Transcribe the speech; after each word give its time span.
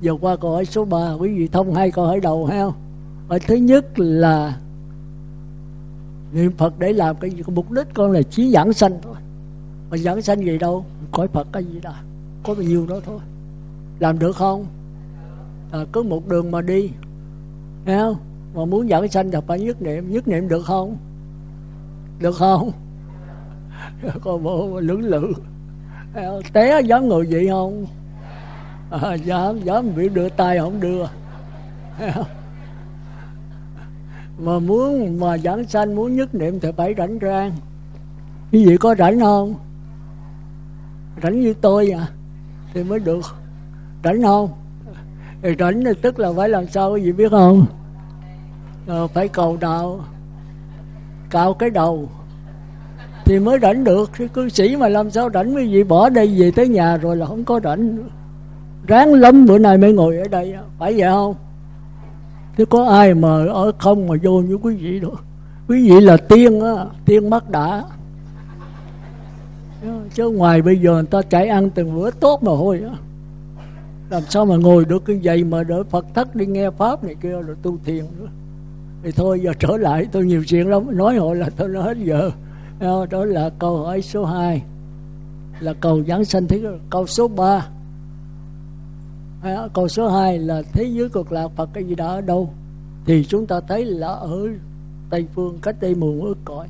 giờ 0.00 0.16
qua 0.20 0.36
câu 0.36 0.50
hỏi 0.50 0.64
số 0.64 0.84
3 0.84 1.12
quý 1.12 1.38
vị 1.38 1.48
thông 1.48 1.74
hai 1.74 1.90
câu 1.90 2.06
hỏi 2.06 2.20
đầu 2.20 2.46
ha 2.46 2.64
hỏi 3.28 3.40
thứ 3.40 3.54
nhất 3.54 3.98
là 3.98 4.58
niệm 6.32 6.52
phật 6.56 6.78
để 6.78 6.92
làm 6.92 7.16
cái 7.16 7.30
gì? 7.30 7.42
Mục 7.46 7.70
đích 7.70 7.86
con 7.94 8.12
là 8.12 8.22
chí 8.22 8.50
giảng 8.50 8.72
sanh 8.72 8.98
thôi. 9.02 9.14
Mà 9.90 9.96
giảng 9.96 10.22
sanh 10.22 10.44
gì 10.44 10.58
đâu? 10.58 10.84
Khỏi 11.12 11.28
phật 11.28 11.48
cái 11.52 11.64
gì 11.64 11.80
đó. 11.80 11.94
Có 12.42 12.54
bao 12.54 12.62
nhiêu 12.62 12.86
đó 12.86 13.00
thôi. 13.06 13.20
Làm 13.98 14.18
được 14.18 14.36
không? 14.36 14.66
À, 15.72 15.78
cứ 15.92 16.02
một 16.02 16.28
đường 16.28 16.50
mà 16.50 16.60
đi. 16.60 16.90
Nghe 17.86 17.98
không? 17.98 18.16
Mà 18.54 18.64
muốn 18.64 18.88
giảng 18.88 19.08
sanh 19.08 19.30
thì 19.30 19.38
phải 19.46 19.60
nhất 19.60 19.82
niệm. 19.82 20.12
Nhất 20.12 20.28
niệm 20.28 20.48
được 20.48 20.64
không? 20.64 20.96
Được 22.18 22.36
không? 22.36 22.70
Con 24.22 24.42
bộ 24.42 24.80
lưỡng 24.80 25.02
lự. 25.02 25.32
Té 26.52 26.80
dám 26.80 27.08
người 27.08 27.26
vậy 27.30 27.48
không? 27.48 27.86
À, 28.90 29.14
dám 29.14 29.60
dám 29.60 29.94
bị 29.96 30.08
đưa 30.08 30.28
tay 30.28 30.58
không 30.58 30.80
đưa. 30.80 31.04
Mà 34.38 34.58
muốn 34.58 35.20
mà 35.20 35.38
giảng 35.38 35.64
sanh 35.64 35.96
muốn 35.96 36.16
nhất 36.16 36.34
niệm 36.34 36.60
thì 36.60 36.68
phải 36.76 36.94
rảnh 36.98 37.18
rang. 37.22 37.52
Quý 38.52 38.66
vị 38.66 38.76
có 38.76 38.94
rảnh 38.98 39.20
không? 39.20 39.54
Rảnh 41.22 41.40
như 41.40 41.54
tôi 41.54 41.90
à? 41.90 42.06
Thì 42.74 42.84
mới 42.84 42.98
được. 42.98 43.24
Rảnh 44.04 44.22
không? 44.22 44.50
Thì 45.42 45.54
rảnh 45.58 45.84
thì 45.84 45.90
tức 46.02 46.18
là 46.18 46.32
phải 46.36 46.48
làm 46.48 46.68
sao 46.68 46.92
quý 46.92 47.00
vị 47.02 47.12
biết 47.12 47.30
không? 47.30 47.66
À, 48.88 49.06
phải 49.14 49.28
cầu 49.28 49.56
đạo. 49.60 50.00
Cạo 51.30 51.54
cái 51.54 51.70
đầu. 51.70 52.08
Thì 53.24 53.38
mới 53.38 53.58
rảnh 53.62 53.84
được. 53.84 54.10
Cái 54.18 54.28
cư 54.28 54.48
sĩ 54.48 54.76
mà 54.76 54.88
làm 54.88 55.10
sao 55.10 55.30
rảnh? 55.34 55.54
Quý 55.54 55.72
vị 55.72 55.84
bỏ 55.84 56.08
đây 56.08 56.34
về 56.38 56.50
tới 56.50 56.68
nhà 56.68 56.96
rồi 56.96 57.16
là 57.16 57.26
không 57.26 57.44
có 57.44 57.60
rảnh 57.64 57.98
ráng 58.88 59.14
lắm, 59.14 59.46
bữa 59.46 59.58
nay 59.58 59.78
mới 59.78 59.92
ngồi 59.92 60.16
ở 60.16 60.28
đây 60.28 60.54
phải 60.78 60.94
vậy 61.00 61.10
không? 61.10 61.34
Chứ 62.56 62.64
có 62.66 62.88
ai 62.88 63.14
mà 63.14 63.28
ở 63.46 63.72
không 63.78 64.08
mà 64.08 64.14
vô 64.22 64.40
như 64.40 64.54
quý 64.54 64.74
vị 64.74 65.00
được. 65.00 65.24
Quý 65.68 65.90
vị 65.90 66.00
là 66.00 66.16
tiên 66.16 66.60
á, 66.60 66.84
tiên 67.04 67.30
mắt 67.30 67.50
đã. 67.50 67.82
Chứ 70.14 70.30
ngoài 70.30 70.62
bây 70.62 70.78
giờ 70.78 70.92
người 70.92 71.06
ta 71.10 71.22
chạy 71.22 71.48
ăn 71.48 71.70
từng 71.70 71.94
bữa 71.94 72.10
tốt 72.10 72.42
mà 72.42 72.52
thôi 72.56 72.82
á. 72.90 72.96
Làm 74.10 74.22
sao 74.28 74.46
mà 74.46 74.56
ngồi 74.56 74.84
được 74.84 75.04
cái 75.04 75.20
vậy 75.22 75.44
mà 75.44 75.64
đỡ 75.64 75.82
phật 75.90 76.06
thất 76.14 76.34
đi 76.34 76.46
nghe 76.46 76.70
pháp 76.70 77.04
này 77.04 77.14
kia 77.22 77.28
rồi 77.46 77.56
tu 77.62 77.78
thiền 77.84 78.04
nữa. 78.18 78.26
Thì 79.02 79.12
thôi, 79.12 79.40
giờ 79.44 79.52
trở 79.58 79.76
lại, 79.76 80.06
tôi 80.12 80.24
nhiều 80.24 80.44
chuyện 80.44 80.68
lắm. 80.68 80.96
Nói 80.96 81.16
hội 81.16 81.36
là 81.36 81.50
tôi 81.56 81.68
nói 81.68 81.82
hết 81.82 81.96
giờ. 82.04 82.30
Đó 83.10 83.24
là 83.24 83.50
câu 83.58 83.76
hỏi 83.76 84.02
số 84.02 84.24
2 84.24 84.62
là 85.60 85.72
cầu 85.80 86.04
giảng 86.08 86.24
sanh 86.24 86.46
thế 86.46 86.62
câu 86.90 87.06
số 87.06 87.28
3 87.28 87.66
câu 89.74 89.88
số 89.88 90.08
2 90.08 90.38
là, 90.38 90.62
thế 90.72 90.84
giới 90.84 91.08
cực 91.08 91.32
lạc 91.32 91.48
Phật 91.56 91.70
cái 91.72 91.84
gì 91.84 91.94
đó 91.94 92.06
ở 92.06 92.20
đâu? 92.20 92.50
Thì 93.04 93.24
chúng 93.24 93.46
ta 93.46 93.60
thấy 93.68 93.84
là 93.84 94.08
ở 94.08 94.48
Tây 95.10 95.26
phương, 95.34 95.58
cách 95.62 95.76
đây 95.80 95.94
mười 95.94 96.20
ước 96.20 96.36
cõi 96.44 96.68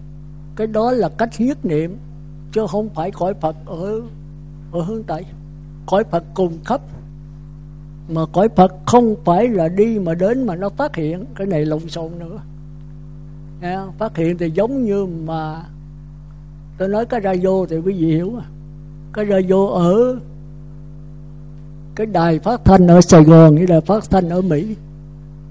cái 0.58 0.66
đó 0.66 0.92
là 0.92 1.08
cách 1.08 1.30
nhất 1.38 1.64
niệm, 1.64 1.96
chứ 2.52 2.66
không 2.68 2.88
phải 2.88 3.10
cõi 3.10 3.34
Phật 3.40 3.56
ở 3.66 4.00
ở 4.72 4.80
hướng 4.82 5.02
Tây. 5.02 5.24
Cõi 5.86 6.04
Phật 6.10 6.24
cùng 6.34 6.58
khắp, 6.64 6.80
mà 8.08 8.20
cõi 8.32 8.48
Phật 8.56 8.74
không 8.86 9.14
phải 9.24 9.48
là 9.48 9.68
đi 9.68 9.98
mà 9.98 10.14
đến 10.14 10.46
mà 10.46 10.56
nó 10.56 10.68
phát 10.68 10.96
hiện. 10.96 11.24
Cái 11.34 11.46
này 11.46 11.64
lộn 11.64 11.88
xộn 11.88 12.18
nữa. 12.18 12.38
Nghe 13.60 13.78
phát 13.98 14.16
hiện 14.16 14.38
thì 14.38 14.50
giống 14.50 14.84
như 14.84 15.06
mà 15.06 15.62
tôi 16.78 16.88
nói 16.88 17.06
cái 17.06 17.20
radio 17.24 17.66
thì 17.68 17.76
quý 17.76 17.92
vị 17.92 18.06
hiểu 18.06 18.32
cái 19.12 19.26
radio 19.26 19.66
ở 19.66 20.18
cái 21.98 22.06
đài 22.06 22.38
phát 22.38 22.64
thanh 22.64 22.86
ở 22.86 23.00
Sài 23.00 23.24
Gòn 23.24 23.54
như 23.54 23.66
là 23.66 23.80
phát 23.80 24.10
thanh 24.10 24.28
ở 24.28 24.42
Mỹ. 24.42 24.76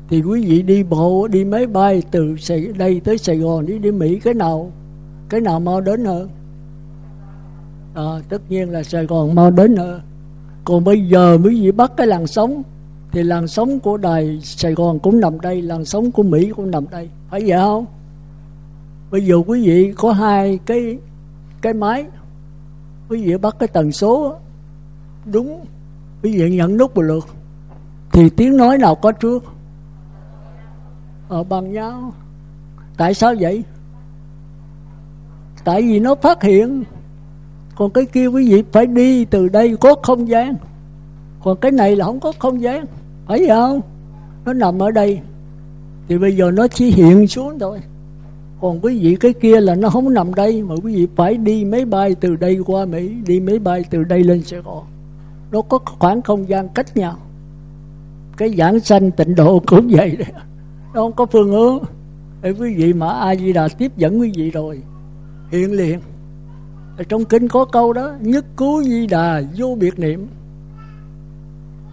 Thì 0.09 0.21
quý 0.21 0.45
vị 0.45 0.61
đi 0.61 0.83
bộ 0.83 1.27
đi 1.27 1.45
máy 1.45 1.67
bay 1.67 2.03
từ 2.11 2.37
Sài, 2.37 2.67
đây 2.77 3.01
tới 3.03 3.17
Sài 3.17 3.37
Gòn 3.37 3.65
đi 3.65 3.79
đi 3.79 3.91
Mỹ 3.91 4.19
cái 4.19 4.33
nào 4.33 4.71
cái 5.29 5.41
nào 5.41 5.59
mau 5.59 5.81
đến 5.81 6.05
hơn 6.05 6.29
à, 7.95 8.03
tất 8.29 8.41
nhiên 8.49 8.69
là 8.69 8.83
Sài 8.83 9.05
Gòn 9.05 9.35
mau 9.35 9.51
đến 9.51 9.75
hơn 9.75 10.01
còn 10.65 10.83
bây 10.83 11.01
giờ 11.01 11.37
quý 11.43 11.61
vị 11.61 11.71
bắt 11.71 11.91
cái 11.97 12.07
làn 12.07 12.27
sóng 12.27 12.63
thì 13.11 13.23
làn 13.23 13.47
sóng 13.47 13.79
của 13.79 13.97
đài 13.97 14.39
Sài 14.43 14.73
Gòn 14.73 14.99
cũng 14.99 15.19
nằm 15.19 15.41
đây 15.41 15.61
làn 15.61 15.85
sóng 15.85 16.11
của 16.11 16.23
Mỹ 16.23 16.51
cũng 16.55 16.71
nằm 16.71 16.85
đây. 16.91 17.09
Phải 17.29 17.41
vậy 17.47 17.57
không? 17.57 17.85
Bây 19.11 19.25
giờ 19.25 19.35
quý 19.47 19.67
vị 19.67 19.93
có 19.97 20.11
hai 20.11 20.59
cái 20.65 20.97
cái 21.61 21.73
máy 21.73 22.05
quý 23.09 23.25
vị 23.25 23.37
bắt 23.37 23.55
cái 23.59 23.67
tần 23.67 23.91
số 23.91 24.35
đúng 25.25 25.65
quý 26.23 26.37
vị 26.37 26.49
nhận 26.49 26.77
nút 26.77 26.95
một 26.95 27.01
lượt. 27.01 27.27
Thì 28.11 28.29
tiếng 28.29 28.57
nói 28.57 28.77
nào 28.77 28.95
có 28.95 29.11
trước? 29.11 29.45
Ở 31.29 31.43
bằng 31.43 31.71
nhau. 31.73 32.13
Tại 32.97 33.13
sao 33.13 33.35
vậy? 33.39 33.63
Tại 35.63 35.81
vì 35.81 35.99
nó 35.99 36.15
phát 36.15 36.43
hiện. 36.43 36.83
Còn 37.75 37.91
cái 37.91 38.05
kia 38.05 38.27
quý 38.27 38.51
vị 38.51 38.63
phải 38.71 38.85
đi 38.85 39.25
từ 39.25 39.49
đây 39.49 39.77
có 39.77 39.95
không 40.03 40.27
gian. 40.27 40.55
Còn 41.43 41.57
cái 41.57 41.71
này 41.71 41.95
là 41.95 42.05
không 42.05 42.19
có 42.19 42.33
không 42.39 42.61
gian. 42.61 42.85
Phải 43.27 43.47
không? 43.47 43.81
Nó 44.45 44.53
nằm 44.53 44.79
ở 44.79 44.91
đây. 44.91 45.19
Thì 46.07 46.17
bây 46.17 46.35
giờ 46.35 46.51
nó 46.51 46.67
chỉ 46.67 46.91
hiện 46.91 47.27
xuống 47.27 47.59
thôi. 47.59 47.79
Còn 48.61 48.79
quý 48.81 48.99
vị 48.99 49.17
cái 49.19 49.33
kia 49.33 49.61
là 49.61 49.75
nó 49.75 49.89
không 49.89 50.13
nằm 50.13 50.33
đây, 50.33 50.63
mà 50.63 50.75
quý 50.83 50.95
vị 50.95 51.07
phải 51.15 51.37
đi 51.37 51.65
máy 51.65 51.85
bay 51.85 52.15
từ 52.15 52.35
đây 52.35 52.59
qua 52.65 52.85
mỹ, 52.85 53.13
đi 53.25 53.39
máy 53.39 53.59
bay 53.59 53.85
từ 53.89 54.03
đây 54.03 54.23
lên 54.23 54.43
sài 54.43 54.59
gòn 54.59 54.83
nó 55.51 55.61
có 55.61 55.79
khoảng 55.85 56.21
không 56.21 56.49
gian 56.49 56.69
cách 56.69 56.97
nhau. 56.97 57.17
Cái 58.37 58.55
giảng 58.57 58.79
sanh 58.79 59.11
tịnh 59.11 59.35
độ 59.35 59.63
cũng 59.67 59.87
vậy 59.91 60.15
đấy 60.15 60.31
nó 60.93 61.01
không 61.01 61.13
có 61.13 61.25
phương 61.25 61.51
hướng. 61.51 61.77
Ê, 62.41 62.51
quý 62.51 62.75
vị 62.75 62.93
mà 62.93 63.09
a 63.09 63.35
di 63.35 63.53
đà 63.53 63.67
tiếp 63.77 63.91
dẫn 63.97 64.19
quý 64.19 64.31
vị 64.35 64.51
rồi 64.51 64.81
hiện 65.51 65.71
liền. 65.71 65.99
Ở 66.97 67.03
trong 67.03 67.25
kinh 67.25 67.47
có 67.47 67.65
câu 67.65 67.93
đó 67.93 68.15
nhất 68.19 68.45
cứu 68.57 68.83
di 68.83 69.07
đà 69.07 69.41
vô 69.57 69.77
biệt 69.79 69.99
niệm. 69.99 70.27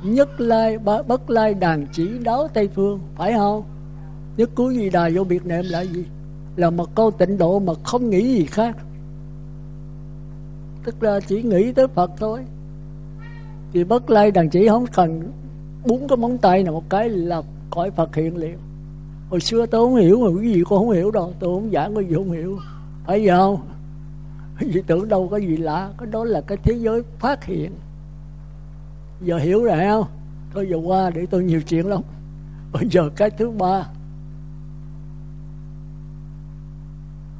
Nhất 0.05 0.41
lai 0.41 0.79
bất 0.79 1.31
lai 1.31 1.55
đàn 1.55 1.87
chỉ 1.93 2.19
đáo 2.19 2.49
tây 2.55 2.69
phương 2.75 3.01
phải 3.17 3.33
không? 3.33 3.65
Nhất 4.37 4.51
cứu 4.57 4.73
di 4.73 4.91
đà 4.91 5.11
vô 5.15 5.25
biệt 5.25 5.47
niệm 5.47 5.65
là 5.71 5.81
gì? 5.81 6.05
Là 6.57 6.71
một 6.71 6.95
câu 6.95 7.11
tịnh 7.11 7.39
độ 7.39 7.59
mà 7.59 7.73
không 7.85 8.11
nghĩ 8.11 8.35
gì 8.35 8.47
khác. 8.47 8.77
Tức 10.85 11.03
là 11.03 11.21
chỉ 11.21 11.43
nghĩ 11.43 11.73
tới 11.73 11.89
phật 11.89 12.11
thôi 12.19 12.41
thì 13.75 13.85
bất 13.85 14.11
lai, 14.11 14.31
đàn 14.31 14.51
chỉ 14.51 14.69
không 14.69 14.87
cần 14.87 15.33
bốn 15.87 16.09
cái 16.09 16.17
móng 16.17 16.39
tay 16.39 16.63
nào 16.63 16.73
một 16.75 16.91
cái 16.91 17.09
là 17.09 17.43
cõi 17.71 17.91
phật 17.91 18.15
hiện 18.15 18.37
liền. 18.37 18.59
Hồi 19.31 19.41
xưa 19.41 19.67
tôi 19.67 19.87
không 19.87 19.97
hiểu 19.97 20.21
mà 20.21 20.41
cái 20.41 20.53
gì 20.53 20.63
con 20.69 20.79
không 20.79 20.91
hiểu 20.91 21.11
đâu 21.11 21.35
tôi 21.39 21.55
không 21.55 21.71
giảng 21.73 21.95
cái 21.95 22.05
gì 22.05 22.15
không 22.15 22.31
hiểu. 22.31 22.59
Phải 23.07 23.23
gì 23.23 23.29
không? 23.29 23.61
Quý 24.61 24.83
tưởng 24.87 25.09
đâu 25.09 25.29
có 25.29 25.37
gì 25.37 25.57
lạ, 25.57 25.91
cái 25.99 26.07
đó 26.07 26.25
là 26.25 26.41
cái 26.41 26.59
thế 26.63 26.75
giới 26.75 27.03
phát 27.19 27.45
hiện. 27.45 27.73
Giờ 29.23 29.39
hiểu 29.39 29.65
rồi 29.65 29.79
không? 29.79 30.07
Thôi 30.55 30.67
giờ 30.71 30.77
qua 30.85 31.11
để 31.11 31.27
tôi 31.31 31.45
nhiều 31.45 31.63
chuyện 31.63 31.87
lắm. 31.87 32.03
Bây 32.73 32.89
giờ 32.91 33.11
cái 33.17 33.31
thứ 33.31 33.51
ba 33.51 33.87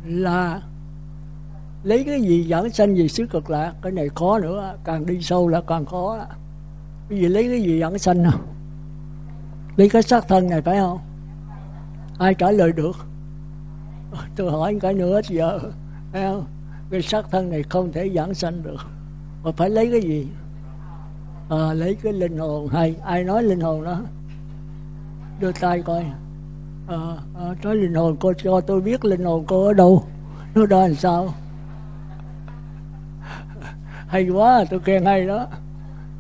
là 0.07 0.63
lấy 1.85 2.05
cái 2.05 2.21
gì 2.21 2.47
giảng 2.51 2.71
sanh 2.71 2.97
gì 2.97 3.09
xứ 3.09 3.27
cực 3.27 3.51
lạc 3.51 3.75
cái 3.83 3.93
này 3.93 4.09
khó 4.15 4.39
nữa 4.39 4.77
càng 4.85 5.07
đi 5.07 5.23
sâu 5.23 5.49
là 5.49 5.61
càng 5.61 5.87
khó 5.87 6.19
cái 7.09 7.19
gì 7.19 7.29
lấy 7.29 7.49
cái 7.49 7.63
gì 7.63 7.81
giảng 7.81 7.99
sanh 7.99 8.23
nào 8.23 8.41
lấy 9.77 9.89
cái 9.89 10.03
xác 10.03 10.29
thân 10.29 10.51
này 10.51 10.63
phải 10.63 10.79
không? 10.79 10.99
Ai 12.19 12.35
trả 12.35 12.51
lời 12.51 12.73
được? 12.73 12.97
Tôi 14.37 14.51
hỏi 14.51 14.79
cái 14.81 14.95
nữa 14.95 15.21
giờ 15.29 15.59
phải 16.13 16.23
không? 16.23 16.45
Cái 16.91 17.03
xác 17.03 17.31
thân 17.31 17.51
này 17.51 17.63
không 17.63 17.93
thể 17.93 18.11
giảng 18.15 18.35
sanh 18.35 18.63
được. 18.63 18.81
Mà 19.43 19.51
phải 19.57 19.71
lấy 19.71 19.91
cái 19.91 20.01
gì? 20.01 20.29
À, 21.51 21.73
lấy 21.73 21.95
cái 21.95 22.13
linh 22.13 22.39
hồn 22.39 22.69
hay 22.69 22.95
ai 23.05 23.25
nói 23.25 23.43
linh 23.43 23.61
hồn 23.61 23.85
đó? 23.85 24.01
Đưa 25.41 25.53
tay 25.53 25.83
coi. 25.83 26.05
À, 26.89 26.97
à, 27.39 27.55
nói 27.63 27.77
linh 27.77 27.95
hồn 27.95 28.17
cô 28.21 28.33
cho 28.33 28.61
tôi 28.61 28.81
biết 28.81 29.05
linh 29.05 29.25
hồn 29.25 29.45
cô 29.47 29.67
ở 29.67 29.73
đâu? 29.73 30.05
Nó 30.55 30.67
đó 30.67 30.81
làm 30.81 30.95
sao? 30.95 31.35
Hay 34.15 34.29
quá, 34.29 34.65
tôi 34.71 34.81
khen 34.81 35.05
hay 35.05 35.27
đó. 35.27 35.47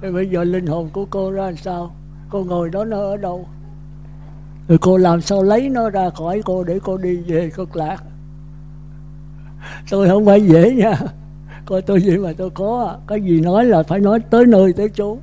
Thì 0.03 0.11
bây 0.11 0.29
giờ 0.29 0.45
linh 0.45 0.67
hồn 0.67 0.89
của 0.93 1.05
cô 1.11 1.31
ra 1.31 1.45
làm 1.45 1.57
sao? 1.57 1.95
Cô 2.31 2.45
ngồi 2.45 2.71
đó 2.71 2.85
nó 2.85 2.97
ở 2.97 3.17
đâu? 3.17 3.47
Rồi 4.69 4.79
cô 4.79 4.97
làm 4.97 5.21
sao 5.21 5.43
lấy 5.43 5.69
nó 5.69 5.91
ra 5.91 6.11
khỏi 6.11 6.43
cô 6.45 6.65
để 6.65 6.81
cô 6.85 6.97
đi 6.97 7.17
về 7.17 7.51
cực 7.55 7.77
lạc? 7.77 8.03
Tôi 9.91 10.09
không 10.09 10.27
phải 10.27 10.47
dễ 10.47 10.75
nha. 10.75 10.95
Coi 11.67 11.83
tôi 11.83 12.01
gì 12.01 12.17
mà 12.17 12.33
tôi 12.37 12.51
có 12.51 12.85
à. 12.85 12.99
cái 13.07 13.21
gì 13.21 13.41
nói 13.41 13.65
là 13.65 13.83
phải 13.83 14.01
nói 14.01 14.21
tới 14.31 14.47
nơi 14.47 14.73
tới 14.73 14.89
chốn 14.89 15.19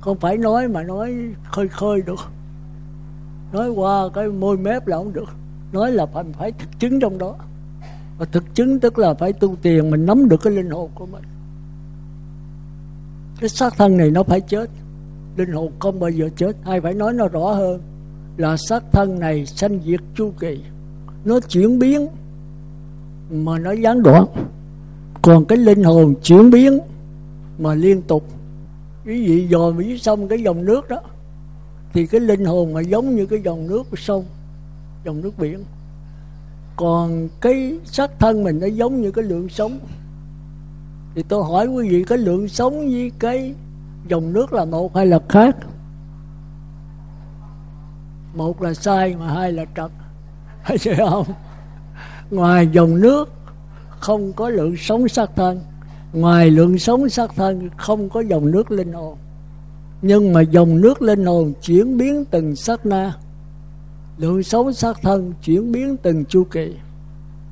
không 0.00 0.18
phải 0.18 0.36
nói 0.36 0.68
mà 0.68 0.82
nói 0.82 1.14
khơi 1.44 1.68
khơi 1.68 2.02
được. 2.06 2.20
Nói 3.52 3.70
qua 3.70 4.08
cái 4.14 4.28
môi 4.28 4.56
mép 4.58 4.86
là 4.86 4.96
không 4.96 5.12
được. 5.12 5.28
Nói 5.72 5.92
là 5.92 6.06
phải 6.06 6.24
phải 6.38 6.52
thực 6.52 6.78
chứng 6.78 7.00
trong 7.00 7.18
đó. 7.18 7.34
Và 8.18 8.26
thực 8.32 8.54
chứng 8.54 8.80
tức 8.80 8.98
là 8.98 9.14
phải 9.14 9.32
tu 9.32 9.56
tiền 9.62 9.90
mình 9.90 10.06
nắm 10.06 10.28
được 10.28 10.42
cái 10.42 10.52
linh 10.52 10.70
hồn 10.70 10.90
của 10.94 11.06
mình 11.06 11.22
cái 13.42 13.48
xác 13.48 13.76
thân 13.76 13.96
này 13.96 14.10
nó 14.10 14.22
phải 14.22 14.40
chết. 14.40 14.70
Linh 15.36 15.52
hồn 15.52 15.72
không 15.78 16.00
bao 16.00 16.10
giờ 16.10 16.28
chết? 16.36 16.56
Hay 16.64 16.80
phải 16.80 16.94
nói 16.94 17.12
nó 17.12 17.28
rõ 17.28 17.52
hơn? 17.52 17.80
Là 18.36 18.56
xác 18.56 18.82
thân 18.92 19.18
này 19.18 19.46
sanh 19.46 19.80
diệt 19.86 20.00
chu 20.14 20.32
kỳ. 20.40 20.60
Nó 21.24 21.40
chuyển 21.40 21.78
biến, 21.78 22.08
mà 23.30 23.58
nó 23.58 23.72
gián 23.72 24.02
đoạn. 24.02 24.26
Còn 25.22 25.44
cái 25.44 25.58
linh 25.58 25.84
hồn 25.84 26.14
chuyển 26.22 26.50
biến, 26.50 26.78
mà 27.58 27.74
liên 27.74 28.02
tục. 28.02 28.24
Quý 29.06 29.26
vị 29.26 29.46
dò 29.48 29.72
dưới 29.78 29.98
sông 29.98 30.28
cái 30.28 30.42
dòng 30.42 30.64
nước 30.64 30.88
đó, 30.88 31.00
thì 31.92 32.06
cái 32.06 32.20
linh 32.20 32.44
hồn 32.44 32.72
mà 32.72 32.80
giống 32.80 33.16
như 33.16 33.26
cái 33.26 33.40
dòng 33.44 33.66
nước 33.66 33.82
của 33.90 33.96
sông, 33.96 34.24
dòng 35.04 35.20
nước 35.20 35.38
biển. 35.38 35.64
Còn 36.76 37.28
cái 37.40 37.78
xác 37.84 38.18
thân 38.18 38.44
mình 38.44 38.60
nó 38.60 38.66
giống 38.66 39.02
như 39.02 39.10
cái 39.10 39.24
lượng 39.24 39.48
sống 39.48 39.78
thì 41.14 41.22
tôi 41.28 41.44
hỏi 41.44 41.66
quý 41.66 41.88
vị, 41.88 42.04
cái 42.04 42.18
lượng 42.18 42.48
sống 42.48 42.72
với 42.72 43.12
cái 43.18 43.54
dòng 44.08 44.32
nước 44.32 44.52
là 44.52 44.64
một 44.64 44.96
hay 44.96 45.06
là 45.06 45.18
khác? 45.28 45.56
Một 48.34 48.62
là 48.62 48.74
sai, 48.74 49.16
mà 49.16 49.34
hai 49.34 49.52
là 49.52 49.64
trật. 49.76 49.90
Hay 50.62 50.78
không? 50.78 51.26
Ngoài 52.30 52.68
dòng 52.72 53.00
nước 53.00 53.32
không 54.00 54.32
có 54.32 54.48
lượng 54.48 54.76
sống 54.76 55.08
xác 55.08 55.30
thân, 55.36 55.60
ngoài 56.12 56.50
lượng 56.50 56.78
sống 56.78 57.08
xác 57.08 57.34
thân 57.36 57.70
không 57.76 58.08
có 58.08 58.20
dòng 58.20 58.50
nước 58.50 58.70
linh 58.70 58.92
hồn. 58.92 59.16
Nhưng 60.02 60.32
mà 60.32 60.40
dòng 60.40 60.80
nước 60.80 61.02
linh 61.02 61.26
hồn 61.26 61.52
chuyển 61.62 61.96
biến 61.96 62.24
từng 62.24 62.56
sát 62.56 62.86
na, 62.86 63.12
lượng 64.18 64.42
sống 64.42 64.72
xác 64.72 65.02
thân 65.02 65.32
chuyển 65.42 65.72
biến 65.72 65.96
từng 65.96 66.24
chu 66.24 66.44
kỳ. 66.44 66.74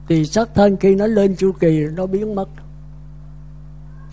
Thì 0.09 0.25
xác 0.25 0.55
thân 0.55 0.77
khi 0.77 0.95
nó 0.95 1.07
lên 1.07 1.37
chu 1.37 1.53
kỳ, 1.53 1.81
nó 1.97 2.07
biến 2.07 2.35
mất 2.35 2.49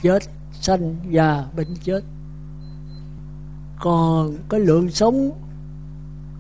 chết, 0.02 0.24
sanh 0.62 0.96
già 1.10 1.46
bệnh 1.58 1.76
chết. 1.84 2.02
Còn 3.80 4.36
cái 4.50 4.60
lượng 4.60 4.90
sống 4.90 5.32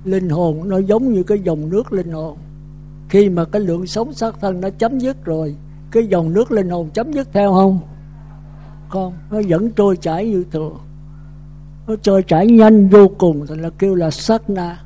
linh 0.04 0.30
hồn 0.30 0.70
nó 0.70 0.78
giống 0.78 1.14
như 1.14 1.24
cái 1.24 1.40
dòng 1.40 1.70
nước 1.70 1.94
linh 1.94 2.12
hồn. 2.12 2.38
Khi 3.10 3.30
mà 3.30 3.46
cái 3.46 3.62
lượng 3.62 3.88
sống 3.88 4.14
xác 4.14 4.40
thân 4.42 4.62
nó 4.62 4.70
chấm 4.70 5.00
dứt 5.00 5.26
rồi, 5.26 5.56
cái 5.92 6.08
dòng 6.08 6.34
nước 6.34 6.52
linh 6.52 6.70
hồn 6.70 6.90
chấm 6.94 7.14
dứt 7.14 7.28
theo 7.34 7.54
không? 7.54 7.80
Không, 8.90 9.14
nó 9.32 9.42
vẫn 9.50 9.72
trôi 9.72 9.98
chảy 9.98 10.30
như 10.30 10.46
thường. 10.52 10.78
Nó 11.88 11.96
trôi 12.02 12.24
chảy 12.24 12.48
nhanh 12.48 12.90
vô 12.90 13.08
cùng 13.18 13.46
thì 13.48 13.56
là 13.56 13.70
kêu 13.70 13.96
là 13.96 14.12
sát 14.12 14.50
na. 14.50 14.84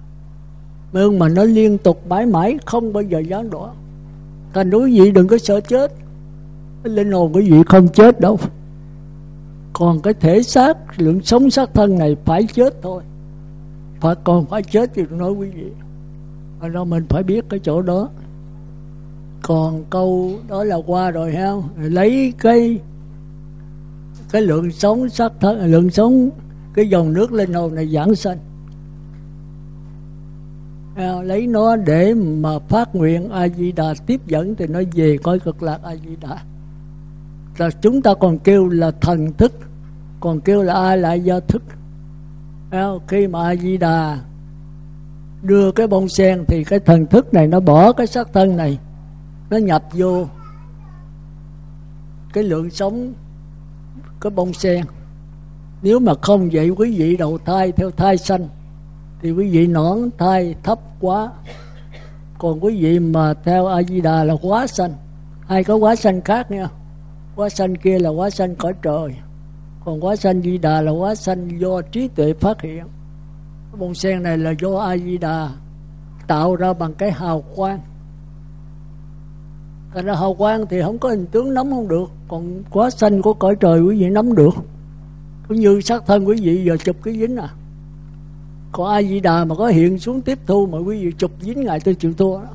Nhưng 0.94 1.20
mà 1.20 1.30
nó 1.30 1.44
liên 1.44 1.78
tục 1.78 2.08
mãi 2.08 2.26
mãi, 2.26 2.58
không 2.66 2.94
bao 2.94 3.04
giờ 3.04 3.20
gián 3.20 3.50
đoạn. 3.50 3.76
Thành 4.54 4.70
đối 4.70 4.92
vị 4.92 5.12
đừng 5.12 5.28
có 5.28 5.38
sợ 5.38 5.60
chết. 5.60 5.94
Cái 6.84 6.94
linh 6.94 7.12
hồn 7.12 7.34
của 7.34 7.42
vị 7.46 7.64
không 7.66 7.88
chết 7.88 8.20
đâu 8.20 8.40
còn 9.82 10.02
cái 10.02 10.14
thể 10.14 10.44
xác, 10.44 10.78
lượng 10.98 11.22
sống 11.22 11.50
xác 11.50 11.74
thân 11.74 11.98
này 11.98 12.16
phải 12.26 12.48
chết 12.54 12.74
thôi. 12.82 13.04
Phải 14.00 14.16
còn 14.24 14.46
phải 14.46 14.64
chết 14.64 14.92
thì 14.94 15.04
nói 15.12 15.32
quý 15.32 15.50
vị. 15.50 15.72
Và 16.60 16.84
mình 16.84 17.06
phải 17.10 17.24
biết 17.24 17.46
cái 17.50 17.60
chỗ 17.64 17.82
đó. 17.82 18.10
Còn 19.42 19.84
câu 19.90 20.32
đó 20.50 20.64
là 20.64 20.78
qua 20.86 21.12
rồi 21.12 21.36
ha 21.36 21.52
lấy 21.78 22.34
cái 22.38 22.80
cái 24.32 24.42
lượng 24.42 24.72
sống 24.72 25.10
xác 25.10 25.32
thân, 25.40 25.72
lượng 25.72 25.90
sống 25.90 26.30
cái 26.74 26.90
dòng 26.90 27.14
nước 27.14 27.32
lên 27.32 27.54
hồn 27.54 27.76
này 27.76 27.88
giảng 27.88 28.16
sanh. 28.16 28.38
Lấy 31.24 31.48
nó 31.48 31.76
để 31.76 32.14
mà 32.14 32.60
phát 32.60 32.96
nguyện 32.96 33.30
a 33.30 33.48
di 33.48 33.72
đà 33.72 33.94
tiếp 34.06 34.22
dẫn 34.28 34.56
thì 34.56 34.68
nó 34.68 34.82
về 34.94 35.18
coi 35.24 35.40
cực 35.40 35.64
lạc 35.64 35.80
a 35.84 35.96
di 35.96 36.16
đà 36.22 36.44
là 37.58 37.70
chúng 37.82 38.02
ta 38.02 38.14
còn 38.14 38.40
kêu 38.40 38.70
là 38.70 38.92
thần 38.92 39.34
thức 39.34 39.54
còn 40.22 40.42
kêu 40.42 40.64
là 40.64 40.74
ai 40.74 40.98
lại 40.98 41.20
do 41.22 41.40
thức. 41.40 41.64
Khi 43.08 43.28
mà 43.28 43.44
a 43.44 43.56
di 43.56 43.78
đà 43.78 44.20
đưa 45.42 45.72
cái 45.72 45.88
bông 45.88 46.10
sen 46.10 46.46
thì 46.48 46.64
cái 46.64 46.80
thần 46.80 47.06
thức 47.06 47.34
này 47.34 47.48
nó 47.48 47.60
bỏ 47.60 47.92
cái 47.94 48.08
xác 48.08 48.34
thân 48.34 48.58
này, 48.58 48.80
nó 49.50 49.58
nhập 49.58 49.84
vô 49.92 50.28
cái 52.34 52.44
lượng 52.44 52.70
sống, 52.70 53.14
cái 54.22 54.32
bông 54.32 54.54
sen. 54.54 54.86
Nếu 55.82 56.00
mà 56.00 56.14
không 56.22 56.50
vậy 56.52 56.70
quý 56.70 56.98
vị 56.98 57.18
đầu 57.18 57.38
thai 57.38 57.72
theo 57.72 57.92
thai 57.92 58.18
sanh 58.18 58.48
thì 59.22 59.32
quý 59.32 59.50
vị 59.50 59.68
nõn 59.68 60.10
thai 60.18 60.56
thấp 60.64 60.80
quá. 61.00 61.32
Còn 62.38 62.64
quý 62.64 62.84
vị 62.84 63.00
mà 63.00 63.34
theo 63.34 63.68
a 63.68 63.84
di 63.84 64.02
đà 64.02 64.24
là 64.24 64.36
quá 64.42 64.68
sanh. 64.68 64.94
Hay 65.48 65.64
có 65.64 65.76
quá 65.76 65.96
sanh 65.96 66.22
khác 66.22 66.52
nha? 66.52 66.68
Quá 67.36 67.50
sanh 67.50 67.76
kia 67.76 68.00
là 68.00 68.10
quá 68.10 68.30
sanh 68.30 68.56
cõi 68.56 68.74
trời 68.82 69.16
còn 69.86 70.06
quá 70.06 70.16
sanh 70.16 70.42
di 70.42 70.58
đà 70.58 70.82
là 70.82 70.92
quá 70.92 71.16
sanh 71.16 71.60
do 71.60 71.82
trí 71.82 72.08
tuệ 72.08 72.34
phát 72.34 72.62
hiện. 72.62 72.84
Cái 73.72 73.80
bông 73.80 73.96
sen 73.96 74.24
này 74.24 74.38
là 74.38 74.52
do 74.62 74.78
a 74.78 74.98
di 74.98 75.18
đà 75.18 75.50
tạo 76.28 76.56
ra 76.56 76.74
bằng 76.74 76.94
cái 76.94 77.12
hào 77.12 77.44
quang. 77.56 77.80
Thành 79.94 80.06
ra 80.06 80.16
hào 80.16 80.34
quang 80.34 80.66
thì 80.70 80.82
không 80.82 81.00
có 81.00 81.10
hình 81.10 81.26
tướng 81.26 81.54
nắm 81.54 81.70
không 81.70 81.88
được. 81.88 82.12
Còn 82.28 82.64
quá 82.70 82.90
xanh 82.90 83.22
của 83.22 83.34
cõi 83.34 83.56
trời 83.60 83.82
quý 83.82 84.00
vị 84.00 84.10
nắm 84.10 84.36
được. 84.36 84.54
Cũng 85.48 85.60
như 85.60 85.82
xác 85.82 86.06
thân 86.08 86.26
quý 86.26 86.36
vị 86.42 86.64
giờ 86.66 86.78
chụp 86.78 86.96
cái 87.04 87.14
dính 87.14 87.38
à. 87.38 87.50
Còn 88.72 88.88
ai 88.88 89.08
di 89.08 89.20
đà 89.20 89.46
mà 89.46 89.56
có 89.56 89.68
hiện 89.68 90.00
xuống 90.00 90.22
tiếp 90.22 90.40
thu 90.48 90.66
Mà 90.66 90.78
quý 90.78 91.06
vị 91.06 91.12
chụp 91.18 91.32
dính 91.42 91.64
ngài 91.64 91.80
tôi 91.80 91.96
chịu 91.96 92.14
thua 92.14 92.38
đó. 92.38 92.50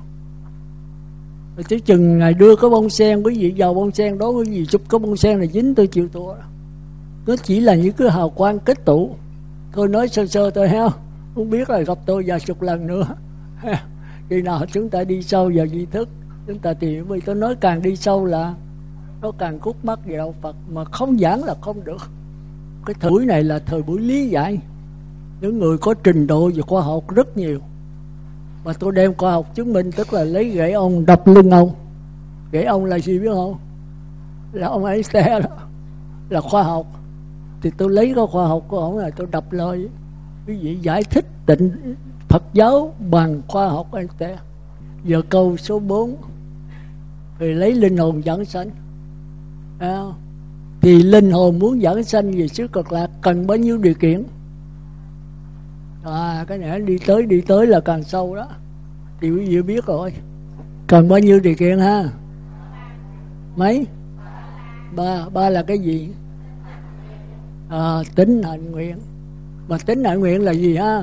Rồi 1.57 1.65
tới 1.69 1.81
chừng 1.81 2.19
ngài 2.19 2.35
đưa 2.35 2.57
cái 2.57 2.71
bông 2.71 2.91
sen, 2.91 3.23
Quý 3.23 3.39
vị 3.39 3.55
vào 3.57 3.75
bông 3.75 3.91
sen 3.91 4.19
đó, 4.19 4.29
Quý 4.29 4.45
vị 4.51 4.67
chụp 4.67 4.83
cái 4.89 4.99
bông 4.99 5.17
sen 5.17 5.39
này 5.39 5.49
dính 5.49 5.75
tôi 5.75 5.87
chịu 5.87 6.09
thua 6.13 6.35
đó. 6.35 6.43
Nó 7.27 7.37
chỉ 7.43 7.61
là 7.61 7.75
những 7.75 7.93
cái 7.93 8.11
hào 8.11 8.31
quang 8.31 8.59
kết 8.59 8.85
tụ 8.85 9.17
Tôi 9.73 9.89
nói 9.89 10.09
sơ 10.09 10.27
sơ 10.27 10.51
tôi 10.51 10.69
heo 10.69 10.89
Không 11.35 11.51
biết 11.51 11.71
là 11.71 11.81
gặp 11.81 11.99
tôi 12.07 12.25
vài 12.27 12.41
chục 12.41 12.63
lần 12.63 12.87
nữa. 12.87 13.07
Khi 14.31 14.43
nào 14.43 14.67
chúng 14.73 14.89
ta 14.89 15.05
đi 15.05 15.23
sâu 15.23 15.51
vào 15.55 15.67
di 15.67 15.87
thức, 15.87 16.09
chúng 16.47 16.59
ta 16.59 16.75
tìm 16.75 17.09
vì 17.09 17.21
tôi 17.21 17.35
nói 17.35 17.55
càng 17.61 17.83
đi 17.83 17.97
sâu 17.97 18.25
là 18.25 18.55
nó 19.23 19.33
càng 19.39 19.59
cút 19.59 19.77
mắt 19.83 19.99
về 20.07 20.17
đạo 20.17 20.35
Phật 20.43 20.57
mà 20.69 20.85
không 20.85 21.19
giảng 21.19 21.45
là 21.45 21.55
không 21.61 21.85
được. 21.85 22.11
Cái 22.87 22.95
thời 23.01 23.11
buổi 23.11 23.27
này 23.27 23.43
là 23.43 23.59
thời 23.59 23.83
buổi 23.83 24.01
lý 24.01 24.29
giải. 24.29 24.59
Những 25.41 25.59
người 25.59 25.79
có 25.79 25.95
trình 25.95 26.27
độ 26.27 26.51
về 26.55 26.63
khoa 26.63 26.83
học 26.83 27.15
rất 27.15 27.37
nhiều. 27.37 27.59
Mà 28.65 28.73
tôi 28.73 28.93
đem 28.93 29.15
khoa 29.15 29.33
học 29.33 29.55
chứng 29.55 29.73
minh, 29.73 29.93
tức 29.93 30.13
là 30.13 30.25
lấy 30.25 30.45
gãy 30.49 30.73
ông 30.73 31.07
đập 31.07 31.27
lưng 31.27 31.51
ông. 31.51 31.71
Gãy 32.53 32.65
ông 32.65 32.85
là 32.85 32.99
gì 32.99 33.19
biết 33.19 33.31
không? 33.33 33.57
Là 34.53 34.67
ông 34.69 34.85
ấy 34.85 35.03
xe 35.03 35.41
đó 35.41 35.57
là 36.29 36.41
khoa 36.41 36.63
học 36.63 36.87
thì 37.63 37.71
tôi 37.77 37.91
lấy 37.91 38.13
cái 38.17 38.25
khoa 38.31 38.47
học 38.47 38.65
của 38.69 38.79
ông 38.79 38.99
là 38.99 39.11
tôi 39.17 39.27
đập 39.31 39.53
lời. 39.53 39.89
Quý 40.47 40.57
vị 40.57 40.79
giải 40.83 41.05
thích 41.05 41.27
định 41.47 41.95
Phật 42.29 42.43
giáo 42.53 42.95
bằng 43.11 43.43
khoa 43.49 43.69
học 43.69 43.93
anh 43.93 44.07
ta 44.19 44.29
giờ 45.05 45.23
câu 45.29 45.57
số 45.57 45.79
4 45.79 46.17
thì 47.39 47.53
lấy 47.53 47.73
linh 47.73 47.97
hồn 47.97 48.25
dẫn 48.25 48.45
sanh. 48.45 48.71
À, 49.79 50.03
thì 50.81 51.03
linh 51.03 51.31
hồn 51.31 51.59
muốn 51.59 51.83
dẫn 51.83 52.05
sanh 52.05 52.33
về 52.33 52.49
xứ 52.49 52.69
cực 52.69 52.93
lạc 52.93 53.11
cần 53.23 53.47
bao 53.47 53.57
nhiêu 53.57 53.79
điều 53.79 53.95
kiện? 53.95 54.25
À 56.05 56.45
cái 56.49 56.59
này 56.59 56.81
đi 56.81 56.99
tới 57.07 57.27
đi 57.27 57.41
tới 57.41 57.67
là 57.67 57.81
càng 57.81 58.03
sâu 58.03 58.37
đó. 58.37 58.49
Thì 59.21 59.31
quý 59.31 59.47
vị 59.47 59.63
biết 59.63 59.87
rồi. 59.87 60.13
Cần 60.87 61.09
bao 61.09 61.19
nhiêu 61.19 61.41
điều 61.41 61.55
kiện 61.55 61.79
ha? 61.79 62.05
Mấy? 63.57 63.87
Ba 64.97 65.29
ba 65.29 65.51
là 65.51 65.63
cái 65.63 65.79
gì? 65.79 66.09
À, 67.69 68.03
tính 68.15 68.43
hạnh 68.43 68.71
nguyện. 68.71 68.97
Mà 69.69 69.79
tính 69.87 70.05
hạnh 70.05 70.21
nguyện 70.21 70.43
là 70.43 70.53
gì 70.53 70.77
ha? 70.77 71.03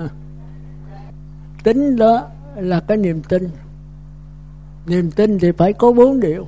Tính 1.63 1.95
đó 1.95 2.27
là 2.55 2.79
cái 2.79 2.97
niềm 2.97 3.21
tin. 3.29 3.49
Niềm 4.87 5.11
tin 5.11 5.39
thì 5.39 5.51
phải 5.51 5.73
có 5.73 5.91
bốn 5.91 6.19
điều. 6.19 6.47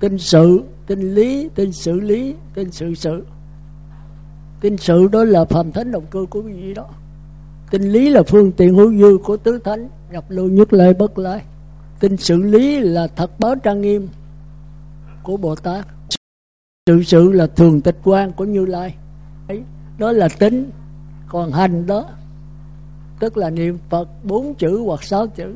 Tin 0.00 0.18
sự 0.18 0.62
tin 0.86 1.14
lý 1.14 1.48
tin 1.54 1.72
xử 1.72 2.00
lý 2.00 2.34
tin 2.54 2.72
sự 2.72 2.94
sự. 2.94 3.24
Tin 4.60 4.76
sự 4.76 5.08
đó 5.12 5.24
là 5.24 5.44
phàm 5.44 5.72
thánh 5.72 5.92
động 5.92 6.04
cơ 6.10 6.24
của 6.30 6.42
quý 6.42 6.52
vị 6.52 6.74
đó. 6.74 6.86
Tin 7.70 7.82
lý 7.82 8.08
là 8.08 8.22
phương 8.22 8.52
tiện 8.52 8.74
hữu 8.74 8.92
dư 8.98 9.18
của 9.24 9.36
tứ 9.36 9.58
thánh 9.64 9.88
nhập 10.12 10.24
lưu 10.28 10.48
nhất 10.48 10.72
lai 10.72 10.94
bất 10.94 11.18
lai. 11.18 11.42
Tin 12.00 12.16
xử 12.16 12.36
lý 12.36 12.80
là 12.80 13.06
thật 13.06 13.40
báo 13.40 13.54
trang 13.54 13.80
nghiêm 13.80 14.08
của 15.22 15.36
bồ 15.36 15.54
tát. 15.54 15.86
Sự 16.86 17.02
sự 17.02 17.32
là 17.32 17.46
thường 17.46 17.80
tịch 17.80 17.96
quan 18.04 18.32
của 18.32 18.44
như 18.44 18.66
lai 18.66 18.94
đó 19.98 20.12
là 20.12 20.28
tính 20.38 20.70
còn 21.28 21.52
hành 21.52 21.86
đó. 21.86 22.04
Tức 23.20 23.36
là 23.36 23.50
niệm 23.50 23.78
phật 23.90 24.08
bốn 24.24 24.54
chữ 24.54 24.82
hoặc 24.86 25.02
sáu 25.02 25.26
chữ. 25.26 25.52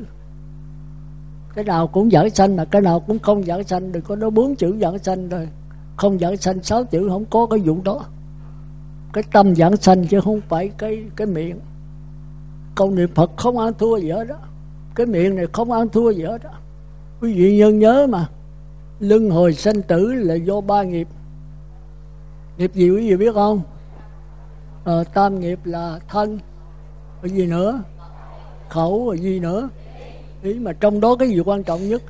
Cái 1.55 1.65
nào 1.65 1.87
cũng 1.87 2.11
giảng 2.11 2.29
sanh 2.29 2.55
mà 2.55 2.65
cái 2.65 2.81
nào 2.81 2.99
cũng 2.99 3.19
không 3.19 3.43
giảng 3.43 3.63
sanh. 3.63 3.91
Đừng 3.91 4.03
có 4.03 4.15
nói 4.15 4.29
bốn 4.29 4.55
chữ 4.55 4.77
giảng 4.81 4.99
sanh 4.99 5.29
rồi 5.29 5.49
không 5.97 6.19
giảng 6.19 6.37
sanh 6.37 6.63
sáu 6.63 6.83
chữ 6.83 7.09
không 7.09 7.25
có 7.25 7.45
cái 7.45 7.59
vụ 7.59 7.77
đó. 7.83 8.05
Cái 9.13 9.23
tâm 9.31 9.55
giảng 9.55 9.77
sanh 9.77 10.07
chứ 10.07 10.21
không 10.21 10.41
phải 10.49 10.71
cái 10.77 11.03
cái 11.15 11.27
miệng. 11.27 11.59
Câu 12.75 12.91
niệm 12.91 13.09
phật 13.15 13.31
không 13.37 13.57
ăn 13.57 13.73
thua 13.77 13.97
gì 13.97 14.11
hết 14.11 14.23
đó. 14.23 14.35
Cái 14.95 15.05
miệng 15.05 15.35
này 15.35 15.45
không 15.53 15.71
ăn 15.71 15.89
thua 15.89 16.09
gì 16.11 16.23
hết 16.23 16.43
đó. 16.43 16.49
Quý 17.21 17.33
vị 17.33 17.57
nhân 17.57 17.79
nhớ 17.79 18.07
mà. 18.09 18.27
Lưng 18.99 19.29
hồi 19.29 19.53
sanh 19.53 19.81
tử 19.81 20.13
là 20.13 20.35
do 20.35 20.61
ba 20.61 20.83
nghiệp. 20.83 21.07
Nghiệp 22.57 22.71
gì 22.73 22.89
quý 22.89 23.09
vị 23.09 23.17
biết 23.17 23.33
không? 23.33 23.61
À, 24.85 25.03
tam 25.13 25.39
nghiệp 25.39 25.59
là 25.63 25.99
thân. 26.07 26.39
Cái 27.21 27.31
gì 27.31 27.45
nữa? 27.45 27.83
Khẩu 28.69 29.07
rồi 29.07 29.19
gì 29.19 29.39
nữa? 29.39 29.69
Ý 30.41 30.53
mà 30.53 30.73
trong 30.73 31.01
đó 31.01 31.15
cái 31.15 31.29
gì 31.29 31.39
quan 31.39 31.63
trọng 31.63 31.89
nhất? 31.89 32.01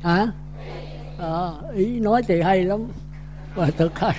Hả? 0.00 0.26
À, 1.18 1.50
ý 1.74 2.00
nói 2.00 2.22
thì 2.22 2.40
hay 2.40 2.64
lắm. 2.64 2.80
Mà 3.56 3.70
thực 3.78 3.98
hành. 3.98 4.16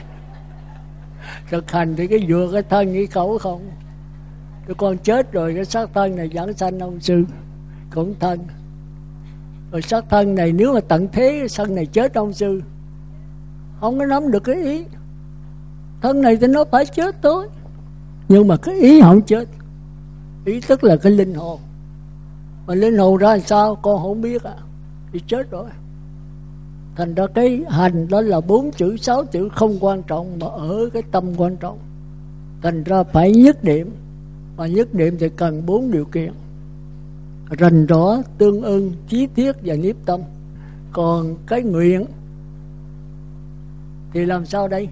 Thực 1.50 1.72
hành 1.72 1.96
thì 1.96 2.08
cái 2.08 2.26
vừa 2.28 2.52
cái 2.52 2.64
thân 2.64 2.94
cái 2.94 3.06
khẩu 3.06 3.38
không? 3.38 3.72
Cái 4.68 4.76
con 4.78 4.98
chết 4.98 5.32
rồi 5.32 5.54
cái 5.56 5.66
xác 5.66 5.90
thân 5.94 6.16
này 6.16 6.30
giảng 6.36 6.54
sanh 6.54 6.80
ông 6.80 7.00
sư 7.00 7.24
cũng 7.96 8.16
thân. 8.20 8.40
Rồi 9.72 9.82
xác 9.82 10.06
thân 10.10 10.36
này 10.36 10.52
nếu 10.52 10.74
mà 10.74 10.80
tận 10.88 11.08
thế 11.12 11.38
cái 11.40 11.48
thân 11.56 11.76
này 11.76 11.86
chết 11.86 12.14
ông 12.14 12.34
sư 12.34 12.62
không 13.80 14.00
có 14.00 14.06
nắm 14.06 14.32
được 14.32 14.44
cái 14.44 14.56
ý 14.56 14.86
thân 16.06 16.22
này 16.22 16.38
thì 16.38 16.48
nó 16.48 16.64
phải 16.72 16.86
chết 16.86 17.16
thôi 17.22 17.48
nhưng 18.30 18.48
mà 18.48 18.58
cái 18.58 18.76
ý 18.76 19.02
không 19.02 19.22
chết, 19.22 19.48
ý 20.46 20.62
tức 20.68 20.84
là 20.84 20.96
cái 20.96 21.12
linh 21.12 21.34
hồn. 21.34 21.60
Mà 22.68 22.76
linh 22.76 22.98
hồn 22.98 23.18
ra 23.18 23.30
làm 23.30 23.40
sao 23.40 23.76
con 23.76 24.02
không 24.02 24.22
biết 24.22 24.44
à. 24.44 24.56
Thì 25.12 25.22
chết 25.28 25.52
rồi. 25.52 25.66
Thành 26.96 27.14
ra 27.14 27.28
cái 27.34 27.62
hành 27.70 28.08
đó 28.08 28.22
là 28.22 28.42
bốn 28.42 28.72
chữ, 28.72 28.98
sáu 28.98 29.26
chữ 29.26 29.50
không 29.50 29.78
quan 29.80 30.04
trọng 30.04 30.40
mà 30.40 30.48
ở 30.48 30.90
cái 30.94 31.04
tâm 31.12 31.26
quan 31.38 31.58
trọng. 31.58 31.80
Thành 32.62 32.84
ra 32.84 33.04
phải 33.04 33.32
nhất 33.32 33.64
điểm. 33.64 33.92
Mà 34.58 34.68
nhất 34.68 34.94
điểm 34.94 35.18
thì 35.20 35.30
cần 35.30 35.66
bốn 35.66 35.92
điều 35.92 36.06
kiện. 36.06 36.34
Rành 37.50 37.86
rõ, 37.86 38.18
tương 38.38 38.62
ưng 38.62 38.92
chí 39.08 39.28
thiết 39.36 39.56
và 39.64 39.76
nhiếp 39.76 39.96
tâm. 40.06 40.22
Còn 40.94 41.36
cái 41.48 41.62
nguyện 41.62 42.06
thì 44.14 44.26
làm 44.26 44.46
sao 44.46 44.68
đây? 44.68 44.90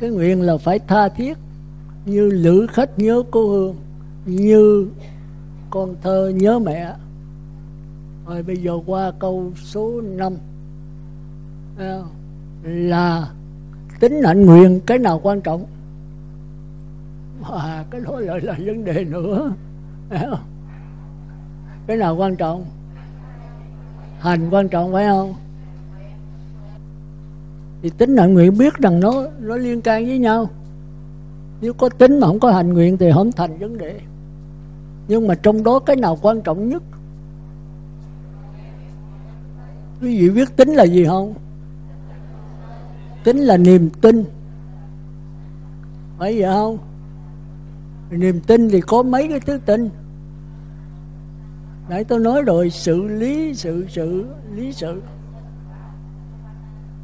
Cái 0.00 0.10
nguyện 0.10 0.42
là 0.42 0.56
phải 0.56 0.78
tha 0.78 1.08
thiết 1.08 1.38
như 2.04 2.30
lữ 2.30 2.66
khách 2.70 2.98
nhớ 2.98 3.22
cô 3.30 3.48
hương 3.48 3.76
như 4.26 4.88
con 5.70 5.94
thơ 6.02 6.32
nhớ 6.34 6.58
mẹ. 6.58 6.94
Rồi 8.26 8.42
bây 8.42 8.56
giờ 8.56 8.72
qua 8.86 9.12
câu 9.18 9.52
số 9.56 10.00
5 10.00 10.36
à, 11.78 11.98
là 12.62 13.30
tính 14.00 14.22
hạnh 14.24 14.46
nguyện 14.46 14.80
cái 14.86 14.98
nào 14.98 15.20
quan 15.22 15.40
trọng? 15.40 15.66
À, 17.52 17.84
cái 17.90 18.00
đó 18.00 18.20
lại 18.20 18.40
là 18.40 18.56
vấn 18.64 18.84
đề 18.84 19.04
nữa. 19.04 19.52
Cái 21.86 21.96
nào 21.96 22.16
quan 22.16 22.36
trọng? 22.36 22.64
Hành 24.20 24.50
quan 24.50 24.68
trọng 24.68 24.92
phải 24.92 25.06
không? 25.06 25.34
Thì 27.82 27.90
tính 27.90 28.16
hạnh 28.16 28.34
nguyện 28.34 28.58
biết 28.58 28.74
rằng 28.74 29.00
nó 29.00 29.26
nó 29.40 29.56
liên 29.56 29.80
can 29.80 30.06
với 30.06 30.18
nhau. 30.18 30.50
Nếu 31.60 31.72
có 31.72 31.88
tính 31.88 32.20
mà 32.20 32.26
không 32.26 32.40
có 32.40 32.52
hành 32.52 32.72
nguyện 32.72 32.96
thì 32.96 33.10
không 33.14 33.32
thành 33.32 33.58
vấn 33.58 33.78
đề. 33.78 34.00
Nhưng 35.08 35.26
mà 35.26 35.34
trong 35.34 35.64
đó 35.64 35.78
cái 35.78 35.96
nào 35.96 36.18
quan 36.22 36.40
trọng 36.40 36.68
nhất? 36.68 36.82
Quý 40.02 40.20
vị 40.20 40.30
biết 40.30 40.56
tính 40.56 40.68
là 40.68 40.84
gì 40.84 41.04
không? 41.04 41.34
Tính 43.24 43.38
là 43.38 43.56
niềm 43.56 43.90
tin. 44.00 44.24
Phải 46.18 46.40
vậy 46.40 46.52
không? 46.52 46.78
Niềm 48.10 48.40
tin 48.40 48.70
thì 48.70 48.80
có 48.80 49.02
mấy 49.02 49.28
cái 49.28 49.40
thứ 49.40 49.58
tin. 49.66 49.90
Nãy 51.88 52.04
tôi 52.04 52.20
nói 52.20 52.42
rồi, 52.42 52.70
sự 52.70 53.02
lý, 53.02 53.54
sự 53.54 53.86
sự, 53.88 54.26
lý 54.54 54.72
sự 54.72 55.02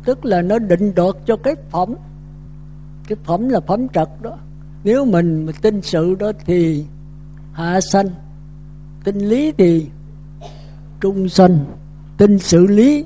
tức 0.07 0.25
là 0.25 0.43
nó 0.43 0.59
định 0.59 0.95
đoạt 0.95 1.15
cho 1.27 1.37
cái 1.37 1.55
phẩm. 1.71 1.95
Cái 3.09 3.19
phẩm 3.25 3.49
là 3.49 3.61
phẩm 3.61 3.89
trật 3.89 4.09
đó. 4.23 4.39
Nếu 4.85 5.05
mình, 5.05 5.47
mà 5.47 5.53
tin 5.63 5.83
sự 5.83 6.15
đó 6.15 6.33
thì 6.47 6.85
hạ 7.53 7.81
sanh 7.81 8.07
tin 9.05 9.19
lý 9.19 9.53
thì 9.53 9.87
trung 11.01 11.29
sanh 11.29 11.59
tin 12.19 12.39
sự 12.39 12.67
lý 12.67 13.05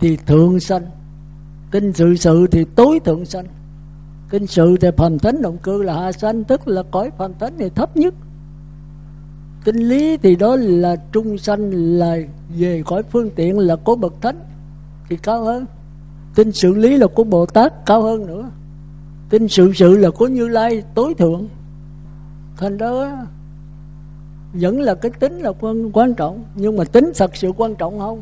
thì 0.00 0.16
thượng 0.16 0.60
sanh 0.60 0.82
tin 1.70 1.92
sự 1.92 2.16
sự 2.16 2.46
thì 2.50 2.64
tối 2.74 3.00
thượng 3.04 3.24
sanh 3.24 3.46
tin 4.30 4.46
sự 4.46 4.76
thì 4.80 4.88
phàm 4.96 5.18
thánh 5.18 5.42
động 5.42 5.58
cư 5.58 5.82
là 5.82 5.94
hạ 5.94 6.12
sanh 6.12 6.44
tức 6.44 6.68
là 6.68 6.82
cõi 6.90 7.10
phàm 7.18 7.32
thánh 7.38 7.52
thì 7.58 7.68
thấp 7.68 7.96
nhất. 7.96 8.14
Tin 9.64 9.76
lý 9.76 10.16
thì 10.16 10.36
đó 10.36 10.56
là 10.56 10.96
trung 11.12 11.38
sanh 11.38 11.70
là 11.70 12.16
về 12.58 12.82
cõi 12.86 13.02
phương 13.02 13.30
tiện 13.30 13.58
là 13.58 13.76
có 13.76 13.96
bậc 13.96 14.14
thánh. 14.22 14.36
Thì 15.08 15.16
cao 15.16 15.44
hơn 15.44 15.66
tin 16.38 16.52
sự 16.52 16.74
lý 16.74 16.96
là 16.96 17.06
của 17.06 17.24
bồ 17.24 17.46
tát 17.46 17.86
cao 17.86 18.02
hơn 18.02 18.26
nữa. 18.26 18.50
Tin 19.30 19.48
sự 19.48 19.72
sự 19.74 19.96
là 19.96 20.10
của 20.10 20.26
như 20.26 20.48
lai 20.48 20.82
tối 20.94 21.14
thượng. 21.18 21.48
Thành 22.56 22.78
đó 22.78 23.08
vẫn 24.52 24.80
là 24.80 24.94
cái 24.94 25.10
tính 25.20 25.38
là 25.38 25.52
quan, 25.60 25.90
quan 25.92 26.14
trọng 26.14 26.44
nhưng 26.54 26.76
mà 26.76 26.84
tính 26.84 27.12
thật 27.14 27.36
sự 27.36 27.52
quan 27.56 27.74
trọng 27.74 27.98
không? 27.98 28.20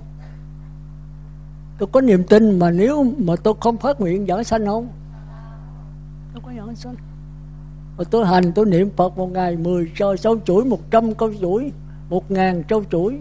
Tôi 1.79 1.89
có 1.93 2.01
niềm 2.01 2.23
tin 2.25 2.59
mà 2.59 2.71
nếu 2.71 3.05
mà 3.19 3.37
tôi 3.37 3.55
không 3.61 3.77
phát 3.77 4.01
nguyện 4.01 4.27
giảng 4.27 4.45
sanh 4.45 4.67
không? 4.67 4.89
Tôi 6.35 6.43
có 6.47 6.53
giảng 6.57 6.77
sanh. 6.77 6.95
Mà 7.99 8.05
tôi 8.11 8.27
hành 8.27 8.53
tôi 8.55 8.67
niệm 8.67 8.91
phật 8.97 9.19
một 9.19 9.33
ngày 9.33 9.57
mười 9.57 9.91
cho 9.97 10.17
sáu 10.17 10.37
chuỗi 10.45 10.65
một 10.65 10.91
trăm 10.91 11.15
câu 11.15 11.33
chuỗi 11.41 11.73
một 12.09 12.31
ngàn 12.31 12.63
câu 12.63 12.85
chuỗi. 12.91 13.19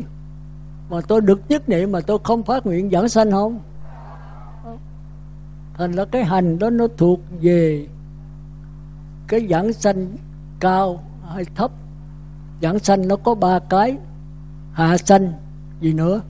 Mà 0.89 1.01
tôi 1.07 1.21
được 1.21 1.41
nhất 1.49 1.69
niệm 1.69 1.91
mà 1.91 2.01
tôi 2.01 2.17
không 2.23 2.43
phát 2.43 2.65
nguyện 2.65 2.91
giảng 2.91 3.09
sanh 3.09 3.31
không? 3.31 3.59
Thành 5.77 5.91
là 5.91 6.05
cái 6.05 6.23
hành 6.23 6.59
đó 6.59 6.69
nó 6.69 6.87
thuộc 6.97 7.19
về 7.41 7.87
cái 9.27 9.47
giảng 9.49 9.73
sanh 9.73 10.07
cao 10.59 11.03
hay 11.33 11.45
thấp. 11.55 11.71
Giảng 12.61 12.79
sanh 12.79 13.07
nó 13.07 13.15
có 13.15 13.35
ba 13.35 13.59
cái, 13.59 13.97
hạ 14.71 14.97
sanh, 14.97 15.33
gì 15.81 15.93
nữa? 15.93 16.21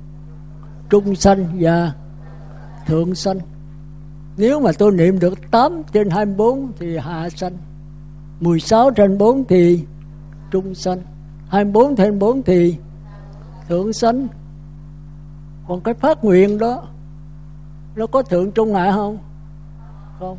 Trung 0.89 1.15
sanh 1.15 1.57
và 1.59 1.93
thượng 2.85 3.15
sanh. 3.15 3.39
Nếu 4.37 4.59
mà 4.59 4.71
tôi 4.77 4.91
niệm 4.91 5.19
được 5.19 5.51
8 5.51 5.81
trên 5.93 6.09
24 6.09 6.71
thì 6.79 6.97
hạ 6.97 7.29
sanh 7.29 7.53
16 8.39 8.91
trên 8.91 9.17
4 9.17 9.43
thì 9.45 9.85
trung 10.51 10.75
sanh 10.75 11.01
24 11.47 11.95
trên 11.95 12.19
4 12.19 12.43
thì 12.43 12.77
thượng 13.67 13.93
sanh. 13.93 14.27
Còn 15.67 15.81
cái 15.81 15.93
phát 15.93 16.23
nguyện 16.23 16.57
đó, 16.57 16.87
nó 17.95 18.07
có 18.07 18.23
thượng 18.23 18.51
trung 18.51 18.75
hạ 18.75 18.91
không? 18.91 19.17
Không 20.19 20.38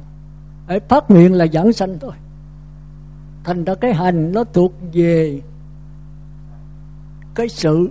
để 0.69 0.81
phát 0.89 1.11
nguyện 1.11 1.33
là 1.33 1.47
giảng 1.53 1.73
sanh 1.73 1.99
thôi. 1.99 2.13
Thành 3.45 3.65
ra 3.65 3.75
cái 3.75 3.95
hành 3.95 4.33
nó 4.33 4.45
thuộc 4.45 4.73
về 4.93 5.41
cái 7.35 7.49
sự 7.49 7.91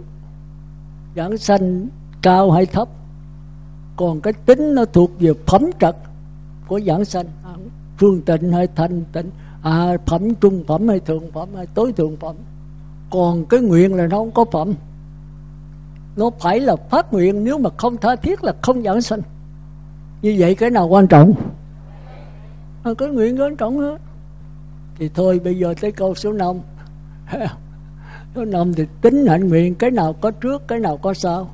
giảng 1.15 1.37
sanh 1.37 1.87
cao 2.21 2.51
hay 2.51 2.65
thấp. 2.65 2.87
Còn 3.95 4.21
cái 4.21 4.33
tính 4.33 4.75
nó 4.75 4.85
thuộc 4.85 5.11
về 5.19 5.33
phẩm 5.45 5.69
trật 5.79 5.95
của 6.67 6.79
giảng 6.79 7.05
sanh. 7.05 7.25
Phương 7.97 8.21
tịnh 8.21 8.51
hay 8.51 8.67
thanh 8.75 9.03
tịnh 9.13 9.29
à, 9.61 9.97
phẩm 10.05 10.35
trung 10.35 10.63
phẩm 10.67 10.87
hay 10.87 10.99
thượng 10.99 11.31
phẩm 11.31 11.49
hay 11.55 11.67
tối 11.67 11.93
thượng 11.93 12.17
phẩm. 12.17 12.35
Còn 13.09 13.45
cái 13.45 13.59
nguyện 13.59 13.93
là 13.93 14.07
nó 14.07 14.17
không 14.17 14.31
có 14.31 14.45
phẩm. 14.51 14.73
Nó 16.15 16.29
phải 16.39 16.59
là 16.59 16.75
phát 16.75 17.13
nguyện 17.13 17.43
nếu 17.43 17.57
mà 17.57 17.69
không 17.77 17.97
tha 17.97 18.15
thiết 18.15 18.43
là 18.43 18.53
không 18.61 18.83
giảng 18.83 19.01
sanh. 19.01 19.21
Như 20.21 20.35
vậy 20.39 20.55
cái 20.55 20.69
nào 20.69 20.87
quan 20.87 21.07
trọng? 21.07 21.33
À, 22.85 22.91
cái 22.97 23.09
nguyện 23.09 23.41
quan 23.41 23.55
trọng 23.55 23.77
hết. 23.77 23.97
Thì 24.95 25.09
thôi 25.13 25.39
bây 25.43 25.57
giờ 25.57 25.73
tới 25.81 25.91
câu 25.91 26.15
số 26.15 26.33
5 26.33 26.59
số 28.35 28.45
5 28.45 28.73
thì 28.73 28.85
tính 29.01 29.25
hạnh 29.25 29.47
nguyện 29.47 29.75
cái 29.75 29.91
nào 29.91 30.13
có 30.13 30.31
trước 30.31 30.67
cái 30.67 30.79
nào 30.79 30.97
có 30.97 31.13
sau. 31.13 31.49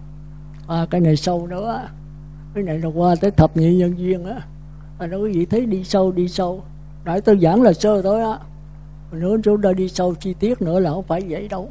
À 0.68 0.86
cái 0.90 1.02
này 1.02 1.16
sâu 1.16 1.48
nữa. 1.48 1.88
Cái 2.54 2.64
này 2.64 2.80
là 2.80 2.90
qua 2.96 3.16
tới 3.22 3.32
thập 3.32 3.58
nhị 3.58 3.76
nhân 3.76 3.98
duyên 3.98 4.26
á. 4.26 4.42
À, 5.00 5.08
nó 5.08 5.18
quý 5.18 5.32
vị 5.32 5.46
thấy 5.46 5.66
đi 5.66 5.84
sâu 5.84 6.12
đi 6.12 6.28
sâu. 6.28 6.64
Nãy 7.06 7.22
tôi 7.22 7.40
giảng 7.40 7.62
là 7.62 7.74
sơ 7.74 8.02
thôi 8.02 8.22
á. 8.22 8.40
Nữa 9.12 9.38
chúng 9.44 9.62
ta 9.62 9.74
đi 9.74 9.90
sâu 9.90 10.16
chi 10.16 10.34
tiết 10.34 10.62
nữa 10.62 10.80
là 10.80 10.92
không 10.92 11.04
phải 11.04 11.22
vậy 11.30 11.48
đâu. 11.48 11.70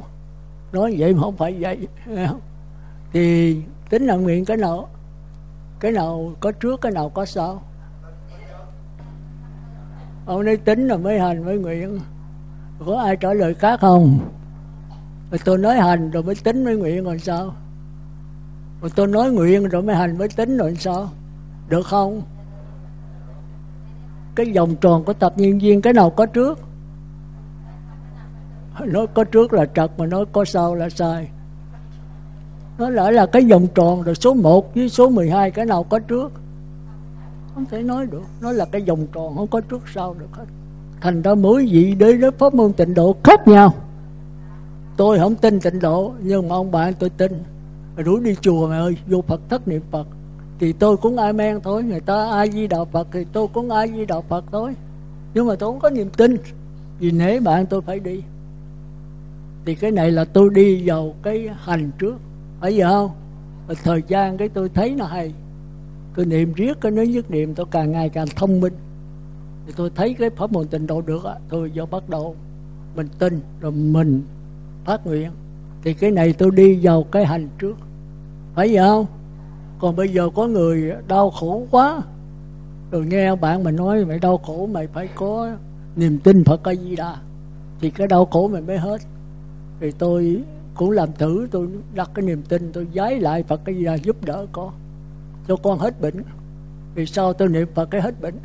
Nói 0.71 0.95
vậy 0.97 1.13
mà 1.13 1.21
không 1.21 1.37
phải 1.37 1.55
vậy. 1.59 1.87
Thì 3.13 3.55
tính 3.89 4.05
là 4.05 4.15
nguyện 4.15 4.45
cái 4.45 4.57
nào 4.57 4.89
cái 5.79 5.91
nào 5.91 6.33
có 6.39 6.51
trước 6.51 6.81
cái 6.81 6.91
nào 6.91 7.09
có 7.09 7.25
sau 7.25 7.63
ông 10.25 10.45
nói 10.45 10.57
tính 10.57 10.87
là 10.87 10.97
mới 10.97 11.19
hành, 11.19 11.45
mới 11.45 11.57
nguyện. 11.57 11.99
Có 12.85 12.99
ai 12.99 13.17
trả 13.17 13.33
lời 13.33 13.53
khác 13.53 13.79
không? 13.79 14.19
Rồi 15.31 15.39
tôi 15.45 15.57
nói 15.57 15.75
hành 15.75 16.11
rồi 16.11 16.23
mới 16.23 16.35
tính 16.35 16.63
mới 16.63 16.77
nguyện 16.77 17.03
rồi 17.03 17.19
sao? 17.19 17.55
Rồi 18.81 18.91
tôi 18.95 19.07
nói 19.07 19.31
nguyện 19.31 19.67
rồi 19.67 19.83
mới 19.83 19.95
hành 19.95 20.17
mới 20.17 20.27
tính 20.27 20.57
rồi 20.57 20.75
sao? 20.75 21.09
Được 21.69 21.85
không? 21.85 22.21
Cái 24.35 24.51
vòng 24.55 24.75
tròn 24.75 25.03
của 25.03 25.13
tập 25.13 25.33
nhân 25.35 25.59
viên 25.59 25.81
cái 25.81 25.93
nào 25.93 26.09
có 26.09 26.25
trước? 26.25 26.59
Nói 28.79 29.07
có 29.13 29.23
trước 29.23 29.53
là 29.53 29.65
trật 29.65 29.91
mà 29.97 30.05
nói 30.05 30.25
có 30.31 30.45
sau 30.45 30.75
là 30.75 30.89
sai. 30.89 31.29
Nó 32.77 32.89
lại 32.89 33.13
là 33.13 33.25
cái 33.25 33.41
vòng 33.41 33.67
tròn 33.75 34.01
rồi 34.01 34.15
số 34.15 34.33
1 34.33 34.75
với 34.75 34.89
số 34.89 35.09
12 35.09 35.51
cái 35.51 35.65
nào 35.65 35.83
có 35.83 35.99
trước? 35.99 36.40
Không 37.61 37.69
thể 37.71 37.83
nói 37.83 38.05
được. 38.05 38.23
Nó 38.41 38.51
là 38.51 38.65
cái 38.65 38.81
vòng 38.81 39.07
tròn, 39.13 39.35
không 39.35 39.47
có 39.47 39.61
trước 39.61 39.81
sau 39.93 40.15
được 40.19 40.29
hết. 40.31 40.45
Thành 41.01 41.21
ra 41.21 41.35
mỗi 41.35 41.67
vị 41.71 41.95
đế 41.95 42.13
đó 42.13 42.29
pháp 42.37 42.53
môn 42.53 42.73
tịnh 42.73 42.93
độ 42.93 43.15
khác 43.23 43.47
nhau. 43.47 43.73
Tôi 44.97 45.19
không 45.19 45.35
tin 45.35 45.59
tịnh 45.59 45.79
độ, 45.79 46.13
nhưng 46.23 46.49
mà 46.49 46.55
ông 46.55 46.71
bạn 46.71 46.93
tôi 46.99 47.09
tin. 47.09 47.31
Rủ 47.95 48.19
đi 48.19 48.35
chùa 48.41 48.67
mày 48.67 48.79
ơi, 48.79 48.97
vô 49.07 49.21
phật 49.27 49.41
thất 49.49 49.67
niệm 49.67 49.81
phật. 49.91 50.07
Thì 50.59 50.73
tôi 50.73 50.97
cũng 50.97 51.17
ai 51.17 51.33
men 51.33 51.61
thôi, 51.61 51.83
người 51.83 51.99
ta 51.99 52.31
ai 52.31 52.51
di 52.51 52.67
đạo 52.67 52.85
phật 52.85 53.07
thì 53.11 53.25
tôi 53.33 53.47
cũng 53.53 53.69
ai 53.69 53.91
di 53.95 54.05
đạo 54.05 54.23
phật 54.29 54.45
thôi. 54.51 54.75
Nhưng 55.33 55.47
mà 55.47 55.55
tôi 55.55 55.71
không 55.71 55.79
có 55.79 55.89
niềm 55.89 56.09
tin, 56.09 56.37
vì 56.99 57.11
nể 57.11 57.39
bạn 57.39 57.65
tôi 57.65 57.81
phải 57.81 57.99
đi. 57.99 58.21
Thì 59.65 59.75
cái 59.75 59.91
này 59.91 60.11
là 60.11 60.25
tôi 60.25 60.49
đi 60.49 60.83
vào 60.85 61.13
cái 61.23 61.49
hành 61.59 61.91
trước. 61.99 62.15
Phải 62.61 62.79
vậy 62.79 62.89
không? 62.89 63.11
Và 63.67 63.73
thời 63.83 64.01
gian 64.07 64.37
cái 64.37 64.49
tôi 64.49 64.69
thấy 64.69 64.95
nó 64.97 65.05
hay 65.05 65.33
cứ 66.13 66.25
niệm 66.25 66.53
riết, 66.53 66.81
cái 66.81 66.91
nếu 66.91 67.05
nhất 67.05 67.31
niệm, 67.31 67.53
tôi 67.53 67.65
càng 67.71 67.91
ngày 67.91 68.09
càng 68.09 68.27
thông 68.35 68.59
minh. 68.59 68.73
Thì 69.67 69.73
tôi 69.75 69.89
thấy 69.95 70.13
cái 70.13 70.29
pháp 70.29 70.51
môn 70.51 70.67
tịnh 70.67 70.87
độ 70.87 71.01
được 71.01 71.23
á, 71.23 71.35
tôi 71.49 71.71
vô 71.75 71.85
bắt 71.85 72.09
đầu 72.09 72.35
mình 72.95 73.07
tin 73.19 73.39
rồi 73.61 73.71
mình 73.71 74.21
phát 74.85 75.07
nguyện. 75.07 75.31
Thì 75.83 75.93
cái 75.93 76.11
này 76.11 76.33
tôi 76.33 76.51
đi 76.51 76.79
vào 76.81 77.03
cái 77.03 77.25
hành 77.25 77.47
trước. 77.59 77.77
Phải 78.55 78.75
vậy 78.75 78.85
không? 78.85 79.05
Còn 79.79 79.95
bây 79.95 80.09
giờ 80.09 80.29
có 80.35 80.47
người 80.47 80.91
đau 81.07 81.29
khổ 81.29 81.67
quá. 81.71 82.01
Rồi 82.91 83.05
nghe 83.05 83.35
bạn 83.35 83.63
mình 83.63 83.75
nói, 83.75 84.05
mày 84.05 84.19
đau 84.19 84.37
khổ, 84.37 84.69
mày 84.71 84.87
phải 84.87 85.09
có 85.15 85.49
niềm 85.95 86.19
tin 86.19 86.43
Phật 86.43 86.63
A 86.63 86.75
Di 86.75 86.95
Đà 86.95 87.15
thì 87.81 87.89
cái 87.89 88.07
đau 88.07 88.25
khổ 88.25 88.47
mày 88.47 88.61
mới 88.61 88.77
hết. 88.77 89.01
Thì 89.79 89.91
tôi 89.91 90.41
cũng 90.75 90.91
làm 90.91 91.09
thử, 91.13 91.47
tôi 91.51 91.67
đặt 91.93 92.11
cái 92.13 92.25
niềm 92.25 92.41
tin, 92.41 92.71
tôi 92.73 92.87
giái 92.95 93.19
lại 93.19 93.43
Phật 93.43 93.61
A 93.65 93.73
Di 93.73 93.85
Đà 93.85 93.95
giúp 93.95 94.25
đỡ 94.25 94.45
con 94.51 94.73
cho 95.47 95.55
con 95.55 95.79
hết 95.79 96.01
bệnh. 96.01 96.23
Vì 96.95 97.05
sao 97.05 97.33
tôi 97.33 97.47
niệm 97.47 97.67
Phật 97.75 97.85
cái 97.85 98.01
hết 98.01 98.21
bệnh? 98.21 98.35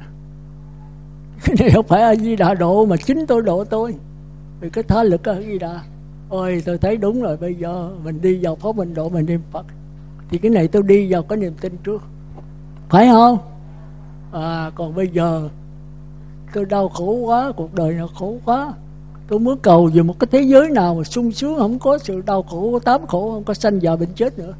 Cái 1.44 1.56
này 1.58 1.70
không 1.70 1.86
phải 1.86 2.02
A 2.02 2.14
Di 2.14 2.36
Đà 2.36 2.54
độ 2.54 2.86
mà 2.86 2.96
chính 2.96 3.26
tôi 3.26 3.42
độ 3.42 3.64
tôi. 3.64 3.94
Vì 4.60 4.70
cái 4.70 4.84
tha 4.84 5.02
lực 5.02 5.28
A 5.28 5.40
Di 5.40 5.58
Đà 5.58 5.80
ôi, 6.28 6.62
tôi 6.66 6.78
thấy 6.78 6.96
đúng 6.96 7.22
rồi, 7.22 7.36
bây 7.36 7.54
giờ 7.54 7.90
mình 8.04 8.20
đi 8.22 8.38
vào 8.42 8.56
pháp 8.56 8.76
mình 8.76 8.94
độ 8.94 9.08
mình 9.08 9.26
niệm 9.26 9.40
Phật. 9.52 9.66
Thì 10.30 10.38
cái 10.38 10.50
này 10.50 10.68
tôi 10.68 10.82
đi 10.82 11.12
vào 11.12 11.22
cái 11.22 11.38
niềm 11.38 11.52
tin 11.60 11.76
trước. 11.84 12.02
Phải 12.88 13.06
không? 13.06 13.38
À 14.32 14.70
còn 14.74 14.94
bây 14.94 15.08
giờ, 15.08 15.48
tôi 16.54 16.64
đau 16.64 16.88
khổ 16.88 17.12
quá, 17.12 17.52
cuộc 17.56 17.74
đời 17.74 17.94
nó 17.94 18.06
khổ 18.06 18.36
quá. 18.44 18.72
Tôi 19.28 19.38
muốn 19.38 19.58
cầu 19.58 19.90
về 19.94 20.02
một 20.02 20.18
cái 20.18 20.28
thế 20.30 20.40
giới 20.40 20.70
nào 20.70 20.94
mà 20.94 21.04
sung 21.04 21.32
sướng, 21.32 21.58
không 21.58 21.78
có 21.78 21.98
sự 21.98 22.22
đau 22.26 22.42
khổ, 22.42 22.78
tám 22.78 23.06
khổ, 23.06 23.32
không 23.32 23.44
có 23.44 23.54
sanh 23.54 23.82
già 23.82 23.96
bệnh 23.96 24.12
chết 24.14 24.38
nữa 24.38 24.54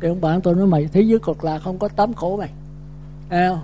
cái 0.00 0.08
ông 0.08 0.20
bạn 0.20 0.40
tôi 0.40 0.54
nói 0.54 0.66
mày 0.66 0.88
thế 0.92 1.00
giới 1.00 1.18
cực 1.18 1.44
lạc 1.44 1.58
không 1.58 1.78
có 1.78 1.88
tám 1.88 2.14
khổ 2.14 2.36
mày. 2.36 2.50
Eo, 3.30 3.58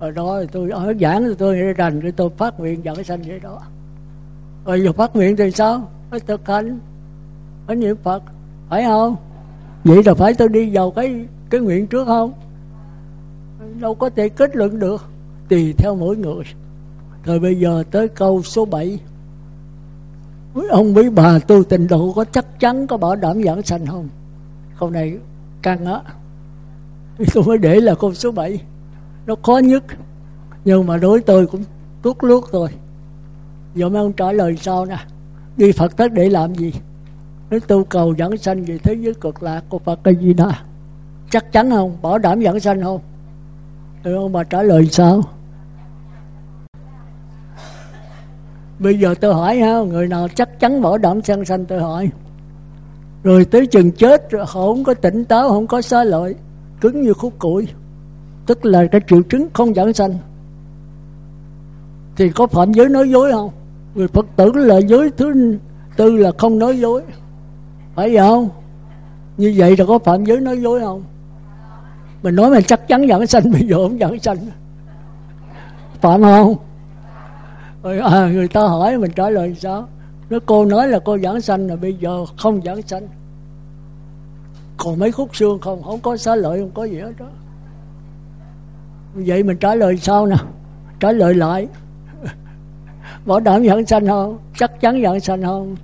rồi 0.00 0.12
đó 0.12 0.40
thì 0.40 0.46
tôi 0.52 0.70
ở 0.70 0.94
giảng 1.00 1.24
thì 1.24 1.34
tôi 1.38 1.56
nghĩ 1.56 1.72
rành 1.76 2.12
tôi 2.16 2.30
phát 2.36 2.60
nguyện 2.60 2.84
dẫn 2.84 3.04
sanh 3.04 3.22
vậy 3.22 3.40
đó. 3.40 3.60
Rồi 4.64 4.82
giờ 4.84 4.92
phát 4.92 5.16
nguyện 5.16 5.36
thì 5.36 5.50
sao? 5.50 5.88
Phải 6.10 6.20
thực 6.20 6.48
hành. 6.48 6.78
Phải 7.66 7.76
niệm 7.76 7.96
phật. 8.02 8.22
Phải 8.68 8.84
không? 8.84 9.16
Vậy 9.84 10.02
là 10.04 10.14
phải 10.14 10.34
tôi 10.34 10.48
đi 10.48 10.70
vào 10.76 10.90
cái 10.90 11.26
cái 11.50 11.60
nguyện 11.60 11.86
trước 11.86 12.04
không? 12.04 12.32
Đâu 13.80 13.94
có 13.94 14.10
thể 14.10 14.28
kết 14.28 14.56
luận 14.56 14.78
được. 14.78 15.04
Tùy 15.48 15.74
theo 15.78 15.94
mỗi 15.94 16.16
người. 16.16 16.44
Rồi 17.24 17.38
bây 17.38 17.58
giờ 17.58 17.84
tới 17.90 18.08
câu 18.08 18.42
số 18.42 18.64
7 18.64 18.98
ông 20.70 20.96
quý 20.96 21.08
bà 21.08 21.38
tu 21.38 21.64
tình 21.64 21.86
độ 21.88 22.12
có 22.16 22.24
chắc 22.24 22.60
chắn 22.60 22.86
có 22.86 22.96
bảo 22.96 23.16
đảm 23.16 23.42
giảng 23.42 23.62
sanh 23.62 23.86
không? 23.86 24.08
Câu 24.78 24.90
này 24.90 25.18
căng 25.62 25.84
á. 25.84 26.00
Tôi 27.34 27.44
mới 27.44 27.58
để 27.58 27.80
là 27.80 27.94
câu 27.94 28.14
số 28.14 28.32
7 28.32 28.60
nó 29.26 29.34
khó 29.42 29.58
nhất. 29.58 29.84
Nhưng 30.64 30.86
mà 30.86 30.96
đối 30.96 31.20
tôi 31.20 31.46
cũng 31.46 31.64
tuốt 32.02 32.16
luốt 32.20 32.52
rồi 32.52 32.68
giờ 33.74 33.88
mấy 33.88 34.02
ông 34.02 34.12
trả 34.12 34.32
lời 34.32 34.56
sao 34.56 34.84
nè? 34.84 34.98
Đi 35.56 35.72
phật 35.72 35.96
thất 35.96 36.12
để 36.12 36.28
làm 36.28 36.54
gì? 36.54 36.72
Nếu 37.50 37.60
tu 37.60 37.84
cầu 37.84 38.14
dẫn 38.14 38.36
sanh 38.36 38.64
về 38.64 38.78
thế 38.78 38.94
giới 38.94 39.14
cực 39.14 39.42
lạc 39.42 39.64
của 39.68 39.78
phật 39.78 40.00
cái 40.04 40.16
gì 40.16 40.34
đó 40.34 40.52
chắc 41.30 41.52
chắn 41.52 41.70
không? 41.70 41.96
Bảo 42.02 42.18
đảm 42.18 42.40
dẫn 42.40 42.60
sanh 42.60 42.82
không? 42.82 43.00
Thì 44.04 44.12
ông 44.12 44.32
bà 44.32 44.44
trả 44.44 44.62
lời 44.62 44.86
sao? 44.86 45.22
Bây 48.78 48.98
giờ 48.98 49.14
tôi 49.20 49.34
hỏi 49.34 49.58
ha, 49.58 49.80
người 49.80 50.08
nào 50.08 50.28
chắc 50.28 50.60
chắn 50.60 50.82
bảo 50.82 50.98
đảm 50.98 51.22
sanh 51.22 51.44
sanh 51.44 51.64
tôi 51.64 51.80
hỏi 51.80 52.10
rồi 53.24 53.44
tới 53.44 53.66
chừng 53.66 53.92
chết 53.92 54.22
họ 54.32 54.44
không 54.44 54.84
có 54.84 54.94
tỉnh 54.94 55.24
táo 55.24 55.48
không 55.48 55.66
có 55.66 55.82
xá 55.82 56.04
lợi. 56.04 56.34
Cứng 56.80 57.02
như 57.02 57.12
khúc 57.12 57.38
củi. 57.38 57.68
Tức 58.46 58.64
là 58.64 58.86
cái 58.86 59.00
triệu 59.08 59.22
chứng 59.22 59.48
không 59.52 59.74
giảng 59.74 59.92
sanh. 59.92 60.14
Thì 62.16 62.30
có 62.30 62.46
phạm 62.46 62.72
giới 62.72 62.88
nói 62.88 63.10
dối 63.10 63.32
không? 63.32 63.50
Người 63.94 64.08
phật 64.08 64.26
tử 64.36 64.52
là 64.54 64.78
giới 64.78 65.10
thứ 65.10 65.58
tư 65.96 66.16
là 66.16 66.30
không 66.38 66.58
nói 66.58 66.78
dối. 66.78 67.02
Phải 67.94 68.14
vậy 68.14 68.28
không? 68.28 68.48
Như 69.36 69.54
vậy 69.56 69.76
là 69.76 69.84
có 69.84 69.98
phạm 69.98 70.24
giới 70.24 70.40
nói 70.40 70.60
dối 70.60 70.80
không? 70.80 71.04
Mình 72.22 72.36
nói 72.36 72.50
mình 72.50 72.64
chắc 72.66 72.88
chắn 72.88 73.08
giảng 73.08 73.26
sanh 73.26 73.50
bây 73.52 73.66
giờ 73.66 73.76
không 73.76 73.98
giảng 73.98 74.18
sanh. 74.18 74.36
Phạm 76.00 76.22
không? 76.22 76.56
Ờ, 77.82 77.98
à, 77.98 78.28
người 78.32 78.48
ta 78.48 78.60
hỏi 78.60 78.98
mình 78.98 79.10
trả 79.16 79.30
lời 79.30 79.56
sao? 79.58 79.88
Nó 80.32 80.38
cô 80.46 80.64
nói 80.64 80.88
là 80.88 80.98
cô 80.98 81.18
giảng 81.18 81.40
sanh 81.40 81.66
là 81.66 81.76
bây 81.76 81.94
giờ 81.94 82.24
không 82.38 82.62
giảng 82.62 82.82
sanh. 82.82 83.08
Còn 84.76 84.98
mấy 84.98 85.12
khúc 85.12 85.36
xương 85.36 85.58
không 85.58 85.82
không 85.82 86.00
có 86.00 86.16
xá 86.16 86.34
lợi, 86.34 86.60
không 86.60 86.70
có 86.74 86.84
gì 86.84 86.98
hết 86.98 87.12
đó. 87.18 87.26
Vậy 89.14 89.42
mình 89.42 89.56
trả 89.56 89.74
lời 89.74 89.96
sao 89.96 90.26
nè 90.26 90.36
trả 91.00 91.12
lời 91.12 91.34
lại. 91.34 91.68
Bảo 93.26 93.40
đảm 93.40 93.66
giảng 93.66 93.86
sanh 93.86 94.06
không? 94.06 94.38
Chắc 94.56 94.80
chắn 94.80 95.02
giảng 95.02 95.20
sanh 95.20 95.42
không? 95.42 95.76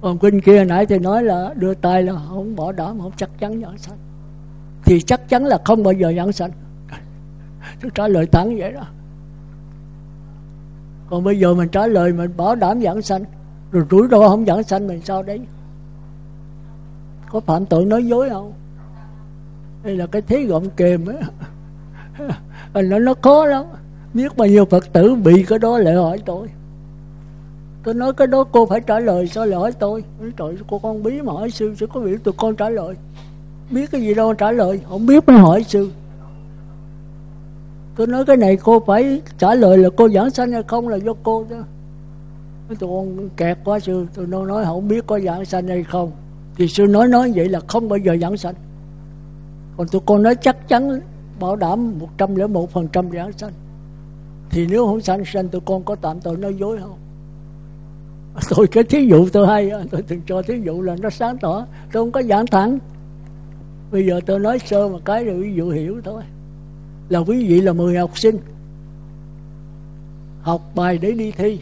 Còn 0.00 0.18
kinh 0.18 0.40
kia 0.40 0.64
nãy 0.64 0.86
thì 0.86 0.98
nói 0.98 1.22
là 1.22 1.54
đưa 1.56 1.74
tay 1.74 2.02
là 2.02 2.12
không 2.28 2.56
bỏ 2.56 2.72
đảm, 2.72 3.00
không 3.00 3.12
chắc 3.16 3.30
chắn 3.38 3.60
giảng 3.62 3.78
sanh. 3.78 3.98
Thì 4.84 5.00
chắc 5.00 5.28
chắn 5.28 5.44
là 5.44 5.58
không 5.64 5.82
bao 5.82 5.92
giờ 5.92 6.12
giảng 6.16 6.32
sanh. 6.32 6.50
Tôi 7.80 7.90
trả 7.94 8.08
lời 8.08 8.26
thẳng 8.26 8.58
vậy 8.58 8.72
đó 8.72 8.82
còn 11.10 11.24
bây 11.24 11.38
giờ 11.38 11.54
mình 11.54 11.68
trả 11.68 11.86
lời, 11.86 12.12
mình 12.12 12.30
bảo 12.36 12.54
đảm 12.54 12.82
giảng 12.82 13.02
sanh. 13.02 13.24
Rồi 13.72 13.84
rủi 13.90 14.08
ro 14.10 14.28
không 14.28 14.46
giảng 14.46 14.62
sanh 14.62 14.86
mình 14.86 15.00
sao 15.04 15.22
đấy? 15.22 15.40
Có 17.30 17.40
phạm 17.40 17.66
tội 17.66 17.84
nói 17.84 18.06
dối 18.06 18.30
không? 18.30 18.52
Đây 19.82 19.96
là 19.96 20.06
cái 20.06 20.22
thế 20.22 20.42
gọng 20.42 20.70
kềm 20.76 21.06
á. 21.06 21.14
Nó 22.82 22.98
nó 22.98 23.14
khó 23.22 23.46
lắm. 23.46 23.64
Biết 24.14 24.36
bao 24.36 24.48
nhiêu 24.48 24.64
phật 24.64 24.92
tử 24.92 25.14
bị 25.14 25.44
cái 25.48 25.58
đó 25.58 25.78
lại 25.78 25.94
hỏi 25.94 26.18
tôi. 26.26 26.48
Tôi 27.84 27.94
nói 27.94 28.12
cái 28.12 28.26
đó 28.26 28.44
cô 28.52 28.66
phải 28.66 28.80
trả 28.80 28.98
lời, 28.98 29.28
sao 29.28 29.46
lại 29.46 29.58
hỏi 29.58 29.72
tôi? 29.72 30.04
Trời, 30.36 30.56
cô 30.70 30.78
con 30.78 31.02
bí 31.02 31.22
mà 31.22 31.32
hỏi 31.32 31.50
sư 31.50 31.74
sẽ 31.80 31.86
có 31.94 32.00
biểu 32.00 32.16
tụi 32.24 32.34
con 32.36 32.56
trả 32.56 32.68
lời? 32.68 32.94
Biết 33.70 33.90
cái 33.90 34.00
gì 34.00 34.14
đâu 34.14 34.34
trả 34.34 34.52
lời, 34.52 34.80
không 34.88 35.06
biết 35.06 35.28
mới 35.28 35.38
hỏi 35.38 35.64
sư 35.64 35.90
tôi 37.98 38.06
nói 38.06 38.24
cái 38.24 38.36
này 38.36 38.56
cô 38.56 38.80
phải 38.86 39.22
trả 39.38 39.54
lời 39.54 39.78
là 39.78 39.88
cô 39.96 40.08
giảng 40.08 40.30
sanh 40.30 40.52
hay 40.52 40.62
không 40.62 40.88
là 40.88 40.96
do 40.96 41.14
cô 41.22 41.44
chứ. 41.48 41.56
Tôi 42.78 42.90
con 42.90 43.28
kẹt 43.36 43.58
quá 43.64 43.78
sư 43.80 44.06
tôi 44.14 44.26
nói, 44.26 44.46
nói 44.46 44.64
không 44.64 44.88
biết 44.88 45.06
có 45.06 45.20
giảng 45.20 45.44
sanh 45.44 45.68
hay 45.68 45.84
không. 45.84 46.10
Thì 46.56 46.68
sư 46.68 46.86
nói 46.86 47.08
nói 47.08 47.32
vậy 47.34 47.48
là 47.48 47.60
không 47.68 47.88
bao 47.88 47.98
giờ 47.98 48.16
giảng 48.20 48.36
sanh. 48.36 48.54
Còn 49.76 49.88
tôi 49.88 50.02
con 50.06 50.22
nói 50.22 50.34
chắc 50.34 50.68
chắn 50.68 51.00
bảo 51.40 51.56
đảm 51.56 51.98
một 51.98 52.08
trăm 52.18 52.34
lẻ 52.34 52.46
một 52.46 52.70
phần 52.70 52.88
trăm 52.88 53.10
giảng 53.10 53.32
sanh. 53.32 53.52
Thì 54.50 54.66
nếu 54.66 54.86
không 54.86 55.00
sanh 55.00 55.24
sanh 55.24 55.48
tụi 55.48 55.60
con 55.64 55.84
có 55.84 55.94
tạm 55.94 56.20
tội 56.20 56.36
nói 56.36 56.54
dối 56.54 56.78
không? 56.82 56.98
Tôi 58.50 58.66
cái 58.66 58.84
thí 58.84 59.06
dụ 59.06 59.28
tôi 59.32 59.46
hay 59.46 59.70
tôi 59.90 60.02
từng 60.02 60.20
cho 60.26 60.42
thí 60.42 60.60
dụ 60.64 60.82
là 60.82 60.96
nó 61.00 61.10
sáng 61.10 61.38
tỏ 61.38 61.66
tôi 61.92 62.02
không 62.02 62.12
có 62.12 62.22
giảng 62.22 62.46
thẳng. 62.46 62.78
Bây 63.92 64.06
giờ 64.06 64.20
tôi 64.26 64.38
nói 64.38 64.58
sơ 64.58 64.88
một 64.88 65.00
cái 65.04 65.24
rồi 65.24 65.36
ví 65.40 65.54
dụ 65.54 65.70
hiểu 65.70 66.00
thôi 66.04 66.22
là 67.08 67.18
quý 67.18 67.48
vị 67.48 67.60
là 67.60 67.72
10 67.72 67.96
học 67.96 68.18
sinh. 68.18 68.38
Học 70.42 70.62
bài 70.74 70.98
để 70.98 71.12
đi 71.12 71.32
thi. 71.32 71.60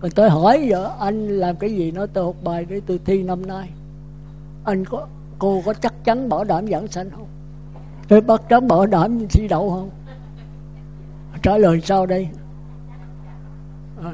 Còn 0.00 0.10
tôi 0.10 0.30
hỏi 0.30 0.66
giờ 0.70 0.90
anh 1.00 1.28
làm 1.28 1.56
cái 1.56 1.74
gì? 1.74 1.90
Nói 1.90 2.06
tôi 2.06 2.24
học 2.24 2.36
bài 2.44 2.66
để 2.68 2.80
tôi 2.86 3.00
thi 3.04 3.22
năm 3.22 3.46
nay. 3.46 3.68
Anh 4.64 4.84
có 4.84 5.06
cô 5.38 5.62
có 5.66 5.74
chắc 5.74 6.04
chắn 6.04 6.28
bảo 6.28 6.44
đảm 6.44 6.66
giảng 6.66 6.88
sanh 6.88 7.10
không? 7.10 7.26
Tôi 8.08 8.20
bắt 8.20 8.42
chắn 8.48 8.68
bảo 8.68 8.86
đảm 8.86 9.26
thi 9.28 9.48
đậu 9.48 9.70
không? 9.70 9.90
Trả 11.42 11.58
lời 11.58 11.80
sao 11.84 12.06
đây. 12.06 12.28
À, 14.02 14.12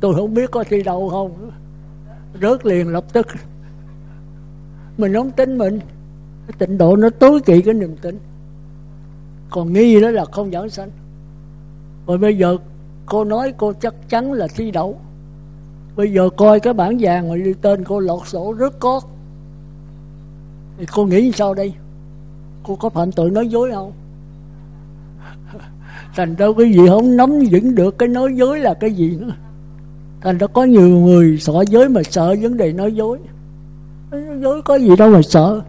tôi 0.00 0.14
không 0.14 0.34
biết 0.34 0.50
có 0.50 0.64
thi 0.64 0.82
đậu 0.82 1.08
không. 1.08 1.50
Rớt 2.42 2.66
liền 2.66 2.88
lập 2.88 3.04
tức. 3.12 3.26
Mình 4.98 5.14
không 5.14 5.30
tin 5.30 5.58
mình. 5.58 5.80
Cái 6.46 6.54
tịnh 6.58 6.78
độ 6.78 6.96
nó 6.96 7.10
tối 7.10 7.40
kỵ 7.40 7.62
cái 7.62 7.74
niềm 7.74 7.96
tin 8.02 8.18
còn 9.50 9.72
nghi 9.72 10.00
đó 10.00 10.10
là 10.10 10.24
không 10.24 10.50
giảng 10.50 10.70
sanh. 10.70 10.90
Rồi 12.06 12.18
bây 12.18 12.38
giờ 12.38 12.56
cô 13.06 13.24
nói 13.24 13.54
cô 13.56 13.72
chắc 13.72 13.94
chắn 14.08 14.32
là 14.32 14.48
thi 14.56 14.70
đậu. 14.70 14.98
Bây 15.96 16.12
giờ 16.12 16.28
coi 16.36 16.60
cái 16.60 16.74
bản 16.74 16.96
vàng 17.00 17.28
mà 17.28 17.36
tên 17.62 17.84
cô 17.84 18.00
lọt 18.00 18.26
sổ 18.26 18.52
rất 18.52 18.80
có. 18.80 19.00
Thì 20.78 20.86
cô 20.94 21.06
nghĩ 21.06 21.32
sao 21.32 21.54
đây? 21.54 21.72
Cô 22.62 22.76
có 22.76 22.88
phạm 22.88 23.12
tội 23.12 23.30
nói 23.30 23.48
dối 23.48 23.70
không? 23.74 23.92
Thành 26.16 26.34
ra 26.34 26.46
cái 26.58 26.72
gì 26.72 26.88
không 26.88 27.16
nắm 27.16 27.38
vững 27.50 27.74
được 27.74 27.98
cái 27.98 28.08
nói 28.08 28.34
dối 28.36 28.60
là 28.60 28.74
cái 28.74 28.92
gì 28.92 29.16
nữa. 29.16 29.34
Thành 30.20 30.38
ra 30.38 30.46
có 30.46 30.64
nhiều 30.64 30.88
người 30.88 31.38
sợ 31.40 31.64
dối 31.68 31.88
mà 31.88 32.02
sợ 32.02 32.36
vấn 32.40 32.56
đề 32.56 32.72
nói 32.72 32.94
dối. 32.94 33.18
Nói 34.10 34.20
dối 34.40 34.62
có 34.62 34.74
gì 34.76 34.96
đâu 34.96 35.10
mà 35.10 35.22
sợ 35.22 35.62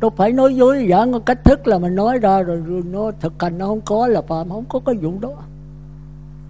đâu 0.00 0.10
phải 0.16 0.32
nói 0.32 0.56
dối 0.56 0.86
giả 0.90 1.06
có 1.12 1.18
cách 1.18 1.44
thức 1.44 1.66
là 1.66 1.78
mình 1.78 1.94
nói 1.94 2.18
ra 2.18 2.42
rồi, 2.42 2.62
rồi 2.66 2.82
nó 2.90 3.10
thực 3.20 3.42
hành 3.42 3.58
nó 3.58 3.66
không 3.66 3.80
có 3.80 4.06
là 4.06 4.22
phạm 4.22 4.48
không 4.48 4.64
có 4.68 4.80
cái 4.86 4.94
vụ 4.94 5.12
đó. 5.20 5.30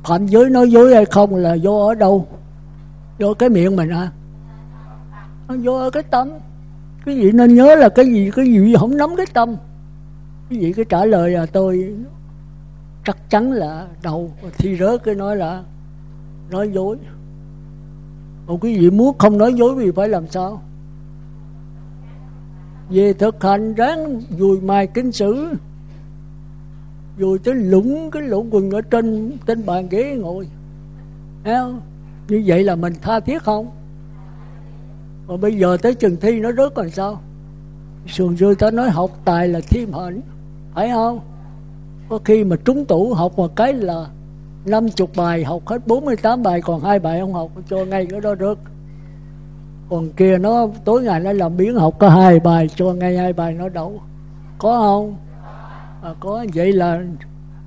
Phạm 0.04 0.26
giới 0.26 0.50
nói 0.50 0.70
dối 0.70 0.94
hay 0.94 1.04
không 1.04 1.34
là 1.34 1.54
do 1.54 1.72
ở 1.72 1.94
đâu? 1.94 2.26
Do 3.18 3.34
cái 3.34 3.48
miệng 3.48 3.76
mình 3.76 3.90
à 3.90 4.10
nó 5.48 5.54
do 5.54 5.72
ở 5.72 5.90
cái 5.90 6.02
tâm. 6.02 6.28
Cái 7.04 7.16
gì 7.16 7.32
nên 7.32 7.54
nhớ 7.54 7.74
là 7.74 7.88
cái 7.88 8.06
gì 8.06 8.30
cái 8.36 8.46
gì 8.46 8.74
không 8.78 8.96
nắm 8.96 9.10
cái 9.16 9.26
tâm. 9.34 9.56
Cái 10.50 10.58
gì 10.58 10.72
cái 10.72 10.84
trả 10.88 11.04
lời 11.04 11.30
là 11.30 11.46
tôi 11.46 11.94
chắc 13.04 13.30
chắn 13.30 13.52
là 13.52 13.86
đầu 14.02 14.32
thi 14.58 14.76
rớt 14.76 15.04
cái 15.04 15.14
nói 15.14 15.36
là 15.36 15.62
nói 16.50 16.70
dối. 16.72 16.96
Một 18.46 18.58
cái 18.62 18.74
gì 18.74 18.90
muốn 18.90 19.18
không 19.18 19.38
nói 19.38 19.54
dối 19.54 19.74
thì 19.78 19.90
phải 19.90 20.08
làm 20.08 20.28
sao? 20.28 20.62
Về 22.90 23.12
thực 23.12 23.42
hành 23.42 23.74
ráng 23.74 24.22
dùi 24.38 24.60
mài 24.60 24.86
kinh 24.86 25.12
sử, 25.12 25.48
dùi 27.18 27.38
tới 27.38 27.54
lũng 27.54 28.10
cái 28.10 28.22
lỗ 28.22 28.44
quần 28.50 28.70
ở 28.70 28.80
trên 28.80 29.36
trên 29.46 29.66
bàn 29.66 29.88
ghế 29.88 30.16
ngồi. 30.16 30.48
Không? 31.44 31.80
như 32.28 32.42
vậy 32.46 32.64
là 32.64 32.76
mình 32.76 32.92
tha 33.02 33.20
thiết 33.20 33.42
không? 33.42 33.70
Mà 35.26 35.36
bây 35.36 35.58
giờ 35.58 35.76
tới 35.82 35.94
trường 35.94 36.16
thi 36.16 36.40
nó 36.40 36.52
rớt 36.52 36.74
còn 36.74 36.90
sao? 36.90 37.20
Sườn 38.06 38.36
dư 38.36 38.54
ta 38.58 38.70
nói 38.70 38.90
học 38.90 39.10
tài 39.24 39.48
là 39.48 39.60
thêm 39.70 39.92
hạnh, 39.92 40.20
phải 40.74 40.90
không? 40.90 41.20
Có 42.08 42.18
khi 42.24 42.44
mà 42.44 42.56
trúng 42.64 42.84
tủ 42.84 43.14
học 43.14 43.32
một 43.36 43.56
cái 43.56 43.74
là 43.74 44.06
50 44.64 45.08
bài, 45.16 45.44
học 45.44 45.66
hết 45.66 45.86
48 45.86 46.42
bài, 46.42 46.60
còn 46.60 46.80
hai 46.80 46.98
bài 46.98 47.20
không 47.20 47.34
học, 47.34 47.50
cho 47.70 47.84
ngay 47.84 48.06
cái 48.10 48.20
đó 48.20 48.34
rớt 48.40 48.58
còn 49.90 50.12
kia 50.12 50.38
nó 50.38 50.66
tối 50.84 51.02
ngày 51.02 51.20
nó 51.20 51.32
làm 51.32 51.56
biến 51.56 51.74
học 51.74 51.94
có 51.98 52.08
hai 52.08 52.40
bài 52.40 52.68
cho 52.76 52.92
ngay 52.92 53.16
hai 53.16 53.32
bài 53.32 53.54
nó 53.54 53.68
đậu. 53.68 54.00
Có 54.58 54.78
không? 54.80 55.16
À, 56.02 56.14
có. 56.20 56.44
Vậy 56.54 56.72
là 56.72 57.02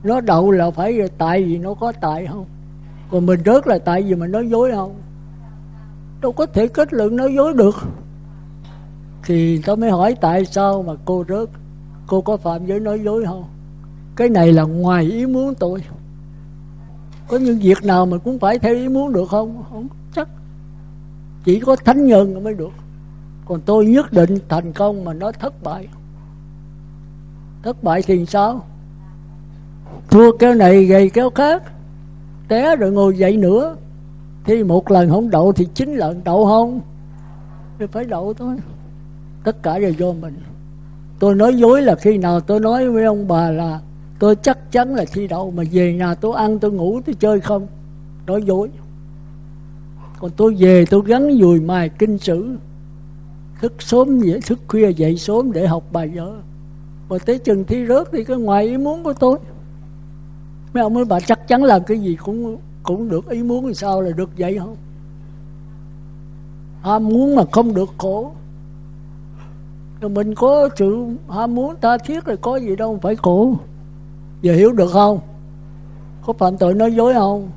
nó 0.04 0.22
đậu 0.22 0.52
là 0.52 0.72
phải 0.72 1.00
tại 1.18 1.44
vì 1.44 1.58
nó 1.58 1.74
có 1.74 1.94
tại 2.02 2.28
không? 2.28 2.46
Còn 3.12 3.26
mình 3.26 3.40
rớt 3.46 3.68
là 3.68 3.78
tại 3.78 4.02
vì 4.02 4.16
mình 4.16 4.32
nói 4.32 4.50
dối 4.50 4.72
không? 4.72 4.96
Đâu 6.22 6.32
có 6.32 6.46
thể 6.46 6.68
kết 6.68 6.94
luận 6.94 7.16
nói 7.16 7.34
dối 7.36 7.54
được. 7.54 7.76
Thì 9.26 9.62
tôi 9.66 9.78
mới 9.78 9.92
hỏi 9.92 10.16
tại 10.22 10.46
sao 10.46 10.84
mà 10.84 10.94
cô 11.06 11.26
rớt? 11.30 11.50
Cô 12.08 12.22
có 12.22 12.38
phạm 12.38 12.66
giới 12.66 12.80
nói 12.80 13.00
dối 13.00 13.26
không? 13.26 13.44
Cái 14.16 14.30
này 14.30 14.54
là 14.54 14.64
ngoài 14.64 15.04
ý 15.04 15.26
muốn 15.26 15.56
tôi. 15.56 15.84
Có 17.28 17.38
những 17.38 17.60
việc 17.60 17.84
nào 17.84 18.06
mà 18.06 18.18
cũng 18.18 18.40
phải 18.40 18.60
theo 18.60 18.76
ý 18.76 18.90
muốn 18.90 19.14
được 19.14 19.30
không? 19.30 19.64
Không 19.70 19.88
chỉ 21.44 21.60
có 21.60 21.76
thánh 21.76 22.06
nhân 22.06 22.44
mới 22.44 22.54
được. 22.54 22.72
Còn 23.46 23.62
tôi 23.62 23.86
nhất 23.86 24.14
định 24.14 24.38
thành 24.50 24.74
công 24.74 25.06
mà 25.06 25.14
nó 25.14 25.32
thất 25.32 25.64
bại. 25.64 25.88
Thất 27.64 27.84
bại 27.84 28.02
thì 28.02 28.26
sao? 28.26 28.66
Thua 30.10 30.38
kéo 30.38 30.54
này 30.54 30.86
gầy 30.86 31.10
kéo 31.10 31.30
khác. 31.30 31.64
Té 32.48 32.76
rồi 32.76 32.92
ngồi 32.92 33.18
dậy 33.18 33.38
nữa. 33.38 33.76
Thì 34.44 34.64
một 34.64 34.92
lần 34.92 35.10
không 35.10 35.30
đậu 35.30 35.52
thì 35.52 35.68
chín 35.74 35.96
lần 35.96 36.22
đậu 36.24 36.46
không? 36.46 36.82
Thì 37.80 37.86
phải 37.92 38.06
đậu 38.06 38.34
thôi. 38.34 38.56
Tất 39.44 39.64
cả 39.64 39.80
đều 39.80 39.92
do 39.92 40.14
mình. 40.14 40.38
Tôi 41.20 41.36
nói 41.36 41.56
dối 41.56 41.82
là 41.82 41.96
khi 41.96 42.18
nào 42.18 42.40
tôi 42.40 42.60
nói 42.60 42.90
với 42.90 43.06
ông 43.06 43.28
bà 43.28 43.52
là 43.52 43.80
tôi 44.20 44.36
chắc 44.36 44.72
chắn 44.72 44.96
là 44.96 45.06
thi 45.14 45.28
đậu, 45.28 45.52
mà 45.52 45.64
về 45.72 45.94
nhà 45.94 46.16
tôi 46.16 46.36
ăn 46.36 46.60
tôi 46.60 46.72
ngủ 46.72 47.02
tôi 47.06 47.16
chơi 47.20 47.40
không? 47.40 47.68
Nói 48.26 48.44
dối 48.44 48.70
còn 50.22 50.32
tôi 50.32 50.56
về 50.60 50.86
tôi 50.90 51.02
gắn 51.06 51.38
dùi 51.40 51.62
mài 51.62 51.90
kinh 51.90 52.18
sử. 52.18 52.58
Thức 53.62 53.74
sớm 53.80 54.20
dậy, 54.20 54.40
thức 54.46 54.60
khuya 54.68 54.90
dậy 54.90 55.18
sớm 55.18 55.52
để 55.52 55.68
học 55.68 55.84
bài 55.92 56.08
vở. 56.16 56.34
Và 57.08 57.18
tới 57.18 57.38
chừng 57.40 57.64
thi 57.64 57.86
rớt 57.88 58.08
thì 58.12 58.24
cái 58.24 58.38
ngoài 58.38 58.66
ý 58.66 58.78
muốn 58.78 59.04
của 59.04 59.14
tôi. 59.14 59.38
Mấy 60.74 60.84
ông 60.84 60.94
nói, 60.94 61.06
bà 61.06 61.20
chắc 61.20 61.48
chắn 61.48 61.64
làm 61.64 61.84
cái 61.84 62.00
gì 62.00 62.16
cũng 62.16 62.58
cũng 62.84 63.10
được, 63.10 63.30
ý 63.30 63.44
muốn 63.44 63.68
thì 63.68 63.74
sao 63.74 64.02
là 64.02 64.12
được 64.12 64.30
vậy 64.38 64.58
không? 64.60 64.76
Ham 66.82 67.10
muốn 67.10 67.36
mà 67.36 67.44
không 67.52 67.74
được 67.74 67.90
khổ. 67.98 68.32
Rồi 70.02 70.10
mình 70.10 70.36
có 70.36 70.70
sự 70.76 71.06
ham 71.30 71.56
muốn 71.56 71.76
tha 71.82 71.98
thiết 71.98 72.26
rồi 72.26 72.38
có 72.38 72.58
gì 72.58 72.76
đâu, 72.76 73.00
phải 73.02 73.16
khổ. 73.16 73.56
Giờ 74.42 74.54
hiểu 74.54 74.72
được 74.72 74.92
không? 74.92 75.20
Có 76.26 76.34
phạm 76.34 76.58
tội 76.58 76.74
nói 76.74 76.96
dối 76.96 77.14
không? 77.14 77.50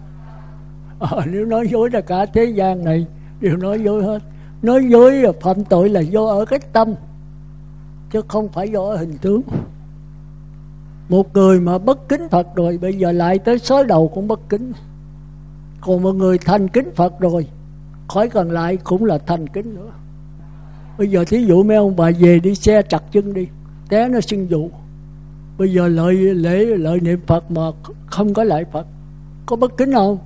À, 1.11 1.27
nếu 1.27 1.45
nói 1.45 1.69
dối 1.69 1.91
là 1.91 2.01
cả 2.01 2.27
thế 2.27 2.45
gian 2.45 2.85
này 2.85 3.07
đều 3.41 3.57
nói 3.57 3.81
dối 3.81 4.05
hết. 4.05 4.23
Nói 4.63 4.87
dối 4.89 5.13
là 5.13 5.33
phạm 5.41 5.65
tội 5.65 5.89
là 5.89 6.01
do 6.01 6.27
ở 6.27 6.45
cái 6.45 6.59
tâm 6.73 6.95
chứ 8.11 8.21
không 8.29 8.49
phải 8.49 8.69
do 8.69 8.81
ở 8.81 8.97
hình 8.97 9.19
tướng. 9.19 9.43
Một 11.09 11.35
người 11.35 11.61
mà 11.61 11.79
bất 11.79 12.09
kính 12.09 12.29
Phật 12.31 12.47
rồi 12.57 12.79
bây 12.79 12.95
giờ 12.95 13.13
lại 13.13 13.39
tới 13.39 13.59
sói 13.59 13.85
đầu 13.85 14.09
cũng 14.15 14.29
bất 14.29 14.41
kính. 14.49 14.73
Còn 15.81 16.03
một 16.03 16.13
người 16.13 16.39
thành 16.39 16.69
kính 16.69 16.91
Phật 16.95 17.21
rồi 17.21 17.47
khỏi 18.09 18.29
cần 18.29 18.51
lại 18.51 18.77
cũng 18.77 19.05
là 19.05 19.19
thành 19.19 19.47
kính 19.47 19.75
nữa. 19.75 19.91
Bây 20.99 21.09
giờ 21.09 21.25
thí 21.25 21.45
dụ 21.45 21.63
mấy 21.63 21.77
ông 21.77 21.97
bà 21.97 22.11
về 22.19 22.39
đi 22.39 22.55
xe 22.55 22.83
chặt 22.83 23.03
chân 23.13 23.35
đi 23.35 23.49
té 23.89 24.09
nó 24.09 24.21
xưng 24.21 24.51
dụ. 24.51 24.71
Bây 25.59 25.73
giờ 25.73 25.89
lợi 25.89 26.15
lễ 26.15 26.65
lợi 26.65 27.01
niệm 27.01 27.21
Phật 27.27 27.51
mà 27.51 27.63
không 28.07 28.35
có 28.35 28.45
lại 28.45 28.65
Phật 28.73 28.87
có 29.47 29.57
bất 29.57 29.77
kính 29.77 29.93
không? 29.93 30.19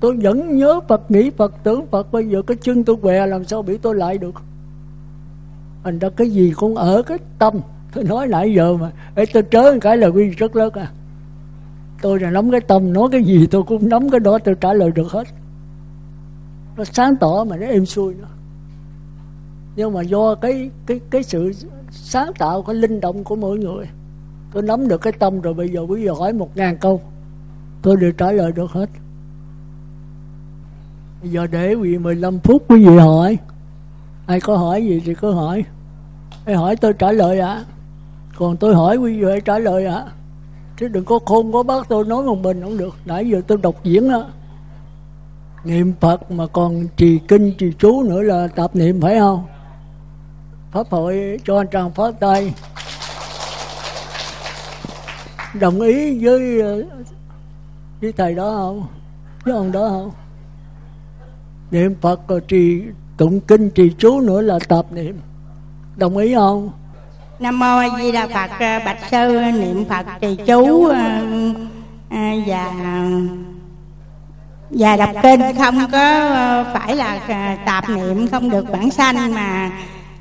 Tôi 0.00 0.16
vẫn 0.16 0.56
nhớ 0.56 0.80
Phật 0.88 1.10
nghĩ 1.10 1.30
Phật 1.30 1.54
tưởng 1.62 1.86
Phật. 1.86 2.12
Bây 2.12 2.28
giờ 2.28 2.42
cái 2.42 2.56
chân 2.60 2.84
tôi 2.84 2.96
què 2.96 3.26
làm 3.26 3.44
sao 3.44 3.62
bị 3.62 3.78
tôi 3.78 3.94
lại 3.94 4.18
được? 4.18 4.34
Thành 5.84 5.98
ra 5.98 6.08
cái 6.16 6.30
gì 6.30 6.52
cũng 6.56 6.76
ở 6.76 7.02
cái 7.02 7.18
tâm. 7.38 7.60
Tôi 7.94 8.04
nói 8.04 8.26
nãy 8.26 8.54
giờ 8.54 8.76
mà 8.76 8.92
Ê, 9.14 9.24
tôi 9.32 9.42
trớ 9.50 9.78
cái 9.80 9.96
là 9.96 10.06
quy 10.06 10.28
rất 10.28 10.56
lớn 10.56 10.72
à. 10.72 10.90
Tôi 12.02 12.20
là 12.20 12.30
nắm 12.30 12.50
cái 12.50 12.60
tâm 12.60 12.92
nói 12.92 13.08
cái 13.12 13.24
gì 13.24 13.46
tôi 13.50 13.62
cũng 13.62 13.88
nắm 13.88 14.10
cái 14.10 14.20
đó 14.20 14.38
tôi 14.44 14.54
trả 14.60 14.72
lời 14.72 14.90
được 14.94 15.10
hết. 15.10 15.28
Nó 16.76 16.84
sáng 16.84 17.16
tỏ 17.16 17.44
mà 17.48 17.56
nó 17.56 17.66
êm 17.66 17.86
xuôi 17.86 18.14
nữa. 18.14 18.28
Nhưng 19.76 19.92
mà 19.92 20.02
do 20.02 20.34
cái 20.34 20.70
cái 20.86 21.00
cái 21.10 21.22
sự 21.22 21.52
sáng 21.90 22.32
tạo 22.38 22.62
cái 22.62 22.74
linh 22.74 23.00
động 23.00 23.24
của 23.24 23.36
mỗi 23.36 23.58
người 23.58 23.86
tôi 24.52 24.62
nắm 24.62 24.88
được 24.88 25.00
cái 25.00 25.12
tâm 25.12 25.40
rồi 25.40 25.54
bây 25.54 25.68
giờ 25.68 25.80
quý 25.80 26.02
vị 26.02 26.08
hỏi 26.08 26.32
một 26.32 26.56
ngàn 26.56 26.78
câu 26.80 27.00
tôi 27.82 27.96
đều 27.96 28.12
trả 28.12 28.32
lời 28.32 28.52
được 28.52 28.70
hết 28.70 28.90
bây 31.22 31.30
giờ 31.30 31.46
để 31.46 31.74
quý 31.74 31.90
vị 31.90 31.98
15 31.98 32.38
phút 32.38 32.62
quý 32.68 32.84
vị 32.86 32.96
hỏi. 32.96 33.38
Ai 34.26 34.40
có 34.40 34.56
hỏi 34.56 34.84
gì 34.84 35.02
thì 35.04 35.14
cứ 35.14 35.32
hỏi. 35.32 35.64
Ai 36.44 36.56
hỏi 36.56 36.76
tôi 36.76 36.92
trả 36.92 37.12
lời 37.12 37.40
ạ. 37.40 37.48
À? 37.48 37.64
còn 38.36 38.56
tôi 38.56 38.74
hỏi 38.74 38.96
quý 38.96 39.20
vị 39.20 39.30
hãy 39.30 39.40
trả 39.40 39.58
lời 39.58 39.86
ạ. 39.86 39.94
À? 39.94 40.04
chứ 40.78 40.88
đừng 40.88 41.04
có 41.04 41.18
khôn 41.26 41.52
có 41.52 41.62
bác 41.62 41.88
tôi 41.88 42.04
nói 42.04 42.22
một 42.22 42.38
mình 42.38 42.62
không 42.62 42.78
được. 42.78 42.94
Nãy 43.04 43.28
giờ 43.28 43.40
tôi 43.46 43.58
đọc 43.62 43.74
diễn 43.84 44.08
á. 44.08 44.20
Niệm 45.64 45.92
phật 46.00 46.30
mà 46.30 46.46
còn 46.46 46.86
trì 46.96 47.18
kinh 47.28 47.54
trì 47.58 47.72
chú 47.78 48.02
nữa 48.02 48.22
là 48.22 48.48
tập 48.48 48.70
niệm 48.74 49.00
phải 49.00 49.18
không? 49.18 49.44
Pháp 50.72 50.86
hội 50.90 51.40
cho 51.44 51.58
anh 51.58 51.68
tràng 51.72 51.90
phát 51.90 52.20
tay. 52.20 52.54
Đồng 55.60 55.80
ý 55.80 56.24
với 56.24 56.60
ờ, 56.60 56.84
với 58.00 58.12
thầy 58.12 58.34
đó 58.34 58.54
không? 58.56 58.86
Với 59.44 59.54
ông 59.54 59.72
đó 59.72 59.88
không? 59.88 60.10
Niệm 61.70 61.94
phật 62.00 62.28
rồi 62.28 62.40
trì 62.48 62.82
tụng 63.16 63.40
kinh 63.40 63.70
trì 63.70 63.92
chú 63.98 64.20
nữa 64.20 64.40
là 64.40 64.58
tập 64.68 64.86
niệm. 64.90 65.20
Đồng 65.96 66.16
ý 66.16 66.34
không? 66.34 66.70
Nam 67.40 67.58
mô 67.58 67.78
a 67.78 67.88
di 67.98 68.12
đà 68.12 68.26
phật 68.26 68.50
bạch 68.84 68.98
sư 69.10 69.40
niệm 69.54 69.84
phật 69.88 70.06
trì 70.20 70.36
chú 70.46 70.88
à, 72.10 72.32
và 72.46 72.72
và 74.70 74.96
đọc 74.96 75.10
kinh. 75.22 75.40
Không 75.58 75.78
có 75.92 76.64
phải 76.74 76.96
là 76.96 77.20
tạp 77.66 77.90
niệm 77.90 78.28
không 78.28 78.50
được 78.50 78.70
bản 78.72 78.90
sanh 78.90 79.34
mà 79.34 79.70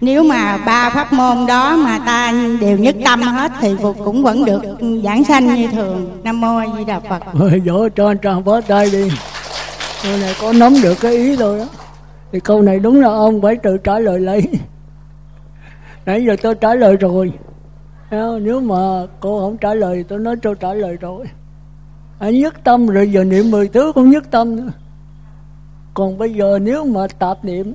nếu 0.01 0.23
mà 0.23 0.57
ba 0.65 0.89
pháp 0.89 1.13
môn 1.13 1.45
đó 1.47 1.77
mà 1.77 1.99
ta 2.05 2.33
đều 2.61 2.77
nhất 2.77 2.95
tâm 3.05 3.21
hết 3.21 3.51
thì 3.59 3.75
cũng 4.05 4.23
vẫn 4.23 4.45
được 4.45 4.61
giảng 5.03 5.23
sanh 5.23 5.55
như 5.55 5.67
thường. 5.67 6.19
Nam 6.23 6.41
mô 6.41 6.57
a 6.57 6.65
di 6.77 6.83
đà 6.83 6.99
phật. 6.99 7.23
Dỗ 7.65 7.89
cho 7.89 8.07
anh 8.07 8.17
tràng 8.23 8.43
phó 8.43 8.61
tay 8.61 8.89
đi 8.91 9.11
câu 10.03 10.17
này 10.17 10.33
có 10.41 10.53
nắm 10.53 10.73
được 10.83 10.97
cái 11.01 11.15
ý 11.15 11.35
rồi 11.35 11.59
đó. 11.59 11.65
Thì 12.31 12.39
câu 12.39 12.61
này 12.61 12.79
đúng 12.79 13.01
là 13.01 13.07
ông 13.07 13.41
phải 13.41 13.55
tự 13.55 13.77
trả 13.77 13.99
lời 13.99 14.19
lấy. 14.19 14.47
Nãy 16.05 16.25
giờ 16.25 16.35
tôi 16.41 16.55
trả 16.55 16.73
lời 16.73 16.97
rồi. 16.97 17.31
Nếu 18.41 18.61
mà 18.61 19.05
cô 19.19 19.39
không 19.39 19.57
trả 19.57 19.73
lời 19.73 20.05
tôi 20.07 20.19
nói 20.19 20.35
tôi 20.41 20.55
trả 20.59 20.73
lời 20.73 20.97
rồi. 21.01 21.25
Anh 22.19 22.39
nhất 22.39 22.53
tâm 22.63 22.87
rồi 22.87 23.11
giờ 23.11 23.23
niệm 23.23 23.51
mười 23.51 23.67
thứ 23.67 23.91
cũng 23.95 24.09
nhất 24.09 24.23
tâm 24.31 24.55
nữa. 24.55 24.71
Còn 25.93 26.17
bây 26.17 26.33
giờ 26.33 26.59
nếu 26.61 26.85
mà 26.85 27.07
tạp 27.19 27.45
niệm 27.45 27.73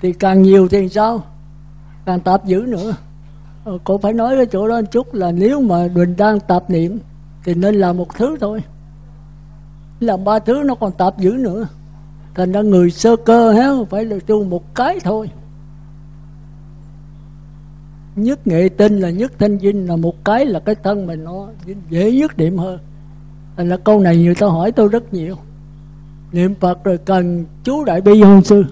thì 0.00 0.12
càng 0.12 0.42
nhiều 0.42 0.68
thì 0.68 0.88
sao? 0.88 1.22
Càng 2.06 2.20
tạp 2.20 2.44
dữ 2.44 2.64
nữa. 2.68 2.96
Ờ, 3.64 3.78
cô 3.84 3.98
phải 3.98 4.12
nói 4.12 4.36
cái 4.36 4.46
chỗ 4.46 4.68
đó 4.68 4.80
một 4.80 4.86
chút 4.90 5.14
là 5.14 5.32
nếu 5.32 5.60
mà 5.60 5.88
mình 5.94 6.16
đang 6.16 6.40
tạp 6.40 6.70
niệm 6.70 6.98
thì 7.44 7.54
nên 7.54 7.74
làm 7.74 7.96
một 7.96 8.14
thứ 8.14 8.36
thôi 8.40 8.60
làm 10.00 10.24
ba 10.24 10.38
thứ 10.38 10.62
nó 10.66 10.74
còn 10.74 10.92
tạp 10.92 11.18
dữ 11.18 11.30
nữa. 11.30 11.66
Thành 12.34 12.52
ra 12.52 12.60
người 12.60 12.90
sơ 12.90 13.16
cơ 13.16 13.52
hết 13.52 13.84
phải 13.90 14.04
là 14.04 14.16
tu 14.26 14.44
một 14.44 14.74
cái 14.74 15.00
thôi. 15.04 15.30
Nhất 18.16 18.46
nghệ 18.46 18.68
tinh 18.76 19.00
là 19.00 19.10
nhất 19.10 19.32
thanh 19.38 19.58
dinh 19.58 19.86
là 19.86 19.96
một 19.96 20.24
cái 20.24 20.46
là 20.46 20.60
cái 20.60 20.74
thân 20.74 21.06
mình 21.06 21.24
nó 21.24 21.48
dễ 21.90 22.12
nhất 22.12 22.38
niệm 22.38 22.58
hơn. 22.58 22.78
Thành 23.56 23.68
ra 23.68 23.76
câu 23.76 24.00
này 24.00 24.16
người 24.16 24.34
ta 24.34 24.46
hỏi 24.46 24.72
tôi 24.72 24.88
rất 24.88 25.14
nhiều. 25.14 25.36
Niệm 26.32 26.54
phật 26.60 26.84
rồi 26.84 26.98
cần 26.98 27.44
chú 27.64 27.84
đại 27.84 28.00
bi 28.00 28.22
không 28.22 28.44
sư. 28.44 28.64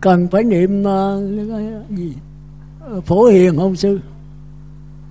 Cần 0.00 0.28
phải 0.28 0.42
niệm 0.42 0.82
uh, 0.82 1.90
gì? 1.90 2.14
Ờ, 2.80 3.00
Phổ 3.00 3.24
hiền 3.24 3.56
không 3.56 3.76
sư 3.76 4.00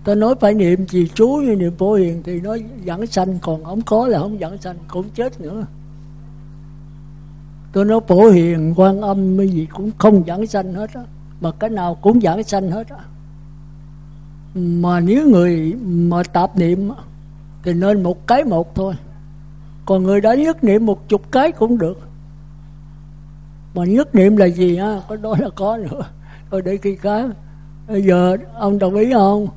ta 0.06 0.16
nói 0.16 0.36
phải 0.40 0.54
niệm 0.54 0.88
gì 0.88 1.12
chú 1.16 1.28
như 1.28 1.56
niệm 1.56 1.76
phổ 1.78 1.94
hiền 1.94 2.22
thì 2.24 2.42
nó 2.42 2.58
dẫn 2.84 3.08
sanh, 3.08 3.40
còn 3.42 3.64
không 3.64 3.82
có 3.82 4.08
là 4.08 4.20
không 4.20 4.40
dẫn 4.40 4.58
sanh, 4.62 4.76
cũng 4.88 5.10
chết 5.10 5.42
nữa. 5.42 5.66
Tôi 7.74 7.86
nói 7.86 8.00
phổ 8.08 8.30
hiền, 8.30 8.74
quan 8.78 9.02
âm 9.02 9.38
cái 9.38 9.48
gì 9.48 9.68
cũng 9.74 9.92
không 9.98 10.28
dẫn 10.28 10.48
sanh 10.48 10.74
hết 10.74 10.94
á, 10.94 11.02
mà 11.42 11.52
cái 11.52 11.70
nào 11.70 11.96
cũng 11.96 12.22
dẫn 12.22 12.44
sanh 12.44 12.72
hết 12.72 12.90
á. 12.90 12.98
Mà 14.56 15.00
nếu 15.00 15.30
người 15.30 15.74
mà 15.86 16.24
tạp 16.24 16.58
niệm 16.58 16.90
thì 17.64 17.74
nên 17.74 18.04
một 18.04 18.28
cái 18.28 18.44
một 18.44 18.76
thôi. 18.76 18.94
Còn 19.86 20.04
người 20.04 20.22
đã 20.22 20.36
nhất 20.36 20.64
niệm 20.64 20.86
một 20.86 21.10
chục 21.10 21.32
cái 21.32 21.52
cũng 21.52 21.78
được. 21.78 22.00
Mà 23.76 23.86
nhất 23.86 24.16
niệm 24.16 24.38
là 24.38 24.46
gì 24.46 24.76
á? 24.76 25.02
Có 25.10 25.16
đó 25.16 25.36
là 25.40 25.50
có 25.56 25.78
nữa. 25.78 26.02
Thôi 26.52 26.62
để 26.66 26.78
khi 26.78 26.96
khác 26.96 27.30
bây 27.88 28.02
giờ 28.02 28.38
ông 28.54 28.80
đồng 28.80 28.96
ý 28.96 29.14
không? 29.14 29.48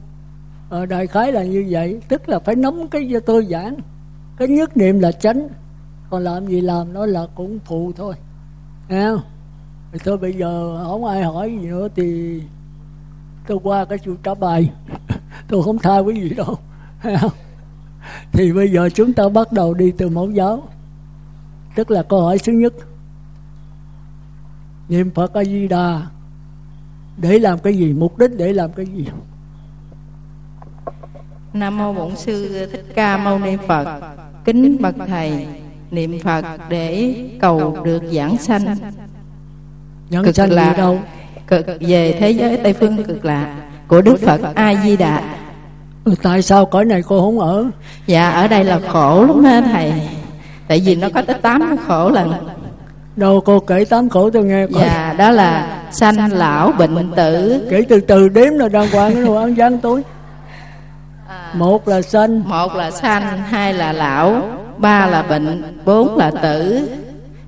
À, 0.70 0.87
đại 0.87 1.07
khái 1.07 1.33
là 1.33 1.44
như 1.44 1.66
vậy. 1.70 2.00
Tức 2.09 2.28
là 2.28 2.38
phải 2.38 2.54
nắm 2.54 2.88
cái 2.90 3.09
cho 3.12 3.20
tôi 3.20 3.46
giảng. 3.46 3.76
Cái 4.37 4.48
nhất 4.48 4.76
niệm 4.76 5.00
là 5.00 5.12
chánh, 5.12 5.48
còn 6.11 6.24
làm 6.24 6.46
gì 6.46 6.61
làm 6.61 6.92
nó 6.92 7.07
là 7.07 7.26
cũng 7.35 7.59
phụ 7.64 7.92
thôi. 7.96 8.14
Nghe 8.88 9.11
không? 9.11 9.20
Thì 9.92 9.98
thôi 10.04 10.18
bây 10.18 10.33
giờ 10.33 10.85
không 10.85 11.04
ai 11.04 11.22
hỏi 11.22 11.59
gì 11.61 11.68
nữa 11.68 11.88
thì 11.96 12.40
tôi 13.46 13.59
qua 13.62 13.85
cái 13.85 13.98
chuyện 13.98 14.16
trả 14.22 14.35
bài. 14.35 14.70
Tôi 15.48 15.62
không 15.62 15.78
tha 15.78 15.98
quý 15.98 16.20
vị 16.20 16.35
đâu. 16.35 16.57
Thì 18.33 18.52
bây 18.52 18.72
giờ 18.72 18.88
chúng 18.94 19.12
ta 19.12 19.28
bắt 19.28 19.52
đầu 19.52 19.74
đi 19.74 19.90
từ 19.90 20.09
mẫu 20.09 20.31
giáo. 20.31 20.68
Tức 21.74 21.90
là 21.90 22.02
câu 22.02 22.22
hỏi 22.22 22.38
thứ 22.44 22.52
nhất. 22.52 22.72
Niệm 24.88 25.11
phật 25.11 25.35
a 25.35 25.44
di 25.44 25.68
đà. 25.68 26.07
Để 27.16 27.38
làm 27.38 27.59
cái 27.59 27.76
gì? 27.76 27.92
Mục 27.92 28.18
đích 28.18 28.31
để 28.37 28.52
làm 28.52 28.72
cái 28.72 28.87
gì? 28.87 29.07
Nam 31.58 31.78
mô 31.78 31.92
bổn 31.92 32.16
sư 32.16 32.66
thích 32.72 32.84
ca 32.94 33.16
mâu 33.16 33.38
ni 33.38 33.56
phật. 33.66 34.00
Kính 34.44 34.76
bậc 34.80 34.94
thầy 35.08 35.46
niệm 35.90 36.18
phật 36.24 36.44
để 36.68 37.14
cầu 37.40 37.76
được 37.84 38.02
giảng 38.12 38.38
sanh. 38.38 38.76
Giảng 40.10 40.32
sanh 40.32 40.52
lạc 40.52 40.74
đâu? 40.78 40.98
cực 41.48 41.66
về 41.80 42.16
thế 42.20 42.30
giới 42.30 42.56
tây 42.56 42.72
phương 42.72 43.04
cực 43.04 43.24
lạc 43.24 43.56
của 43.88 44.00
đức 44.00 44.16
phật 44.20 44.40
a 44.54 44.74
di 44.84 44.96
đà 44.96 45.22
ừ, 46.04 46.14
tại 46.22 46.42
sao 46.42 46.66
cõi 46.66 46.84
này 46.84 47.02
cô 47.02 47.20
không 47.20 47.38
ở? 47.38 47.64
Dạ 48.06 48.30
ở 48.30 48.48
đây 48.48 48.64
là 48.64 48.80
khổ 48.88 49.24
lắm 49.24 49.44
á 49.44 49.62
thầy. 49.72 49.92
Tại 50.68 50.82
vì 50.84 50.94
nó 50.96 51.08
có 51.14 51.22
tới 51.22 51.36
tám 51.42 51.76
khổ 51.86 52.10
lần. 52.10 52.32
Đâu 53.16 53.40
cô 53.40 53.60
kể 53.60 53.84
tám 53.84 54.08
khổ 54.08 54.30
tôi 54.30 54.44
nghe 54.44 54.66
coi. 54.66 54.82
dạ 54.82 55.14
đó 55.18 55.30
là 55.30 55.82
sanh 55.90 56.32
lão 56.32 56.72
bệnh 56.78 57.12
tử. 57.16 57.66
Kể 57.70 57.84
từ 57.88 58.00
từ 58.00 58.28
đếm 58.28 58.52
là 58.52 58.68
đàng 58.68 58.90
hoàng 58.90 59.14
cái 59.14 59.22
đồ 59.22 59.34
ăn 59.34 59.56
gian 59.56 59.78
tối 59.78 60.02
một 61.54 61.88
là 61.88 62.02
sanh 62.02 62.48
một 62.48 62.74
là 62.74 62.90
sanh 62.90 63.38
hai 63.38 63.74
là 63.74 63.92
lão 63.92 64.42
ba 64.78 65.06
là 65.06 65.22
bệnh 65.22 65.62
bốn 65.84 66.16
là 66.16 66.30
tử. 66.30 66.88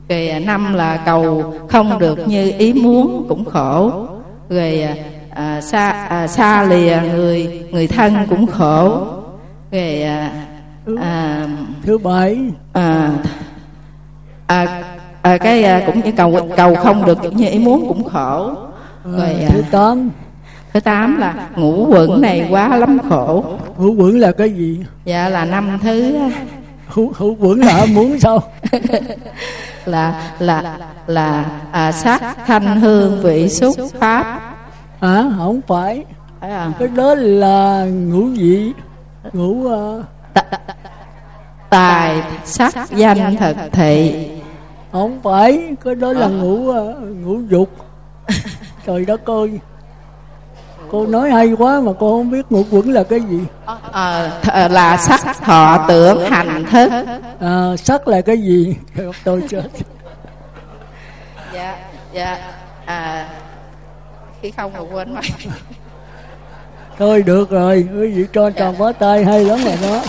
Rồi 0.08 0.42
năm 0.46 0.74
là 0.74 0.96
cầu 0.96 1.54
không 1.68 1.98
được 1.98 2.28
như 2.28 2.52
ý 2.58 2.72
muốn 2.72 3.26
cũng 3.28 3.44
khổ. 3.44 4.06
Rồi 4.48 4.86
à, 5.30 5.60
xa 5.60 5.90
à, 5.90 6.26
xa 6.26 6.62
lìa 6.62 6.98
người 7.14 7.66
người 7.70 7.86
thân 7.86 8.14
cũng 8.30 8.46
khổ. 8.46 9.06
Rồi 9.72 10.02
à, 10.02 10.30
à, 11.00 11.46
thứ 11.82 11.98
bảy. 11.98 12.38
à, 12.72 13.10
à, 14.46 14.82
à, 15.22 15.38
cái 15.38 15.64
à, 15.64 15.82
cũng 15.86 16.00
như 16.04 16.12
cầu 16.12 16.48
cầu 16.56 16.74
không 16.74 17.04
được 17.04 17.18
như 17.32 17.48
ý 17.48 17.58
muốn 17.58 17.84
cũng 17.88 18.04
khổ. 18.04 18.54
Rồi 19.04 19.34
à, 19.42 19.48
thứ 19.48 19.62
tám 19.70 20.10
thứ 20.72 20.80
tám 20.80 21.18
là 21.18 21.48
ngũ 21.56 21.86
quẩn 21.86 22.20
này 22.20 22.48
quá 22.50 22.76
lắm 22.76 22.98
khổ. 23.08 23.44
Ngũ 23.78 23.94
quẩn 23.94 24.18
là 24.18 24.32
cái 24.32 24.50
gì? 24.50 24.80
Dạ 25.04 25.28
là 25.28 25.44
năm 25.44 25.78
thứ 25.82 26.14
ngũ 26.96 27.36
quẩn 27.40 27.60
là 27.60 27.86
muốn 27.94 28.18
sao? 28.20 28.42
Là 29.84 30.32
là 30.38 30.78
là 31.06 31.44
à, 31.72 31.92
sắc 31.92 32.36
thanh 32.46 32.80
hương 32.80 33.20
vị 33.22 33.48
xúc 33.48 33.74
pháp. 33.98 34.40
À 35.00 35.24
không 35.36 35.60
phải. 35.66 36.04
À. 36.40 36.72
cái 36.78 36.88
đó 36.88 37.14
là 37.14 37.84
ngũ 37.84 38.22
vị 38.22 38.72
ngũ 39.32 39.50
uh... 39.50 40.04
tài 41.70 42.22
sắc 42.44 42.74
danh 42.90 43.36
thực 43.36 43.56
thị. 43.72 44.28
không 44.92 45.20
phải. 45.22 45.76
Cái 45.84 45.94
đó 45.94 46.12
là 46.12 46.28
ngũ 46.28 46.70
uh, 46.70 46.96
ngũ 47.24 47.40
dục. 47.50 47.70
Trời 48.86 49.04
đất 49.04 49.26
ơi 49.26 49.60
cô 50.90 51.06
nói 51.06 51.30
hay 51.30 51.52
quá 51.52 51.80
mà 51.80 51.92
cô 51.98 52.16
không 52.16 52.30
biết 52.30 52.46
ngũ 52.50 52.64
quẩn 52.70 52.92
là 52.92 53.02
cái 53.02 53.20
gì. 53.20 53.40
À, 53.92 54.68
là 54.70 54.96
sắc 54.96 55.36
thọ 55.40 55.84
tưởng 55.88 56.30
hành 56.30 56.64
thức. 56.70 56.90
À, 57.40 57.76
sắc 57.76 58.08
là 58.08 58.20
cái 58.20 58.38
gì? 58.42 58.76
Tôi 59.24 59.42
chết. 59.48 59.68
Dạ 61.54 61.76
dạ 62.12 62.52
à 62.84 63.28
khi 64.42 64.50
không 64.50 64.72
mà 64.72 64.80
quên 64.92 65.14
mà 65.14 65.20
thôi 66.98 67.22
được 67.22 67.50
rồi 67.50 67.88
quý 68.00 68.12
vị 68.12 68.26
cho 68.32 68.50
tròn 68.50 68.78
bó 68.78 68.92
tay 68.92 69.24
hay 69.24 69.44
lắm 69.44 69.58
rồi 69.64 69.76
đó. 69.82 70.02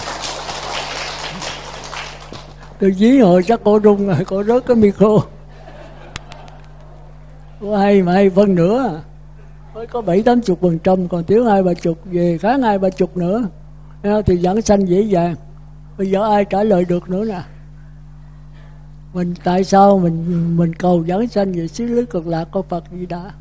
Tôi 2.80 2.92
dí 2.92 3.20
hồi 3.20 3.44
chắc 3.48 3.60
cô 3.64 3.80
rung 3.84 4.08
rồi 4.08 4.26
cô 4.28 4.44
rớt 4.44 4.66
cái 4.68 4.76
micro. 4.76 5.08
Có 7.62 7.78
hay 7.78 8.02
mà 8.02 8.14
hay 8.14 8.30
phân 8.30 8.56
nữa 8.56 9.02
mới 9.74 9.88
có 9.88 10.02
bảy 10.02 10.24
tám 10.24 10.42
chục 10.42 10.62
phần 10.62 10.80
trăm 10.80 11.08
còn 11.08 11.24
thiếu 11.24 11.46
hai 11.46 11.64
ba 11.64 11.74
chục 11.74 11.98
về 12.06 12.38
khá 12.38 12.58
hai 12.58 12.80
ba 12.80 12.90
chục 12.90 13.18
nữa 13.18 13.48
ờ, 14.04 14.22
thì 14.22 14.38
dẫn 14.38 14.62
sanh 14.62 14.88
dễ 14.88 15.02
dàng 15.02 15.36
bây 15.98 16.12
giờ 16.12 16.32
ai 16.32 16.46
trả 16.46 16.64
lời 16.64 16.86
được 16.86 17.10
nữa 17.10 17.26
nè 17.26 17.42
mình 19.14 19.34
tại 19.44 19.64
sao 19.64 19.98
mình 19.98 20.48
mình 20.58 20.74
cầu 20.74 21.04
dẫn 21.06 21.28
sanh 21.28 21.54
về 21.54 21.68
xứ 21.68 21.86
lý 21.86 22.06
cực 22.06 22.28
lạc 22.28 22.46
của 22.52 22.62
Phật 22.62 22.84
gì 22.92 23.06
đã 23.06 23.32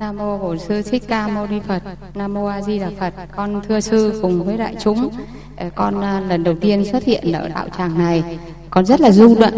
Nam 0.00 0.16
mô 0.16 0.38
Bổn 0.38 0.58
sư 0.58 0.82
Thích 0.82 1.02
Ca 1.08 1.28
Mâu 1.28 1.46
Ni 1.46 1.60
Phật. 1.60 1.82
Nam 2.14 2.34
mô 2.34 2.44
A 2.44 2.62
Di 2.62 2.78
Đà 2.78 2.90
Phật. 2.98 3.14
Con 3.36 3.60
thưa 3.68 3.80
sư 3.80 4.18
cùng 4.22 4.44
với 4.44 4.56
đại 4.56 4.76
chúng, 4.80 5.08
ờ, 5.56 5.70
con 5.74 6.00
à, 6.00 6.20
lần 6.20 6.44
đầu 6.44 6.54
tiên 6.60 6.84
xuất 6.92 7.04
hiện 7.04 7.32
ở 7.32 7.48
đạo 7.48 7.68
tràng 7.78 7.98
này, 7.98 8.38
con 8.70 8.86
rất 8.86 9.00
là 9.00 9.10
rung 9.10 9.40
động 9.40 9.54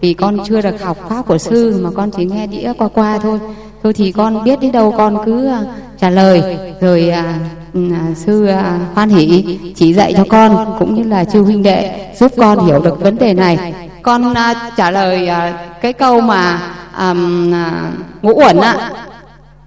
vì 0.00 0.14
con 0.14 0.38
chưa 0.44 0.62
được 0.62 0.82
học 0.82 0.96
pháp 1.08 1.26
của 1.26 1.38
sư 1.38 1.80
mà 1.84 1.90
con 1.96 2.10
chỉ 2.10 2.24
nghe 2.24 2.46
đĩa 2.46 2.72
qua 2.78 2.88
qua 2.88 3.18
thôi. 3.18 3.40
Thôi 3.84 3.92
thì 3.92 4.12
con 4.12 4.44
biết 4.44 4.60
đi 4.60 4.70
đâu 4.70 4.94
con 4.98 5.18
cứ 5.26 5.46
ờ, 5.46 5.64
trả 5.98 6.10
lời. 6.10 6.58
Rồi 6.80 7.10
à, 7.10 7.34
ừ, 7.74 7.80
à, 7.92 8.14
sư 8.14 8.46
à, 8.46 8.78
hoan 8.94 9.08
hỷ 9.08 9.58
chỉ 9.76 9.94
dạy 9.94 10.14
cho 10.16 10.24
con 10.28 10.76
cũng 10.78 10.94
như 10.94 11.02
là 11.02 11.24
chư 11.24 11.42
huynh 11.42 11.62
đệ 11.62 12.12
giúp 12.18 12.32
con 12.36 12.66
hiểu 12.66 12.80
được 12.80 13.00
vấn 13.00 13.18
đề 13.18 13.34
này. 13.34 13.74
Con 14.02 14.34
à, 14.34 14.70
trả 14.76 14.90
lời 14.90 15.28
à, 15.28 15.52
cái 15.80 15.92
câu 15.92 16.20
mà 16.20 16.60
à, 16.92 17.14
à, 17.52 17.90
ngũ 18.22 18.32
uẩn 18.44 18.60
ạ. 18.60 18.90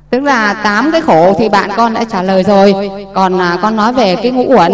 Tức 0.10 0.20
là 0.20 0.54
tám 0.54 0.92
cái 0.92 1.02
khổ 1.02 1.36
thì 1.40 1.50
bạn 1.50 1.70
con 1.78 1.94
đã 1.94 2.04
trả 2.04 2.24
lời 2.24 2.44
rồi. 2.44 2.90
Còn 3.14 3.42
à, 3.42 3.58
con 3.62 3.76
nói 3.76 3.94
về 3.94 4.16
cái 4.16 4.32
ngũ 4.32 4.56
uẩn 4.58 4.72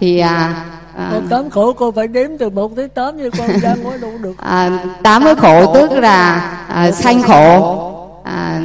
thì 0.00 0.18
à, 0.18 0.54
à, 0.96 1.10
tám 1.30 1.50
khổ 1.50 1.72
cô 1.72 1.90
phải 1.90 2.08
đếm 2.08 2.30
từ 2.38 2.50
một 2.50 2.76
tới 2.76 2.88
tám 2.88 3.16
như 3.16 3.30
con 3.38 3.48
ra 3.62 3.74
nói 3.84 3.98
đâu 4.00 4.10
được. 4.22 4.34
À, 4.38 4.70
tám 5.02 5.24
cái 5.24 5.34
khổ 5.34 5.74
tức 5.74 5.90
là 5.90 6.50
à, 6.68 6.90
sanh 6.90 7.22
khổ 7.22 7.84
à, 8.28 8.60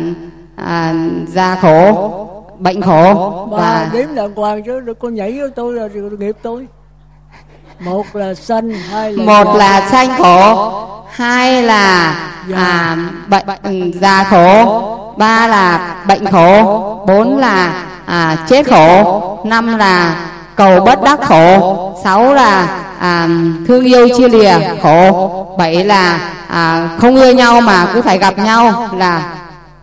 à, 0.55 0.93
già 1.27 1.57
khổ 1.61 2.27
bệnh 2.59 2.81
khổ 2.81 3.13
và 3.51 3.89
đếm 3.93 4.15
đàng 4.15 4.35
hoàng 4.35 4.63
chứ 4.63 4.93
con 4.99 5.15
nhảy 5.15 5.39
với 5.39 5.49
tôi 5.55 5.73
là 5.73 5.87
nghiệp 6.19 6.35
tôi. 6.41 6.67
Một 7.79 8.15
là 8.15 8.33
sanh 8.33 8.69
hai 8.69 9.13
là 9.13 9.23
một 9.43 9.55
là 9.55 9.89
sanh 9.91 10.09
khổ 10.17 10.71
hai 11.11 11.63
là 11.63 12.15
à, 12.53 12.97
bệnh 13.29 13.91
già 14.01 14.23
khổ 14.23 14.81
ba 15.17 15.47
là 15.47 15.95
bệnh 16.07 16.25
khổ 16.31 16.63
bốn 17.07 17.37
là 17.37 17.83
à, 18.05 18.37
chết 18.49 18.69
khổ 18.69 19.39
năm 19.45 19.77
là 19.77 20.15
cầu 20.55 20.79
bất 20.85 21.01
đắc 21.01 21.19
khổ 21.21 21.93
sáu 22.03 22.33
là 22.33 22.67
à, 22.99 23.27
thương 23.67 23.83
yêu 23.83 24.07
chia 24.17 24.27
lìa 24.27 24.53
khổ 24.83 25.55
bảy 25.57 25.85
là 25.85 26.19
à, 26.47 26.89
không 26.97 27.15
ưa 27.15 27.31
nhau 27.31 27.61
mà 27.61 27.87
cứ 27.93 28.01
phải 28.01 28.17
gặp 28.17 28.37
nhau 28.37 28.89
là 28.97 29.23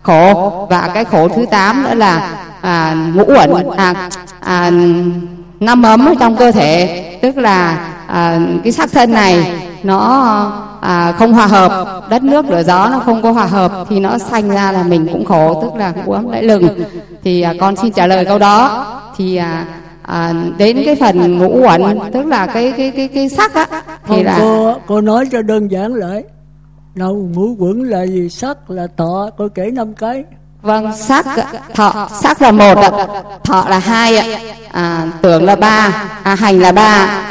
khổ 0.03 0.67
và 0.71 0.91
cái 0.95 1.05
khổ 1.05 1.29
thứ 1.29 1.47
tám 1.51 1.85
nữa 1.85 1.95
là 1.95 2.31
à, 2.61 2.97
ngũ 3.15 3.25
uẩn 3.25 3.51
à, 3.77 3.95
à, 4.41 4.71
năm 5.61 5.83
ấm 5.83 6.07
ở 6.07 6.15
trong 6.21 6.37
cơ 6.37 6.53
thể. 6.53 7.05
Tức 7.23 7.37
là 7.37 7.89
à, 8.07 8.41
cái 8.65 8.73
xác 8.73 8.93
thân 8.93 9.13
này 9.13 9.53
nó 9.83 10.03
à, 10.81 11.13
không 11.13 11.33
hòa 11.33 11.47
hợp 11.47 12.03
đất 12.11 12.23
nước 12.23 12.51
lửa 12.51 12.63
gió 12.63 12.89
nó 12.89 12.99
không 12.99 13.23
có 13.23 13.33
hòa 13.33 13.47
hợp 13.47 13.73
thì 13.89 14.01
nó 14.01 14.19
sanh 14.19 14.49
ra 14.49 14.73
là 14.73 14.83
mình 14.83 15.09
cũng 15.13 15.25
khổ 15.25 15.63
tức 15.63 15.79
là 15.79 15.93
ấm 16.07 16.31
lại 16.31 16.43
lừng. 16.43 16.85
Thì 17.25 17.43
à, 17.43 17.55
con 17.61 17.77
xin 17.77 17.93
trả 17.93 18.07
lời 18.07 18.25
câu 18.25 18.39
đó. 18.39 18.87
Thì 19.17 19.37
à, 19.37 19.65
à, 20.03 20.33
đến 20.57 20.83
cái 20.85 20.97
phần 21.01 21.39
ngũ 21.39 21.61
uẩn 21.63 21.99
tức 22.13 22.27
là 22.27 22.47
cái 22.47 22.73
cái 22.77 22.91
cái 22.97 23.09
cái 23.09 23.29
sắc 23.29 23.55
á 23.55 23.67
thì 24.09 24.23
là 24.23 24.37
cô 24.39 24.75
cô 24.87 25.01
nói 25.01 25.25
cho 25.33 25.43
đơn 25.43 25.71
giản 25.71 25.95
lại 25.95 26.23
nào 26.95 27.15
ngũ 27.15 27.57
quẩn 27.59 27.83
là 27.83 28.03
gì 28.03 28.29
sắc 28.29 28.71
là 28.71 28.87
thọ 28.97 29.31
cô 29.37 29.49
kể 29.55 29.71
năm 29.71 29.95
cái. 29.95 30.25
Vâng, 30.63 30.93
sắc 30.97 31.27
thọ 31.75 32.09
sắc 32.23 32.43
là 32.43 32.51
một 32.51 32.77
ạ, 32.77 32.91
thọ 33.45 33.65
là 33.69 33.79
hai 33.79 34.17
ạ, 34.17 34.39
à, 34.73 35.07
tưởng 35.23 35.45
là 35.45 35.57
ba, 35.57 36.05
à, 36.23 36.35
hành 36.35 36.61
là 36.61 36.73
ba, 36.73 37.23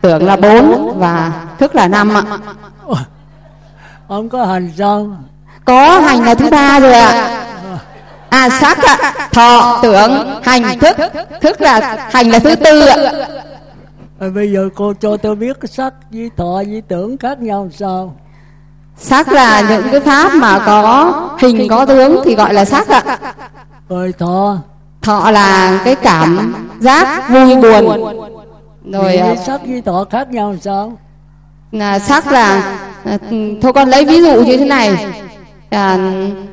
tưởng 0.00 0.26
là 0.26 0.36
bốn 0.36 0.94
và 0.98 1.32
thức 1.58 1.74
là 1.74 1.88
năm 1.88 2.16
ạ. 2.16 2.22
ông 4.08 4.28
có 4.28 4.44
hành 4.44 4.72
sao 4.78 5.16
Có 5.64 6.00
hành 6.00 6.24
là 6.24 6.34
thứ 6.34 6.50
ba 6.50 6.80
rồi 6.80 6.92
ạ. 6.92 7.44
À 8.28 8.48
sắc 8.48 8.78
ạ, 8.78 9.28
thọ, 9.32 9.80
tưởng, 9.82 10.40
hành, 10.42 10.78
thức, 10.78 10.96
thức 11.40 11.60
là 11.60 12.08
hành 12.12 12.30
là 12.30 12.38
thứ 12.38 12.56
tư 12.56 12.86
ạ. 12.86 12.96
Rồi 14.20 14.30
bây 14.30 14.52
giờ 14.52 14.68
cô 14.74 14.94
cho 15.00 15.16
tôi 15.16 15.36
biết 15.36 15.60
cái 15.60 15.68
sắc 15.68 15.94
với 16.10 16.30
thọ 16.36 16.62
với 16.68 16.82
tưởng 16.88 17.16
khác 17.16 17.40
nhau 17.40 17.68
sao 17.72 18.14
Sắc 19.00 19.32
là 19.32 19.60
những 19.70 19.82
cái 19.90 20.00
pháp 20.00 20.34
mà 20.34 20.58
có 20.66 21.12
hình 21.38 21.68
có 21.70 21.86
tướng 21.86 22.22
thì 22.24 22.34
gọi 22.34 22.54
là 22.54 22.64
sắc 22.64 22.88
ạ. 22.88 23.18
rồi 23.88 24.14
thọ. 24.18 24.56
Thọ 25.02 25.30
là 25.30 25.80
cái 25.84 25.94
cảm 25.94 26.54
giác 26.80 27.28
vui 27.28 27.56
buồn. 27.56 28.04
Rồi 28.92 29.12
thì 29.12 29.16
à, 29.18 29.26
với 29.26 29.36
sắc 29.36 29.60
với 29.66 29.82
thọ 29.82 30.04
khác 30.10 30.30
nhau 30.30 30.50
làm 30.50 30.60
sao? 30.60 30.98
Là 31.72 31.98
sắc 31.98 32.32
là 32.32 32.76
à, 33.04 33.18
thôi 33.62 33.72
con 33.72 33.88
lấy 33.88 34.04
ví 34.04 34.22
dụ 34.22 34.42
như 34.42 34.56
thế 34.56 34.64
này. 34.64 35.06
À, 35.70 35.98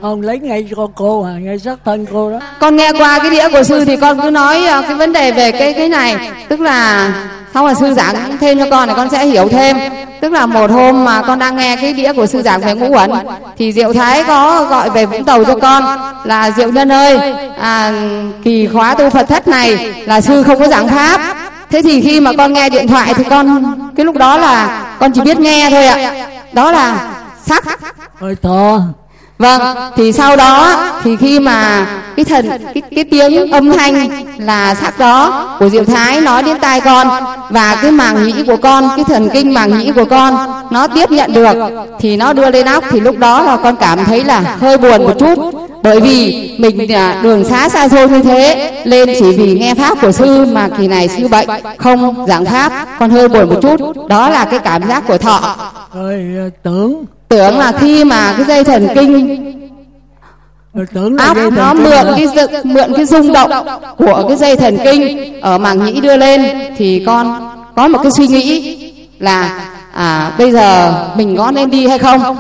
ông 0.02 0.22
lấy 0.22 0.40
ngay 0.40 0.68
cho 0.76 0.88
cô 0.96 1.24
à 1.24 1.34
ngay 1.34 1.60
sắc 1.60 1.80
thân 1.86 2.06
cô 2.14 2.32
đó. 2.32 2.40
con 2.60 2.76
nghe 2.76 2.92
qua 2.94 3.20
cái 3.20 3.30
đĩa 3.30 3.50
của 3.50 3.64
sư 3.64 3.86
thì 3.86 3.98
con 3.98 4.22
cứ 4.22 4.30
nói 4.30 4.66
à, 4.66 4.82
cái 4.82 4.96
vấn 4.96 5.14
đề 5.14 5.32
về 5.32 5.52
cái 5.52 5.74
cái 5.74 5.90
này. 5.90 6.32
Tức 6.50 6.60
là 6.60 7.12
sau 7.56 7.68
là 7.68 7.74
sư 7.74 7.94
giảng 7.94 8.38
thêm 8.42 8.60
cho 8.60 8.66
con 8.72 8.88
thì 8.88 8.94
con 8.98 9.10
sẽ 9.10 9.26
hiểu 9.26 9.50
thêm. 9.50 9.78
Tức 10.22 10.32
là 10.32 10.46
một 10.46 10.72
hôm 10.72 11.06
mà 11.06 11.22
con 11.22 11.40
đang 11.40 11.56
nghe 11.56 11.76
cái 11.76 11.94
đĩa 11.94 12.14
của 12.14 12.26
sư 12.26 12.42
giảng 12.42 12.62
về 12.62 12.74
ngũ 12.74 12.96
uẩn 12.96 13.12
thì 13.58 13.72
diệu 13.72 13.94
thái 13.94 14.24
có 14.24 14.66
gọi 14.70 14.90
về 14.90 15.06
vũng 15.06 15.24
tàu 15.24 15.44
cho 15.44 15.56
con 15.56 15.84
là 16.24 16.52
diệu 16.52 16.72
nhân 16.72 16.92
ơi 16.92 17.34
à, 17.60 17.92
kỳ 18.44 18.68
khóa 18.68 18.94
tu 18.94 19.10
phật 19.10 19.30
thất 19.30 19.48
này 19.48 19.94
là 20.06 20.22
sư 20.22 20.44
không 20.44 20.60
có 20.60 20.68
giảng 20.68 20.88
pháp. 20.88 21.22
Thế 21.70 21.82
thì 21.82 22.02
khi 22.02 22.20
mà 22.20 22.32
con 22.38 22.54
nghe 22.54 22.70
điện 22.70 22.88
thoại 22.88 23.14
thì 23.14 23.24
con 23.30 23.64
cái 23.96 24.06
lúc 24.06 24.18
đó 24.18 24.38
là 24.38 24.86
con 25.00 25.12
chỉ 25.12 25.22
biết 25.22 25.40
nghe 25.40 25.70
thôi 25.70 25.86
ạ. 25.86 26.28
Đó 26.54 26.72
là 26.72 27.10
sắc. 27.46 27.64
Hơi 28.20 28.36
thở. 28.42 28.82
Vâng, 29.38 29.62
thì 29.96 30.12
sau 30.12 30.36
đó 30.36 30.76
thì 31.04 31.16
khi 31.16 31.40
mà 31.40 31.88
cái 32.16 32.26
thần 32.26 32.48
cái, 32.50 32.82
cái 32.96 33.04
tiếng 33.04 33.52
âm 33.52 33.72
thanh 33.72 34.10
là 34.38 34.76
sắc 34.76 35.00
đó 35.00 35.48
của 35.60 35.70
Diệu 35.70 35.86
Thái 35.86 36.22
nói 36.22 36.44
đến 36.44 36.58
tai 36.60 36.82
con 36.82 37.08
và 37.50 37.80
cái 37.82 37.92
màng 37.92 38.24
nhĩ 38.24 38.44
của 38.48 38.58
con, 38.58 38.90
cái 38.96 39.06
thần 39.08 39.30
kinh 39.34 39.54
màng 39.54 39.78
nhĩ 39.78 39.92
của 39.92 40.06
con 40.06 40.36
nó 40.72 40.88
tiếp 40.88 41.12
nhận 41.12 41.34
được 41.34 41.58
thì 42.00 42.18
nó 42.18 42.34
đưa 42.34 42.50
lên 42.50 42.66
óc 42.66 42.84
thì 42.90 43.00
lúc 43.00 43.18
đó 43.18 43.42
là 43.42 43.58
con 43.58 43.76
cảm 43.76 44.06
thấy 44.06 44.24
là 44.24 44.40
hơi 44.62 44.78
buồn 44.78 45.04
một 45.04 45.14
chút. 45.20 45.40
Bởi 45.84 46.00
vì 46.00 46.50
mình 46.58 46.92
à, 46.92 47.20
đường 47.24 47.44
xá 47.44 47.70
xa 47.70 47.88
xôi 47.88 48.10
như 48.10 48.24
thế 48.24 48.72
lên 48.84 49.10
chỉ 49.20 49.32
vì 49.32 49.60
nghe 49.60 49.74
pháp 49.76 50.02
của 50.02 50.12
sư 50.12 50.46
mà 50.46 50.70
kỳ 50.78 50.88
này 50.88 51.08
sư 51.08 51.28
bệnh 51.28 51.50
không 51.78 52.26
giảng 52.28 52.46
pháp 52.46 52.88
con 53.00 53.10
hơi 53.10 53.28
buồn 53.28 53.50
một 53.50 53.60
chút. 53.62 54.08
Đó 54.10 54.30
là 54.30 54.46
cái 54.46 54.60
cảm 54.60 54.88
giác 54.88 55.04
của 55.08 55.18
thọ. 55.18 55.56
Rồi 55.94 56.26
à, 56.38 56.46
tưởng 56.64 57.06
tưởng 57.36 57.58
là 57.58 57.72
khi 57.72 58.04
mà 58.04 58.34
cái 58.38 58.46
dây 58.46 58.64
thần 58.64 58.88
kinh 58.96 59.42
thần 60.94 61.16
nó 61.56 61.74
mượn 61.74 62.06
cái 62.16 62.28
dự, 62.36 62.48
mượn 62.64 62.94
cái 62.96 63.06
rung 63.06 63.34
động 63.34 63.52
của 63.98 64.26
cái 64.28 64.38
dây 64.38 64.56
thần 64.56 64.78
kinh 64.84 65.42
ở 65.42 65.58
màng 65.58 65.86
nhĩ 65.86 66.02
đưa 66.02 66.18
lên 66.18 66.46
thì 66.78 67.04
con 67.06 67.50
có 67.76 67.88
một 67.88 68.00
cái 68.04 68.12
suy 68.12 68.28
nghĩ 68.28 68.78
là 69.20 69.68
à 69.94 70.32
bây 70.38 70.52
giờ 70.52 70.94
mình 71.16 71.38
có 71.38 71.52
nên 71.52 71.70
đi 71.70 71.88
hay 71.88 72.00
không? 72.00 72.38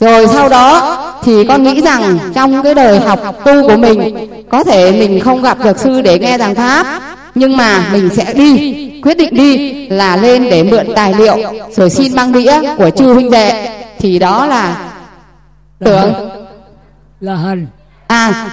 Rồi 0.00 0.26
sau 0.26 0.48
đó 0.48 0.96
thì 1.22 1.44
con 1.44 1.62
nghĩ 1.62 1.80
rằng 1.80 2.18
trong 2.34 2.62
cái 2.62 2.74
đời 2.74 3.00
học 3.00 3.20
tu 3.44 3.68
của 3.68 3.76
mình 3.76 4.28
có 4.50 4.64
thể 4.64 4.92
mình 4.92 5.20
không 5.20 5.42
gặp 5.42 5.58
được 5.64 5.78
sư 5.78 6.00
để 6.00 6.18
nghe 6.18 6.38
giảng 6.38 6.54
pháp 6.54 6.86
nhưng 7.34 7.56
mà 7.56 7.88
mình 7.92 8.10
sẽ 8.14 8.32
đi 8.34 8.90
quyết 9.02 9.16
định 9.16 9.34
đi 9.34 9.88
là 9.88 10.16
lên 10.16 10.50
để 10.50 10.62
mượn 10.62 10.86
tài 10.96 11.14
liệu 11.14 11.36
rồi 11.70 11.90
xin 11.90 12.14
băng 12.14 12.32
đĩa 12.32 12.60
của 12.76 12.90
chư 12.90 13.12
huynh 13.12 13.30
đệ. 13.30 13.68
thì 13.98 14.18
đó 14.18 14.46
là 14.46 14.76
tưởng. 15.84 16.12
là 17.20 17.34
hành. 17.34 17.66
À 18.06 18.50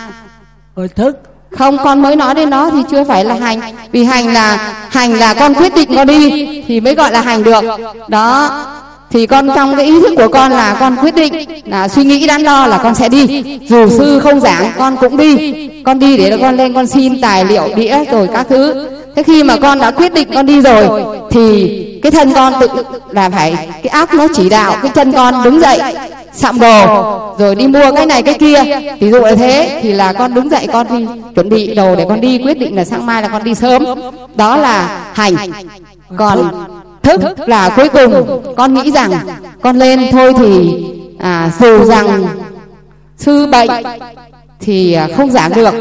rồi 0.76 0.88
thức. 0.88 1.18
không 1.58 1.78
con 1.84 2.02
mới 2.02 2.16
nói 2.16 2.36
đến 2.36 2.50
đó 2.50 2.70
thì 2.74 2.84
chưa 2.92 3.04
phải 3.04 3.26
là 3.26 3.36
hành. 3.36 3.60
Vì 3.92 4.04
hành 4.04 4.34
là 4.34 4.74
hành 4.90 5.14
là 5.14 5.34
con 5.34 5.54
quyết 5.54 5.76
định 5.76 5.96
con 5.96 6.08
đi 6.08 6.64
thì 6.68 6.82
mới 6.82 6.96
gọi 6.96 7.12
là 7.12 7.22
hành 7.22 7.44
được. 7.44 7.64
Đó 8.08 8.64
thì 9.12 9.28
con 9.28 9.50
trong 9.56 9.76
cái 9.76 9.86
ý 9.86 10.00
thức 10.00 10.14
của 10.18 10.28
con 10.28 10.52
là 10.52 10.78
con 10.80 10.96
quyết 11.02 11.16
định 11.16 11.34
là 11.66 11.88
suy 11.88 12.04
nghĩ 12.04 12.28
đắn 12.28 12.44
đo 12.44 12.68
là 12.68 12.78
con 12.78 12.96
sẽ 12.96 13.10
đi. 13.10 13.44
Dù 13.70 13.90
sư 13.90 14.20
không 14.20 14.40
giảng 14.40 14.72
con 14.78 14.98
cũng 14.98 15.18
đi. 15.18 15.68
con 15.88 16.00
đi 16.00 16.18
để 16.18 16.38
con 16.42 16.58
lên 16.58 16.74
con 16.74 16.88
xin 16.88 17.22
tài 17.22 17.46
liệu 17.46 17.70
đĩa 17.76 17.98
rồi 18.12 18.28
các 18.34 18.48
thứ. 18.50 18.88
Thế 19.16 19.24
khi 19.24 19.44
mà 19.44 19.56
con 19.62 19.80
đã 19.80 19.92
quyết 19.92 20.14
định 20.14 20.28
con 20.34 20.46
đi 20.46 20.62
rồi 20.62 21.04
thì 21.32 21.84
cái 22.04 22.12
thân 22.12 22.34
con 22.34 22.54
tự 22.60 22.68
là 23.12 23.30
phải 23.30 23.56
cái 23.84 23.92
óc 23.92 24.14
nó 24.14 24.28
chỉ 24.36 24.50
đạo 24.50 24.76
cái 24.82 24.92
chân 24.96 25.12
con 25.12 25.44
đứng 25.44 25.60
dậy 25.60 25.80
sạm 26.34 26.60
đồ 26.60 26.86
rồi 27.38 27.56
đi 27.56 27.68
mua 27.68 27.92
cái 27.96 28.06
này 28.06 28.22
cái 28.22 28.34
kia. 28.34 28.64
Ví 29.00 29.12
dụ 29.12 29.20
là 29.20 29.36
thế 29.36 29.80
thì 29.82 29.92
là 29.94 30.14
con 30.14 30.34
đứng 30.34 30.50
dậy 30.50 30.68
con 30.74 30.88
đi 30.90 31.06
chuẩn 31.36 31.50
bị 31.50 31.76
đồ 31.76 31.96
để 31.96 32.06
con 32.10 32.22
đi 32.22 32.38
quyết 32.38 32.60
định 32.60 32.76
là 32.76 32.86
sáng 32.86 33.06
mai 33.06 33.22
là 33.22 33.28
con 33.28 33.44
đi 33.44 33.56
sớm. 33.56 33.86
Đó 34.36 34.58
là 34.58 35.00
hành. 35.14 35.36
Còn 36.18 36.50
thức 37.08 37.50
là 37.50 37.70
cuối 37.76 37.90
cùng. 37.90 38.42
Con 38.58 38.74
nghĩ 38.74 38.92
rằng 38.92 39.12
con 39.62 39.78
lên 39.78 40.00
thôi 40.12 40.34
thì 40.38 40.84
à, 41.20 41.52
dù 41.60 41.84
rằng 41.86 42.28
sư 43.18 43.48
bệnh 43.52 43.70
thì 44.60 44.94
à, 44.94 45.08
không 45.18 45.32
giảng 45.32 45.52
được. 45.56 45.74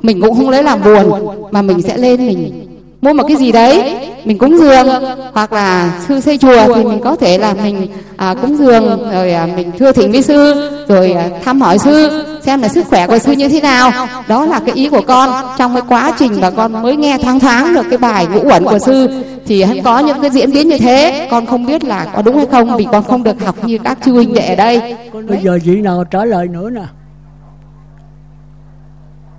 Mình 0.00 0.20
cũng 0.20 0.36
không 0.36 0.50
lấy 0.50 0.62
làm 0.62 0.84
buồn 0.84 1.26
mà 1.50 1.62
mình 1.62 1.82
sẽ 1.82 1.96
lên 1.96 2.26
mình 2.26 2.71
mua 3.02 3.12
một 3.12 3.24
cái 3.28 3.36
gì 3.36 3.52
đấy 3.52 3.96
mình 4.24 4.38
cúng 4.38 4.58
dường 4.58 4.86
hoặc 5.32 5.52
là 5.52 6.00
sư 6.08 6.20
xây 6.20 6.38
chùa 6.38 6.74
thì 6.74 6.84
mình 6.84 7.00
có 7.04 7.16
thể 7.16 7.38
là 7.38 7.54
mình 7.62 7.88
à, 8.16 8.34
cúng 8.42 8.56
dường 8.58 9.10
rồi 9.12 9.32
à, 9.32 9.48
mình 9.56 9.70
thưa 9.78 9.92
thỉnh 9.92 10.12
với 10.12 10.22
sư 10.22 10.70
rồi 10.88 11.12
à, 11.12 11.28
thăm 11.44 11.60
hỏi 11.60 11.78
sư 11.78 12.24
xem 12.42 12.62
là 12.62 12.68
sức 12.68 12.86
khỏe 12.86 13.06
của 13.06 13.18
sư 13.18 13.32
như 13.32 13.48
thế 13.48 13.60
nào. 13.60 14.08
Đó 14.28 14.46
là 14.46 14.60
cái 14.66 14.74
ý 14.74 14.88
của 14.88 15.02
con. 15.06 15.30
Trong 15.58 15.74
cái 15.74 15.82
quá 15.88 16.12
trình 16.18 16.40
mà 16.40 16.50
con 16.50 16.82
mới 16.82 16.96
nghe 16.96 17.18
thoáng 17.18 17.40
thoáng 17.40 17.74
được 17.74 17.86
cái 17.90 17.98
bài 17.98 18.26
ngũ 18.26 18.40
uẩn 18.50 18.64
của 18.64 18.78
sư 18.78 19.24
thì 19.46 19.62
hắn 19.62 19.82
có 19.82 19.98
những 19.98 20.20
cái 20.20 20.30
diễn 20.30 20.52
biến 20.52 20.68
như 20.68 20.78
thế. 20.78 21.28
Con 21.30 21.46
không 21.46 21.66
biết 21.66 21.84
là 21.84 22.06
có 22.16 22.22
đúng 22.22 22.36
hay 22.36 22.46
không 22.46 22.76
vì 22.76 22.86
con 22.92 23.04
không 23.04 23.22
được 23.22 23.44
học 23.44 23.64
như 23.64 23.78
các 23.84 23.98
chư 24.04 24.12
huynh 24.12 24.34
đệ 24.34 24.46
ở 24.48 24.54
đây. 24.54 24.96
Bây 25.28 25.38
giờ 25.42 25.58
vị 25.64 25.80
nào 25.80 26.04
trả 26.04 26.24
lời 26.24 26.48
nữa 26.48 26.70
nè. 26.70 26.84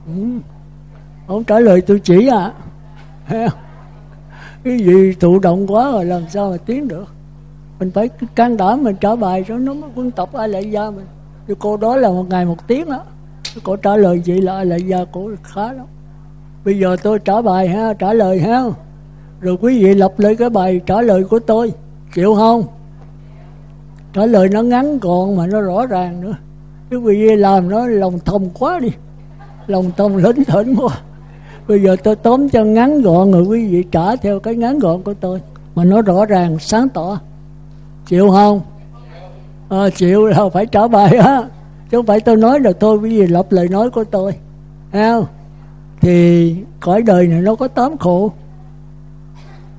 Ừ. 0.08 0.24
ông 1.28 1.44
trả 1.44 1.60
lời 1.60 1.82
tôi 1.82 2.00
chỉ 2.04 2.28
à 2.28 2.52
cái 4.64 4.78
gì 4.78 5.14
thụ 5.20 5.40
động 5.40 5.68
quá 5.68 5.92
rồi 5.92 6.06
làm 6.06 6.22
sao 6.30 6.52
mà 6.52 6.58
tiến 6.66 6.88
được? 6.88 7.06
Mình 7.80 7.92
phải 7.92 8.10
can 8.36 8.58
đảm 8.58 8.84
mình 8.84 8.96
trả 8.96 9.16
bài 9.16 9.46
cho 9.48 9.58
nó 9.58 9.74
mới 9.74 9.90
quân 9.96 10.12
tập 10.12 10.30
ai 10.34 10.50
lại 10.50 10.72
gia 10.72 10.90
mình. 10.90 11.06
Thì 11.48 11.54
cô 11.60 11.78
đó 11.78 11.96
là 11.96 12.10
một 12.10 12.26
ngày 12.30 12.46
một 12.46 12.68
tiếng 12.68 12.90
đó 12.90 13.04
cô 13.64 13.76
trả 13.76 13.96
lời 13.96 14.22
vậy 14.26 14.42
là 14.42 14.56
ai 14.56 14.66
lại 14.66 14.82
gia 14.82 15.06
cô 15.12 15.32
khá 15.44 15.74
lắm. 15.74 15.86
Bây 16.66 16.80
giờ 16.80 16.96
tôi 17.04 17.20
trả 17.20 17.42
bài 17.42 17.68
ha, 17.68 17.94
trả 17.94 18.14
lời 18.14 18.40
ha. 18.40 18.64
Rồi 19.40 19.58
quý 19.62 19.84
vị 19.84 19.94
lặp 19.94 20.20
lại 20.20 20.36
cái 20.36 20.50
bài 20.50 20.82
trả 20.86 21.02
lời 21.02 21.24
của 21.24 21.40
tôi. 21.40 21.74
Chịu 22.16 22.36
không? 22.36 22.64
Trả 24.14 24.26
lời 24.26 24.50
nó 24.50 24.62
ngắn 24.62 25.00
gọn 25.00 25.36
mà 25.38 25.48
nó 25.48 25.62
rõ 25.62 25.86
ràng 25.86 26.22
nữa. 26.22 26.36
Chứ 26.90 26.98
quý 26.98 27.28
vị 27.28 27.36
làm 27.36 27.70
nó 27.70 27.88
lòng 27.88 28.20
thông 28.26 28.50
quá 28.50 28.80
đi. 28.80 28.90
Lòng 29.68 29.92
thông 29.98 30.18
lĩnh 30.18 30.44
thỉnh 30.44 30.76
quá 30.76 30.98
bây 31.68 31.82
giờ 31.82 31.96
tôi 32.04 32.16
tóm 32.16 32.50
cho 32.50 32.64
ngắn 32.64 33.02
gọn 33.02 33.32
rồi 33.32 33.44
quý 33.44 33.68
vị 33.68 33.84
trả 33.92 34.16
theo 34.16 34.40
cái 34.40 34.56
ngắn 34.56 34.80
gọn 34.80 35.04
của 35.04 35.14
tôi. 35.14 35.42
Mà 35.76 35.84
nó 35.84 36.02
rõ 36.02 36.26
ràng 36.26 36.60
sáng 36.60 36.90
tỏ. 36.90 37.20
Chịu 38.08 38.30
không? 38.30 38.62
À, 39.70 39.90
chịu 39.96 40.26
là 40.26 40.50
phải 40.54 40.66
trả 40.66 40.88
bài 40.88 41.18
á. 41.18 41.44
Chứ 41.92 41.98
không 41.98 42.06
phải 42.06 42.20
tôi 42.20 42.38
nói 42.38 42.60
là 42.60 42.72
thôi 42.80 42.98
quý 42.98 43.20
vị 43.20 43.28
lặp 43.28 43.52
lời 43.52 43.68
nói 43.68 43.90
của 43.90 44.04
tôi. 44.04 44.36
Thấy 44.92 45.04
không? 45.04 45.26
Thì 46.02 46.56
cõi 46.80 47.02
đời 47.02 47.28
này 47.28 47.42
nó 47.42 47.56
có 47.56 47.68
tám 47.68 47.98
khổ. 47.98 48.32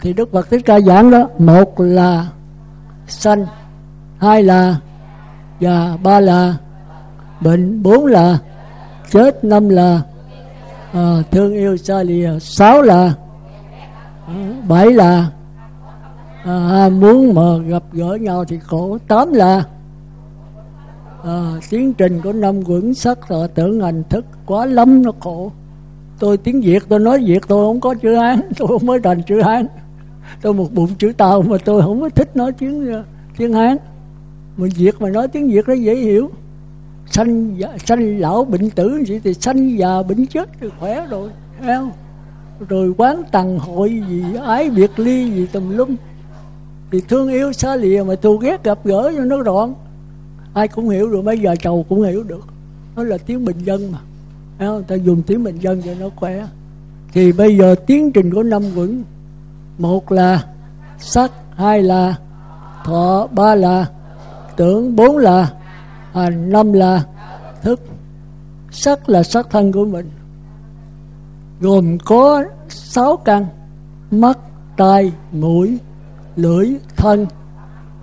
Thì 0.01 0.12
đức 0.12 0.32
phật 0.32 0.51
thích 0.51 0.62
ca 0.64 0.80
giảng 0.80 1.11
đó 1.11 1.28
một 1.39 1.80
là 1.80 2.26
sanh 3.07 3.47
hai 4.18 4.43
là 4.43 4.76
già 5.61 5.97
ba 6.03 6.20
là 6.20 6.57
bệnh 7.41 7.82
bốn 7.82 8.07
là 8.07 8.39
chết 9.11 9.45
năm 9.45 9.68
là 9.68 10.01
à, 10.95 11.22
thương 11.30 11.53
yêu 11.53 11.76
xa 11.76 12.03
lìa. 12.03 12.38
Sáu 12.40 12.82
là 12.82 13.14
à, 14.26 14.34
bảy 14.68 14.92
là 14.92 15.30
à, 16.45 16.88
muốn 16.88 17.34
mà 17.34 17.57
gặp 17.66 17.82
gỡ 17.92 18.14
nhau 18.20 18.45
thì 18.45 18.59
khổ. 18.59 18.99
Tám 19.09 19.32
là 19.32 19.64
à, 21.24 21.53
tiến 21.70 21.95
trình 21.95 22.20
của 22.24 22.32
năm 22.32 22.61
quẩn 22.64 22.95
sắc 22.95 23.30
là 23.30 23.47
tưởng 23.55 23.80
hành 23.80 24.03
thức 24.09 24.24
quá 24.47 24.66
lắm 24.66 25.03
nó 25.03 25.12
khổ. 25.20 25.53
Tôi 26.18 26.36
tiếng 26.36 26.61
việt 26.61 26.82
tôi 26.88 26.99
nói 26.99 27.24
việt 27.26 27.42
tôi 27.49 27.66
không 27.66 27.80
có 27.80 27.95
chữ 27.95 28.14
hán 28.14 28.40
tôi 28.59 28.68
không 28.68 28.86
mới 28.86 29.01
thành 29.01 29.22
chữ 29.22 29.42
hán. 29.42 29.66
Tôi 30.42 30.55
một 30.55 30.72
bụng 30.74 30.95
chữ 30.99 31.12
tàu 31.16 31.42
mà 31.42 31.57
tôi 31.64 31.82
không 31.82 32.01
có 32.01 32.09
thích 32.09 32.36
nói 32.36 32.53
tiếng 32.53 33.03
tiếng 33.36 33.53
hán. 33.53 33.76
Mà 34.57 34.66
việt 34.76 35.01
mà 35.01 35.09
nói 35.09 35.28
tiếng 35.28 35.51
việt 35.51 35.68
nó 35.68 35.74
dễ 35.74 35.95
hiểu 35.95 36.30
sanh 37.11 37.57
sanh 37.86 38.18
lão 38.20 38.44
bệnh 38.44 38.70
tử 38.70 39.02
gì 39.07 39.20
thì 39.24 39.34
sanh 39.34 39.78
già 39.78 40.02
bệnh 40.02 40.26
chết 40.26 40.48
thì 40.61 40.68
khỏe 40.80 41.07
rồi, 41.07 41.30
thấy 41.61 41.74
không? 41.76 41.92
Rồi 42.68 42.94
quán 42.96 43.22
tầng 43.32 43.59
hội 43.59 44.02
gì, 44.09 44.24
ái 44.44 44.70
biệt 44.70 44.98
ly 44.98 45.30
gì 45.30 45.46
tùm 45.46 45.76
lum. 45.76 45.96
Thì 46.92 47.00
thương 47.09 47.28
yêu 47.28 47.52
xa 47.52 47.76
lìa 47.76 48.02
mà 48.02 48.14
thù 48.22 48.36
ghét 48.36 48.64
gặp 48.64 48.78
gỡ 48.84 49.12
cho 49.16 49.24
nó 49.24 49.36
gọn. 49.36 49.74
ai 50.55 50.68
cũng 50.68 50.88
hiểu 50.88 51.09
rồi, 51.09 51.22
mấy 51.22 51.38
giờ 51.38 51.57
chầu 51.57 51.86
cũng 51.88 52.02
hiểu 52.02 52.22
được. 52.22 52.44
Nó 52.96 53.05
là 53.05 53.18
tiếng 53.18 53.44
bình 53.44 53.59
dân 53.59 53.92
mà. 53.92 53.98
Thấy 54.59 54.68
không? 54.68 54.82
ta 54.82 54.94
dùng 54.94 55.22
tiếng 55.22 55.44
bình 55.44 55.59
dân 55.59 55.82
cho 55.82 55.94
nó 56.00 56.07
khỏe. 56.16 56.46
Thì 57.12 57.32
bây 57.32 57.57
giờ 57.57 57.74
tiến 57.86 58.12
trình 58.12 58.34
của 58.34 58.42
năm 58.42 58.62
quẩn. 58.76 59.02
Một 59.78 60.12
là 60.12 60.44
sắc, 60.98 61.32
hai 61.57 61.82
là 61.82 62.14
thọ, 62.84 63.28
ba 63.32 63.55
là 63.55 63.86
tưởng, 64.57 64.96
bốn 64.96 65.16
là 65.16 65.52
hành 66.15 66.51
năm 66.51 66.73
là 66.73 67.05
thức, 67.62 67.81
sắc 68.71 69.09
là 69.09 69.23
sắc 69.23 69.51
thân 69.51 69.73
của 69.73 69.85
mình. 69.85 70.11
Gồm 71.61 71.99
có 71.99 72.45
sáu 72.69 73.17
căn, 73.17 73.47
mắt, 74.11 74.39
tai, 74.77 75.12
mũi, 75.33 75.79
lưỡi, 76.37 76.71
thân 76.97 77.27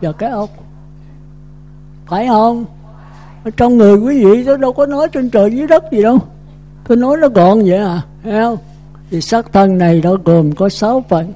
và 0.01 0.12
cái 0.12 0.30
ốc. 0.30 0.49
Phải 2.07 2.28
không? 2.28 2.66
Ở 3.43 3.51
trong 3.57 3.78
người 3.78 3.95
quý 3.95 4.26
vị, 4.26 4.43
tôi 4.43 4.57
đâu 4.57 4.74
có 4.74 4.86
nói 4.86 5.07
trên 5.12 5.30
trời 5.30 5.55
dưới 5.55 5.68
đất 5.68 5.84
gì 5.91 6.03
đâu. 6.03 6.20
Tôi 6.88 6.97
nói 6.97 7.18
nó 7.18 7.28
gọn 7.28 7.62
vậy 7.66 7.78
à 7.78 8.01
thấy 8.24 8.41
không? 8.41 8.57
Thì 9.09 9.22
sắc 9.22 9.53
thân 9.53 9.78
này 9.78 10.01
nó 10.03 10.16
gồm 10.26 10.51
có 10.51 10.70
sáu 10.70 11.03
phần. 11.09 11.34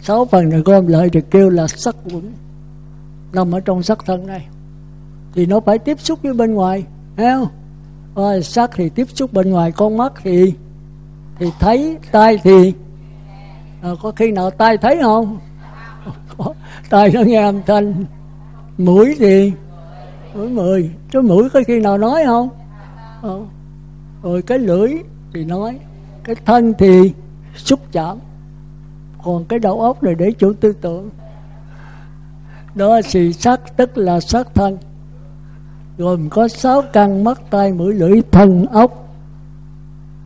Sáu 0.00 0.24
phần 0.24 0.48
này 0.48 0.60
gom 0.60 0.86
lại 0.86 1.08
thì 1.12 1.20
kêu 1.30 1.50
là 1.50 1.66
sắc 1.66 1.96
quẩn, 2.04 2.32
nằm 3.32 3.54
ở 3.54 3.60
trong 3.60 3.82
sắc 3.82 3.98
thân 4.06 4.26
này 4.26 4.46
thì 5.36 5.46
nó 5.46 5.60
phải 5.60 5.78
tiếp 5.78 6.00
xúc 6.00 6.18
với 6.22 6.34
bên 6.34 6.54
ngoài 6.54 6.84
thấy 7.16 7.26
không? 7.26 8.42
Sắc 8.42 8.70
thì 8.74 8.88
tiếp 8.88 9.06
xúc 9.14 9.32
bên 9.32 9.50
ngoài 9.50 9.72
con 9.72 9.96
mắt 9.96 10.12
thì 10.22 10.54
thì 11.38 11.46
thấy 11.60 11.98
tai 12.12 12.38
thì. 12.42 12.72
À, 13.82 13.90
có 14.02 14.12
khi 14.16 14.32
nào 14.32 14.50
tai 14.50 14.78
thấy 14.78 14.98
không? 15.02 15.38
Tai 16.90 17.10
nó 17.14 17.20
nghe 17.20 17.42
âm 17.42 17.62
thanh. 17.66 18.04
Mũi 18.78 19.16
thì 19.18 19.52
mũi 20.34 20.48
mười. 20.48 20.90
Cái 21.10 21.22
mũi 21.22 21.50
có 21.50 21.60
khi 21.66 21.80
nào 21.80 21.98
nói 21.98 22.24
không? 22.26 22.48
À, 23.22 23.30
rồi 24.22 24.42
cái 24.42 24.58
lưỡi 24.58 24.92
thì 25.34 25.44
nói 25.44 25.78
cái 26.24 26.36
thân 26.44 26.74
thì 26.78 27.12
xúc 27.54 27.80
chạm. 27.92 28.18
Còn 29.24 29.44
cái 29.44 29.58
đầu 29.58 29.80
óc 29.80 30.02
này 30.02 30.14
để 30.14 30.32
chủ 30.38 30.52
tư 30.52 30.72
tưởng. 30.80 31.10
Đó 32.74 33.00
thì 33.10 33.32
sắc 33.32 33.76
tức 33.76 33.98
là 33.98 34.20
sắc 34.20 34.54
thân 34.54 34.78
gồm 35.98 36.28
có 36.30 36.48
sáu 36.48 36.82
căn 36.92 37.24
mắt 37.24 37.40
tai 37.50 37.72
mũi 37.72 37.94
lưỡi 37.94 38.22
thân 38.32 38.66
ốc. 38.66 39.02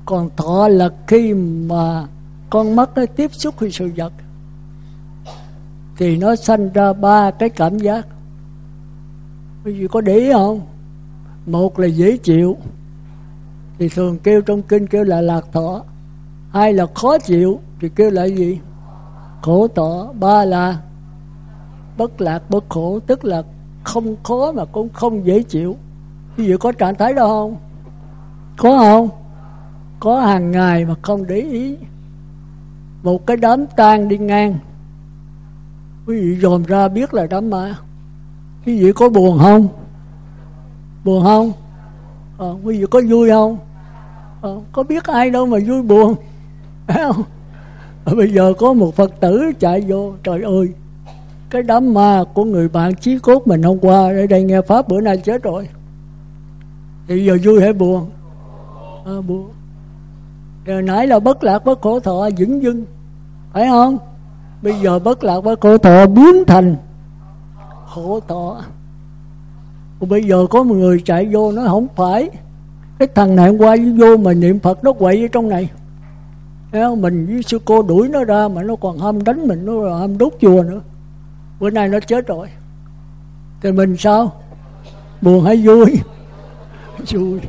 Còn 0.06 0.30
thọ 0.36 0.68
là 0.68 0.90
khi 1.06 1.34
mà 1.34 2.06
con 2.50 2.76
mắt 2.76 2.90
nó 2.94 3.06
tiếp 3.16 3.34
xúc 3.34 3.54
với 3.58 3.70
sự 3.70 3.90
vật, 3.96 4.12
thì 5.96 6.16
nó 6.16 6.36
sanh 6.36 6.72
ra 6.72 6.92
ba 6.92 7.30
cái 7.30 7.48
cảm 7.48 7.78
giác. 7.78 8.06
Quý 9.64 9.72
vị 9.72 9.86
có 9.90 10.00
để 10.00 10.14
ý 10.14 10.32
không? 10.32 10.60
Một 11.46 11.78
là 11.78 11.86
dễ 11.86 12.16
chịu, 12.16 12.56
thì 13.78 13.88
thường 13.88 14.18
kêu 14.18 14.40
trong 14.40 14.62
kinh 14.62 14.86
kêu 14.86 15.04
là 15.04 15.20
lạc 15.20 15.44
thọ. 15.52 15.82
Hai 16.50 16.72
là 16.72 16.86
khó 16.94 17.18
chịu, 17.18 17.60
thì 17.80 17.88
kêu 17.88 18.10
là 18.10 18.24
gì? 18.24 18.58
Khổ 19.42 19.68
tỏ 19.68 20.12
ba 20.12 20.44
là 20.44 20.78
bất 21.96 22.20
lạc, 22.20 22.50
bất 22.50 22.64
khổ, 22.68 22.98
tức 23.06 23.24
là 23.24 23.42
không 23.84 24.16
khó 24.22 24.52
mà 24.52 24.64
cũng 24.64 24.88
không 24.88 25.26
dễ 25.26 25.42
chịu. 25.42 25.76
Ví 26.36 26.46
dụ 26.46 26.56
có 26.56 26.72
trạng 26.72 26.94
thái 26.94 27.14
đó 27.14 27.26
không? 27.26 27.56
Có 28.56 28.78
không? 28.78 29.08
Có 30.00 30.20
hàng 30.20 30.50
ngày 30.50 30.84
mà 30.84 30.94
không 31.02 31.26
để 31.26 31.36
ý. 31.36 31.76
Một 33.02 33.26
cái 33.26 33.36
đám 33.36 33.66
tang 33.76 34.08
đi 34.08 34.18
ngang. 34.18 34.58
Quý 36.06 36.20
vị 36.20 36.38
dòm 36.40 36.62
ra 36.62 36.88
biết 36.88 37.14
là 37.14 37.26
đám 37.26 37.50
ma. 37.50 37.76
Quý 38.66 38.82
vị 38.82 38.92
có 38.92 39.08
buồn 39.08 39.38
không? 39.38 39.68
Buồn 41.04 41.24
không? 41.24 41.52
À, 42.38 42.46
quý 42.64 42.78
vị 42.78 42.86
có 42.90 43.00
vui 43.08 43.30
không? 43.30 43.58
À, 44.42 44.50
có 44.72 44.82
biết 44.82 45.04
ai 45.04 45.30
đâu 45.30 45.46
mà 45.46 45.58
vui 45.66 45.82
buồn. 45.82 46.14
Không? 46.86 47.22
À, 48.04 48.14
bây 48.16 48.32
giờ 48.32 48.52
có 48.58 48.72
một 48.72 48.94
phật 48.94 49.20
tử 49.20 49.52
chạy 49.58 49.80
vô 49.88 50.12
trời 50.22 50.42
ơi 50.42 50.68
cái 51.50 51.62
đám 51.62 51.94
ma 51.94 52.24
của 52.34 52.44
người 52.44 52.68
bạn 52.68 52.94
chí 52.94 53.18
cốt 53.18 53.46
mình 53.46 53.62
hôm 53.62 53.78
qua 53.78 53.96
ở 53.96 54.26
đây 54.26 54.44
nghe 54.44 54.60
pháp 54.60 54.88
bữa 54.88 55.00
nay 55.00 55.16
chết 55.16 55.42
rồi. 55.42 55.68
Thì 57.08 57.24
giờ 57.24 57.38
vui 57.44 57.60
hay 57.60 57.72
buồn? 57.72 58.10
À, 59.04 59.12
buồn. 59.28 59.50
Giờ 60.66 60.80
nãy 60.80 61.06
là 61.06 61.18
bất 61.18 61.44
lạc 61.44 61.64
bất 61.64 61.80
khổ 61.80 62.00
thọ 62.00 62.28
vững 62.38 62.62
dưng 62.62 62.84
phải 63.52 63.68
không? 63.68 63.98
Bây 64.62 64.74
giờ 64.82 64.98
bất 64.98 65.24
lạc 65.24 65.40
bất 65.40 65.60
khổ 65.60 65.78
thọ 65.78 66.06
biến 66.06 66.44
thành 66.46 66.76
khổ 67.86 68.20
thọ. 68.28 68.60
Còn 70.00 70.08
bây 70.08 70.24
giờ 70.24 70.46
có 70.50 70.62
một 70.62 70.74
người 70.74 71.02
chạy 71.04 71.28
vô 71.32 71.52
nó 71.52 71.66
không 71.68 71.86
phải. 71.96 72.30
Cái 72.98 73.08
thằng 73.14 73.36
này 73.36 73.48
hôm 73.48 73.58
qua 73.58 73.76
vô 73.98 74.16
mà 74.16 74.32
niệm 74.32 74.58
phật 74.58 74.84
nó 74.84 74.92
quậy 74.92 75.24
ở 75.24 75.28
trong 75.32 75.48
này. 75.48 75.70
Thấy 76.72 76.82
không? 76.82 77.02
mình 77.02 77.26
với 77.26 77.42
sư 77.42 77.58
cô 77.64 77.82
đuổi 77.82 78.08
nó 78.08 78.24
ra 78.24 78.48
mà 78.48 78.62
nó 78.62 78.76
còn 78.76 78.98
ham 78.98 79.24
đánh 79.24 79.46
mình 79.46 79.64
nó 79.64 79.98
ham 79.98 80.18
đốt 80.18 80.32
chùa 80.40 80.62
nữa 80.62 80.80
bữa 81.60 81.70
nay 81.70 81.88
nó 81.88 82.00
chết 82.00 82.26
rồi. 82.26 82.48
Thì 83.62 83.72
mình 83.72 83.96
sao? 83.96 84.32
Buồn 85.22 85.44
hay 85.44 85.66
vui? 85.66 86.00
Vui. 87.12 87.40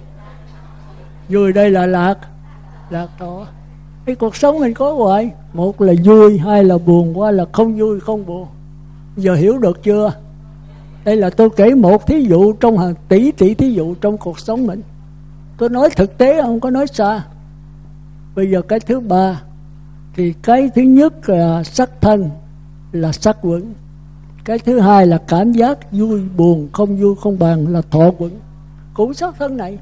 Vui 1.30 1.54
đây 1.54 1.72
là 1.72 1.86
lạc. 1.86 2.18
Lạc 2.90 3.08
thọ 3.20 3.48
cái 4.06 4.16
cuộc 4.16 4.36
sống 4.36 4.60
mình 4.60 4.74
có 4.74 4.94
hoài. 4.94 5.32
Một 5.54 5.82
là 5.82 5.94
vui, 6.04 6.38
hai 6.38 6.64
là 6.64 6.78
buồn 6.78 7.20
qua 7.20 7.32
là 7.32 7.46
không 7.52 7.78
vui, 7.78 8.00
không 8.00 8.26
buồn. 8.26 8.48
Giờ 9.18 9.36
hiểu 9.36 9.58
được 9.58 9.84
chưa? 9.84 10.14
Đây 11.04 11.16
là 11.16 11.30
tôi 11.30 11.50
kể 11.50 11.74
một 11.74 12.08
thí 12.08 12.22
dụ 12.22 12.54
trong 12.54 12.78
hàng 12.78 12.94
tỷ 13.08 13.32
tỷ 13.32 13.54
thí 13.54 13.74
dụ 13.74 13.96
trong 13.96 14.18
cuộc 14.18 14.40
sống 14.40 14.68
mình. 14.68 14.82
Tôi 15.58 15.70
nói 15.70 15.90
thực 15.96 16.18
tế, 16.18 16.42
không 16.42 16.60
có 16.60 16.70
nói 16.70 16.88
xa. 16.88 17.24
Bây 18.36 18.52
giờ 18.52 18.62
cái 18.62 18.80
thứ 18.80 19.00
ba, 19.00 19.42
thì 20.16 20.34
cái 20.44 20.70
thứ 20.76 20.82
nhất 20.82 21.30
là 21.30 21.64
sắc 21.64 21.90
thân, 22.02 22.30
là 22.92 23.12
sắc 23.12 23.44
vững 23.44 23.74
cái 24.46 24.60
thứ 24.60 24.80
hai 24.80 25.08
là 25.08 25.18
cảm 25.28 25.52
giác 25.52 25.92
vui 25.92 26.22
buồn 26.38 26.70
không 26.74 26.98
vui 26.98 27.16
không 27.16 27.40
bằng 27.40 27.68
là 27.68 27.82
thọ 27.92 28.12
quẩn. 28.18 28.32
Cũng 28.94 29.14
sắc 29.14 29.36
thân 29.40 29.58
này. 29.58 29.78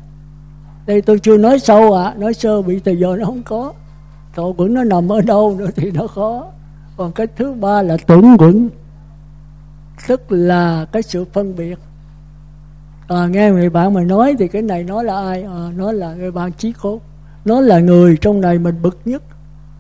Đây 0.86 1.02
tôi 1.02 1.20
chưa 1.20 1.38
nói 1.38 1.60
sâu 1.60 1.94
ạ 1.94 2.04
à, 2.04 2.14
nói 2.18 2.34
sơ 2.34 2.62
bị 2.62 2.80
từ 2.80 2.92
giờ 2.92 3.16
nó 3.20 3.26
không 3.26 3.44
có. 3.44 3.74
Thọ 4.36 4.44
quẩn 4.58 4.74
nó 4.74 4.84
nằm 4.84 5.12
ở 5.12 5.22
đâu 5.22 5.56
nữa 5.60 5.70
thì 5.76 5.92
nó 5.92 6.08
khó 6.08 6.46
còn 6.98 7.12
cái 7.12 7.28
thứ 7.36 7.54
ba 7.54 7.82
là 7.82 7.98
tưởng 8.08 8.38
quẩn. 8.38 8.70
Tức 10.08 10.32
là 10.32 10.86
cái 10.92 11.02
sự 11.02 11.26
phân 11.34 11.56
biệt. 11.56 11.80
À, 13.08 13.28
nghe 13.28 13.52
người 13.52 13.70
bạn 13.70 13.94
mà 13.94 14.04
nói 14.04 14.36
thì 14.40 14.48
cái 14.48 14.62
này 14.62 14.84
nói 14.84 15.04
là 15.04 15.16
ai? 15.16 15.44
À, 15.44 15.72
nó 15.76 15.92
là 15.92 16.14
người 16.14 16.32
bạn 16.32 16.52
trí 16.54 16.72
cốt 16.72 17.00
nó 17.46 17.62
là 17.62 17.80
người 17.80 18.18
trong 18.22 18.42
này 18.42 18.60
mình 18.60 18.76
bực 18.82 19.00
nhất. 19.06 19.24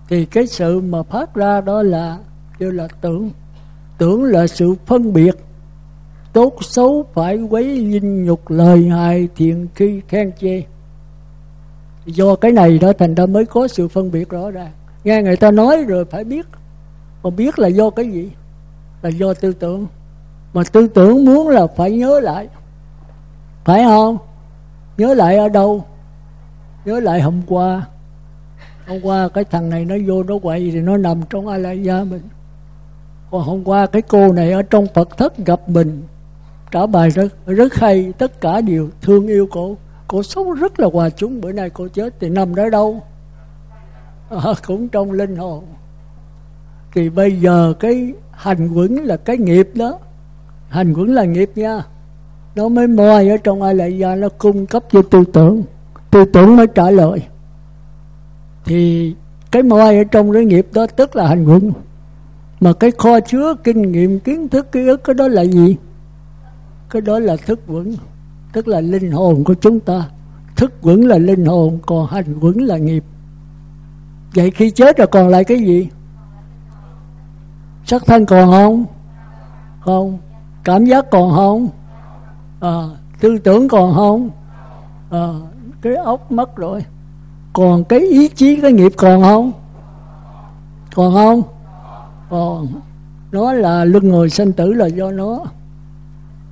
Thì 0.09 0.25
cái 0.25 0.47
sự 0.47 0.79
mà 0.79 1.03
phát 1.03 1.35
ra 1.35 1.61
đó 1.61 1.83
là 1.83 2.17
kêu 2.59 2.71
là 2.71 2.87
tưởng 3.01 3.31
tưởng 3.99 4.23
là 4.23 4.47
sự 4.47 4.75
phân 4.85 5.13
biệt. 5.13 5.35
Tốt 6.33 6.53
xấu 6.61 7.05
phải 7.13 7.37
quấy 7.37 7.63
linh 7.65 8.25
nhục 8.25 8.49
lời 8.49 8.89
hài 8.89 9.27
thiện 9.35 9.67
khi 9.75 10.01
khen 10.07 10.31
chê. 10.39 10.63
Do 12.05 12.35
cái 12.35 12.51
này 12.51 12.77
đó 12.77 12.91
thành 12.99 13.15
ra 13.15 13.25
mới 13.25 13.45
có 13.45 13.67
sự 13.67 13.87
phân 13.87 14.11
biệt 14.11 14.29
rõ 14.29 14.51
ràng. 14.51 14.71
Nghe 15.03 15.21
người 15.21 15.37
ta 15.37 15.51
nói 15.51 15.83
rồi 15.83 16.05
phải 16.05 16.23
biết. 16.23 16.45
Còn 17.23 17.35
biết 17.35 17.59
là 17.59 17.67
do 17.67 17.89
cái 17.89 18.11
gì? 18.11 18.31
Là 19.01 19.09
do 19.09 19.33
tư 19.33 19.53
tưởng. 19.53 19.87
Mà 20.53 20.63
tư 20.71 20.87
tưởng 20.87 21.25
muốn 21.25 21.47
là 21.47 21.67
phải 21.67 21.91
nhớ 21.91 22.19
lại. 22.19 22.47
Phải 23.65 23.83
không? 23.83 24.17
Nhớ 24.97 25.13
lại 25.13 25.37
ở 25.37 25.49
đâu? 25.49 25.85
Nhớ 26.85 26.99
lại 26.99 27.21
hôm 27.21 27.41
qua. 27.47 27.87
Hôm 28.87 28.99
qua 29.03 29.29
cái 29.29 29.43
thằng 29.43 29.69
này 29.69 29.85
nó 29.85 29.95
vô 30.07 30.23
nó 30.23 30.39
quậy 30.39 30.71
thì 30.73 30.81
nó 30.81 30.97
nằm 30.97 31.21
trong 31.29 31.47
a 31.47 31.57
la 31.57 31.71
gia 31.71 32.03
mình 32.03 32.21
còn 33.31 33.41
hôm 33.41 33.63
qua 33.63 33.85
cái 33.85 34.01
cô 34.01 34.33
này 34.33 34.51
ở 34.51 34.61
trong 34.61 34.87
phật 34.93 35.17
thất 35.17 35.37
gặp 35.37 35.69
mình. 35.69 36.03
Trả 36.71 36.85
bài 36.85 37.09
rất 37.09 37.45
rất 37.45 37.73
hay 37.73 38.13
tất 38.17 38.41
cả 38.41 38.61
đều 38.61 38.89
thương 39.01 39.27
yêu 39.27 39.47
cô. 39.51 39.77
Cô 40.07 40.23
sống 40.23 40.53
rất 40.53 40.79
là 40.79 40.87
hòa 40.93 41.09
chúng 41.09 41.41
bữa 41.41 41.51
nay 41.51 41.69
cô 41.69 41.87
chết 41.87 42.13
thì 42.19 42.29
nằm 42.29 42.55
đó 42.55 42.69
đâu. 42.69 43.01
À, 44.29 44.53
cũng 44.67 44.87
trong 44.87 45.11
linh 45.11 45.35
hồn. 45.35 45.63
Thì 46.93 47.09
bây 47.09 47.39
giờ 47.39 47.73
cái 47.79 48.13
hành 48.31 48.67
quẩn 48.67 48.95
là 48.95 49.17
cái 49.17 49.37
nghiệp 49.37 49.69
đó. 49.75 49.99
Hành 50.69 50.93
quẩn 50.93 51.13
là 51.13 51.23
nghiệp 51.23 51.51
nha. 51.55 51.83
Nó 52.55 52.69
mới 52.69 52.87
moi 52.87 53.29
ở 53.29 53.37
trong 53.37 53.61
ai 53.61 53.75
lại 53.75 53.97
gia 53.97 54.15
nó 54.15 54.29
cung 54.37 54.65
cấp 54.65 54.83
cho 54.91 55.01
tư 55.01 55.23
tưởng. 55.33 55.63
Tư 56.11 56.25
tưởng 56.33 56.55
mới 56.55 56.67
trả 56.67 56.91
lời. 56.91 57.21
Thì 58.65 59.15
cái 59.51 59.63
moi 59.63 59.97
ở 59.97 60.03
trong 60.03 60.33
cái 60.33 60.45
nghiệp 60.45 60.67
đó 60.73 60.87
tức 60.95 61.15
là 61.15 61.27
hành 61.27 61.45
quẩn 61.45 61.71
mà 62.59 62.73
cái 62.73 62.91
kho 62.97 63.19
chứa 63.19 63.53
kinh 63.63 63.91
nghiệm 63.91 64.19
kiến 64.19 64.49
thức 64.49 64.71
ký 64.71 64.87
ức 64.87 65.03
cái 65.03 65.13
đó 65.13 65.27
là 65.27 65.41
gì? 65.41 65.75
Cái 66.89 67.01
đó 67.01 67.19
là 67.19 67.35
thức 67.45 67.67
vững 67.67 67.95
tức 68.53 68.67
là 68.67 68.81
linh 68.81 69.11
hồn 69.11 69.43
của 69.43 69.53
chúng 69.53 69.79
ta. 69.79 70.09
Thức 70.55 70.73
vững 70.81 71.07
là 71.07 71.17
linh 71.17 71.45
hồn 71.45 71.79
còn 71.85 72.07
hành 72.07 72.39
vững 72.39 72.61
là 72.61 72.77
nghiệp. 72.77 73.03
Vậy 74.35 74.51
khi 74.51 74.69
chết 74.69 74.97
rồi 74.97 75.07
còn 75.07 75.27
lại 75.27 75.43
cái 75.43 75.59
gì? 75.59 75.89
Sắc 77.85 78.05
thân 78.05 78.25
còn 78.25 78.51
không? 78.51 78.85
Không. 79.79 80.17
Cảm 80.63 80.85
giác 80.85 81.05
còn 81.11 81.35
không? 81.35 81.69
À, 82.59 82.83
tư 83.19 83.37
tưởng 83.37 83.67
còn 83.67 83.93
không? 83.95 84.29
À, 85.09 85.27
cái 85.81 85.95
óc 85.95 86.31
mất 86.31 86.55
rồi. 86.55 86.85
Còn 87.53 87.83
cái 87.83 87.99
ý 87.99 88.27
chí 88.27 88.61
cái 88.61 88.71
nghiệp 88.71 88.91
còn 88.97 89.21
không? 89.21 89.51
Còn 90.95 91.13
không? 91.13 91.41
Còn 92.29 92.67
nó 93.31 93.53
là 93.53 93.85
luân 93.85 94.11
hồi 94.11 94.29
sanh 94.29 94.51
tử 94.51 94.73
là 94.73 94.87
do 94.87 95.11
nó. 95.11 95.45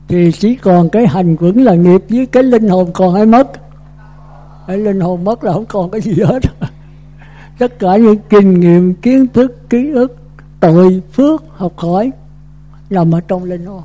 Thì 0.08 0.32
chỉ 0.32 0.56
còn 0.56 0.90
cái 0.90 1.08
hành 1.08 1.36
quẩn 1.36 1.64
là 1.64 1.76
nghiệp 1.76 2.02
với 2.10 2.26
cái 2.26 2.44
linh 2.44 2.70
hồn 2.70 2.92
còn 2.94 3.14
hay 3.14 3.26
mất. 3.26 3.52
Cái 4.68 4.78
linh 4.78 5.00
hồn 5.00 5.24
mất 5.24 5.44
là 5.44 5.54
không 5.54 5.66
còn 5.66 5.92
cái 5.92 6.02
gì 6.02 6.14
hết. 6.24 6.44
Tất 7.60 7.80
cả 7.80 7.98
những 7.98 8.18
kinh 8.30 8.60
nghiệm, 8.60 8.94
kiến 8.94 9.28
thức, 9.28 9.70
ký 9.70 9.92
ức, 9.92 10.18
tội, 10.60 11.02
phước, 11.14 11.44
học 11.50 11.74
hỏi 11.78 12.12
nằm 12.90 13.12
ở 13.12 13.22
trong 13.28 13.44
linh 13.44 13.66
hồn. 13.66 13.82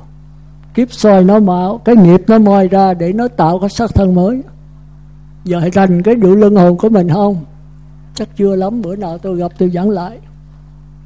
Kiếp 0.73 0.91
soi 0.91 1.23
nó 1.23 1.39
mạo 1.39 1.77
cái 1.77 1.95
nghiệp 1.95 2.21
nó 2.27 2.39
moi 2.39 2.67
ra 2.67 2.93
để 2.93 3.13
nó 3.13 3.27
tạo 3.27 3.59
cái 3.59 3.69
sắc 3.69 3.93
thân 3.95 4.15
mới. 4.15 4.41
Giờ 5.43 5.61
thành 5.73 6.03
cái 6.03 6.15
đủ 6.15 6.35
luân 6.35 6.55
hồn 6.55 6.77
của 6.77 6.89
mình 6.89 7.09
không? 7.09 7.37
Chắc 8.15 8.29
chưa 8.37 8.55
lắm, 8.55 8.81
bữa 8.81 8.95
nào 8.95 9.17
tôi 9.17 9.37
gặp 9.37 9.51
tôi 9.57 9.69
giảng 9.69 9.89
lại 9.89 10.19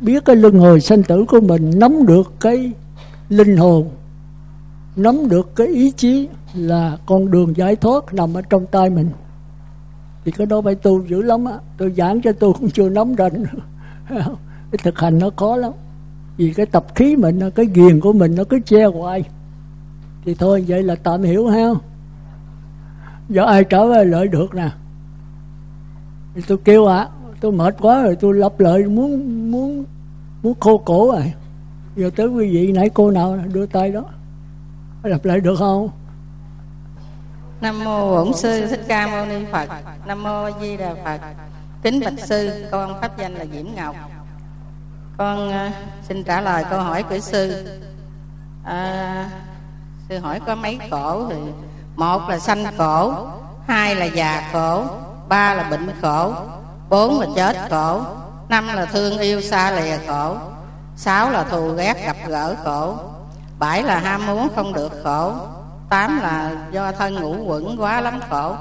biết 0.02 0.26
cái 0.26 0.36
luân 0.36 0.60
hồi 0.60 0.82
sanh 0.82 1.04
tử 1.04 1.26
của 1.28 1.40
mình 1.40 1.72
nắm 1.76 2.06
được 2.06 2.34
cái 2.40 2.72
linh 3.30 3.58
hồn 3.58 3.90
nắm 4.98 5.30
được 5.30 5.56
cái 5.56 5.68
ý 5.68 5.92
chí 5.92 6.30
là 6.54 6.98
con 7.06 7.32
đường 7.32 7.58
giải 7.58 7.76
thoát 7.76 8.14
nằm 8.14 8.34
ở 8.34 8.42
trong 8.42 8.66
tay 8.66 8.90
mình. 8.90 9.10
Thì 10.26 10.32
cái 10.32 10.48
đó 10.48 10.62
phải 10.62 10.76
tu 10.76 11.06
dữ 11.06 11.22
lắm 11.22 11.46
á. 11.46 11.54
Tôi 11.78 11.92
giảng 11.92 12.22
cho 12.22 12.32
tôi 12.32 12.54
cũng 12.54 12.70
chưa 12.70 12.90
nắm 12.90 13.16
rành. 13.16 13.44
Cái 14.72 14.80
thực 14.84 15.00
hành 15.00 15.20
nó 15.20 15.30
khó 15.38 15.56
lắm. 15.56 15.72
Vì 16.38 16.54
cái 16.54 16.66
tập 16.66 16.86
khí 16.96 17.16
mình 17.16 17.40
cái 17.56 17.66
ghiền 17.66 18.00
của 18.00 18.14
mình 18.14 18.36
nó 18.36 18.44
cứ 18.44 18.60
che 18.66 18.86
hoài. 18.86 19.24
Thì 20.26 20.36
thôi 20.36 20.66
vậy 20.68 20.84
là 20.84 20.96
tạm 20.96 21.24
hiểu 21.24 21.48
ha. 21.48 21.70
Giờ 23.30 23.46
ai 23.46 23.64
trở 23.64 23.88
về 23.88 24.06
lợi 24.06 24.28
được 24.28 24.56
nè? 24.56 24.70
Thì 26.36 26.42
tôi 26.48 26.58
kêu 26.64 26.86
ạ. 26.86 26.98
à, 26.98 27.17
tôi 27.40 27.52
mệt 27.52 27.76
quá 27.82 28.02
rồi 28.02 28.16
tôi 28.16 28.34
lặp 28.34 28.60
lại 28.60 28.84
muốn 28.84 29.52
muốn 29.52 29.86
muốn 30.44 30.54
khô 30.60 30.78
cổ 30.78 31.12
rồi. 31.12 31.34
Giờ 31.96 32.10
tới 32.16 32.28
quý 32.28 32.50
vị 32.50 32.72
nãy 32.72 32.90
cô 32.90 33.12
nào 33.12 33.38
đưa 33.54 33.66
tay 33.66 33.92
đó 33.92 34.04
lặp 35.04 35.26
lại 35.26 35.40
được 35.40 35.56
không? 35.60 35.90
Nam 37.62 37.84
mô 37.84 38.10
bổn 38.10 38.34
sư 38.34 38.68
thích 38.68 38.82
ca 38.88 39.08
mâu 39.08 39.26
ni 39.26 39.46
phật. 39.52 39.70
Nam 40.06 40.24
mô 40.24 40.44
a 40.44 40.52
di 40.62 40.78
đà 40.78 40.96
phật. 41.04 41.20
Kính 41.82 42.02
bạch 42.06 42.20
sư 42.20 42.66
con 42.72 43.02
pháp 43.02 43.18
danh 43.18 43.34
là 43.34 43.46
diễm 43.54 43.66
ngọc. 43.76 43.96
Con 45.18 45.50
uh, 45.50 45.74
xin 46.08 46.24
trả 46.24 46.42
lời 46.42 46.64
câu 46.70 46.82
hỏi 46.82 47.04
của 47.04 47.20
sư. 47.20 47.66
À, 48.64 49.30
sư 50.10 50.18
hỏi 50.18 50.40
có 50.48 50.56
mấy 50.56 50.80
khổ 50.92 51.28
thì 51.30 51.36
một 51.96 52.22
là 52.30 52.40
sanh 52.40 52.66
khổ 52.78 53.28
hai 53.68 53.96
là 53.96 54.06
già 54.06 54.50
khổ 54.52 54.86
ba 55.30 55.54
là 55.54 55.70
bệnh 55.70 55.90
khổ 56.02 56.34
bốn 56.90 57.20
là 57.20 57.28
chết 57.36 57.70
khổ, 57.70 58.02
năm 58.50 58.68
là 58.68 58.86
thương 58.86 59.20
yêu 59.20 59.42
xa 59.42 59.72
lìa 59.72 59.98
khổ, 60.08 60.36
sáu 60.96 61.32
là 61.32 61.44
thù 61.44 61.70
ghét 61.70 62.06
gặp 62.06 62.16
gỡ 62.28 62.56
khổ, 62.64 62.96
bảy 63.60 63.84
là 63.84 64.00
ham 64.00 64.26
muốn 64.26 64.48
không 64.56 64.74
được 64.74 64.92
khổ, 65.04 65.34
tám 65.90 66.20
là 66.22 66.52
do 66.72 66.92
thân 66.92 67.16
ngũ 67.16 67.44
quẩn 67.44 67.82
quá 67.82 68.02
lắm 68.02 68.20
khổ. 68.30 68.56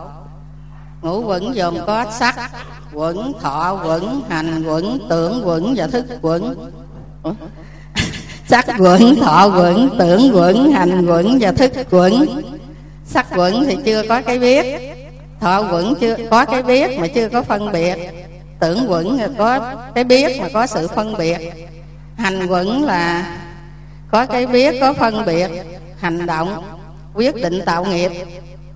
Ngũ 1.02 1.22
quẩn 1.22 1.52
gồm 1.52 1.76
có 1.86 2.04
sắc, 2.10 2.50
quẩn 2.92 3.32
thọ, 3.40 3.80
quẩn 3.84 4.22
hành, 4.28 4.64
quẩn 4.66 4.98
tưởng, 5.08 5.42
quẩn 5.44 5.74
và 5.76 5.86
thức 5.86 6.06
quẩn. 6.22 6.70
Sắc 8.48 8.66
quẩn, 8.78 9.16
thọ 9.16 9.50
quẩn, 9.56 9.96
tưởng 9.98 10.30
quẩn, 10.34 10.72
hành 10.72 11.06
quẩn 11.06 11.38
và 11.40 11.52
thức 11.52 11.72
quẩn. 11.90 12.42
Sắc 13.04 13.26
quẩn 13.36 13.64
thì 13.64 13.76
chưa 13.84 14.02
có 14.08 14.20
cái 14.22 14.38
biết 14.38 14.64
thọ 15.40 15.68
quẩn 15.72 15.94
chưa? 16.00 16.16
Có 16.30 16.44
cái 16.44 16.62
biết 16.62 16.98
mà 16.98 17.06
chưa 17.06 17.28
có 17.28 17.42
phân 17.42 17.72
biệt. 17.72 17.96
Tưởng 18.60 18.86
quẩn 18.88 19.16
là 19.16 19.28
có 19.38 19.74
cái 19.94 20.04
biết 20.04 20.40
mà 20.40 20.48
có 20.54 20.66
sự 20.66 20.88
phân 20.88 21.14
biệt. 21.18 21.38
Hành 22.16 22.46
quẩn 22.46 22.84
là 22.84 23.36
có 24.10 24.26
cái 24.26 24.46
biết 24.46 24.74
có 24.80 24.92
phân 24.92 25.24
biệt. 25.26 25.50
Hành 25.98 26.26
động 26.26 26.62
quyết 27.14 27.34
định 27.34 27.60
tạo 27.66 27.84
nghiệp. 27.84 28.12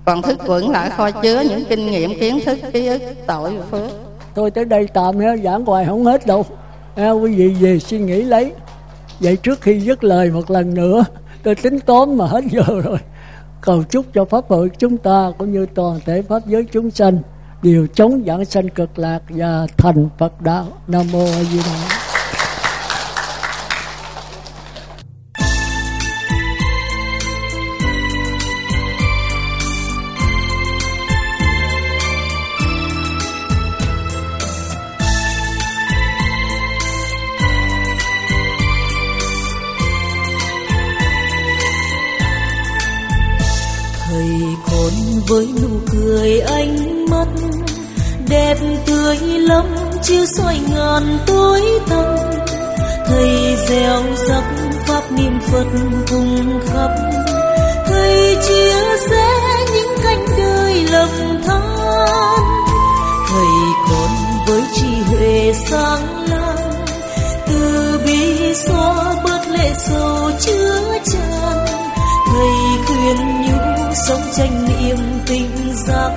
Còn 0.05 0.23
thức 0.23 0.39
quẩn 0.47 0.71
là 0.71 0.89
kho 0.89 1.11
chứa 1.11 1.41
những 1.41 1.65
kinh 1.69 1.91
nghiệm 1.91 2.21
kiến 2.21 2.41
thức 2.47 2.59
ký 2.73 2.87
ức 2.87 3.03
tội 3.27 3.57
và 3.57 3.65
phước. 3.71 3.91
Tôi 4.35 4.51
tới 4.51 4.65
đây 4.65 4.89
tạm 4.95 5.21
nhé 5.21 5.35
giảng 5.45 5.65
hoài 5.65 5.87
không 5.87 6.05
hết 6.05 6.27
đâu. 6.27 6.47
À, 6.97 7.11
quý 7.11 7.35
vị 7.35 7.49
về 7.49 7.79
suy 7.79 7.99
nghĩ 7.99 8.23
lấy. 8.23 8.53
Vậy 9.21 9.37
trước 9.37 9.61
khi 9.61 9.81
dứt 9.81 10.05
lời 10.05 10.31
một 10.31 10.51
lần 10.51 10.75
nữa 10.75 11.05
tôi 11.43 11.55
tính 11.55 11.81
tóm 11.81 12.17
mà 12.17 12.27
hết 12.27 12.45
giờ 12.51 12.63
rồi 12.85 12.99
cầu 13.61 13.83
chúc 13.83 14.07
cho 14.15 14.25
pháp 14.25 14.45
hội 14.49 14.71
chúng 14.79 14.97
ta 14.97 15.33
cũng 15.39 15.53
như 15.53 15.67
toàn 15.75 16.01
thể 16.05 16.23
pháp 16.23 16.47
giới 16.47 16.65
chúng 16.73 16.91
sanh 16.91 17.19
đều 17.63 17.87
chống 17.87 18.23
giảng 18.27 18.45
sanh 18.45 18.69
cực 18.69 18.99
lạc 18.99 19.23
và 19.29 19.67
thành 19.77 20.09
Phật 20.19 20.41
đạo. 20.41 20.67
Nam 20.89 21.07
mô 21.13 21.25
A 21.25 21.45
Di 21.45 21.59
Đà. 21.59 22.00
Đẹp 48.51 48.59
tươi 48.87 49.17
lắm 49.39 49.65
chưa 50.03 50.25
soi 50.37 50.61
ngàn 50.75 51.19
tối 51.27 51.63
tăm. 51.89 52.05
Thầy 53.07 53.57
gieo 53.69 54.03
rắc 54.29 54.45
pháp 54.87 55.13
niệm 55.13 55.41
phật 55.41 55.67
cùng 56.11 56.61
khắp. 56.67 56.91
Thầy 57.87 58.37
chia 58.49 58.99
sẻ 59.11 59.27
những 59.75 59.95
cánh 60.05 60.25
đời 60.39 60.87
lầm 60.91 61.09
than. 61.47 62.45
Thầy 63.29 63.53
còn 63.91 64.11
với 64.47 64.63
trí 64.75 64.87
huệ 64.87 65.53
sáng 65.71 66.29
lang 66.29 66.85
từ 67.47 68.01
bi 68.07 68.55
xóa 68.55 69.15
bớt 69.25 69.49
lệ 69.49 69.73
sầu 69.77 70.31
chứa 70.41 70.99
chan. 71.13 71.67
Thầy 72.27 72.51
khuyên 72.87 73.43
nhủ 73.43 73.93
sống 74.09 74.23
tranh 74.37 74.69
niềm 74.69 74.99
tình 75.27 75.75
giác. 75.87 76.11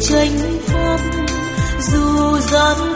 Chánh 0.00 0.58
pháp 0.66 0.98
dù 1.92 2.38
gian 2.38 2.91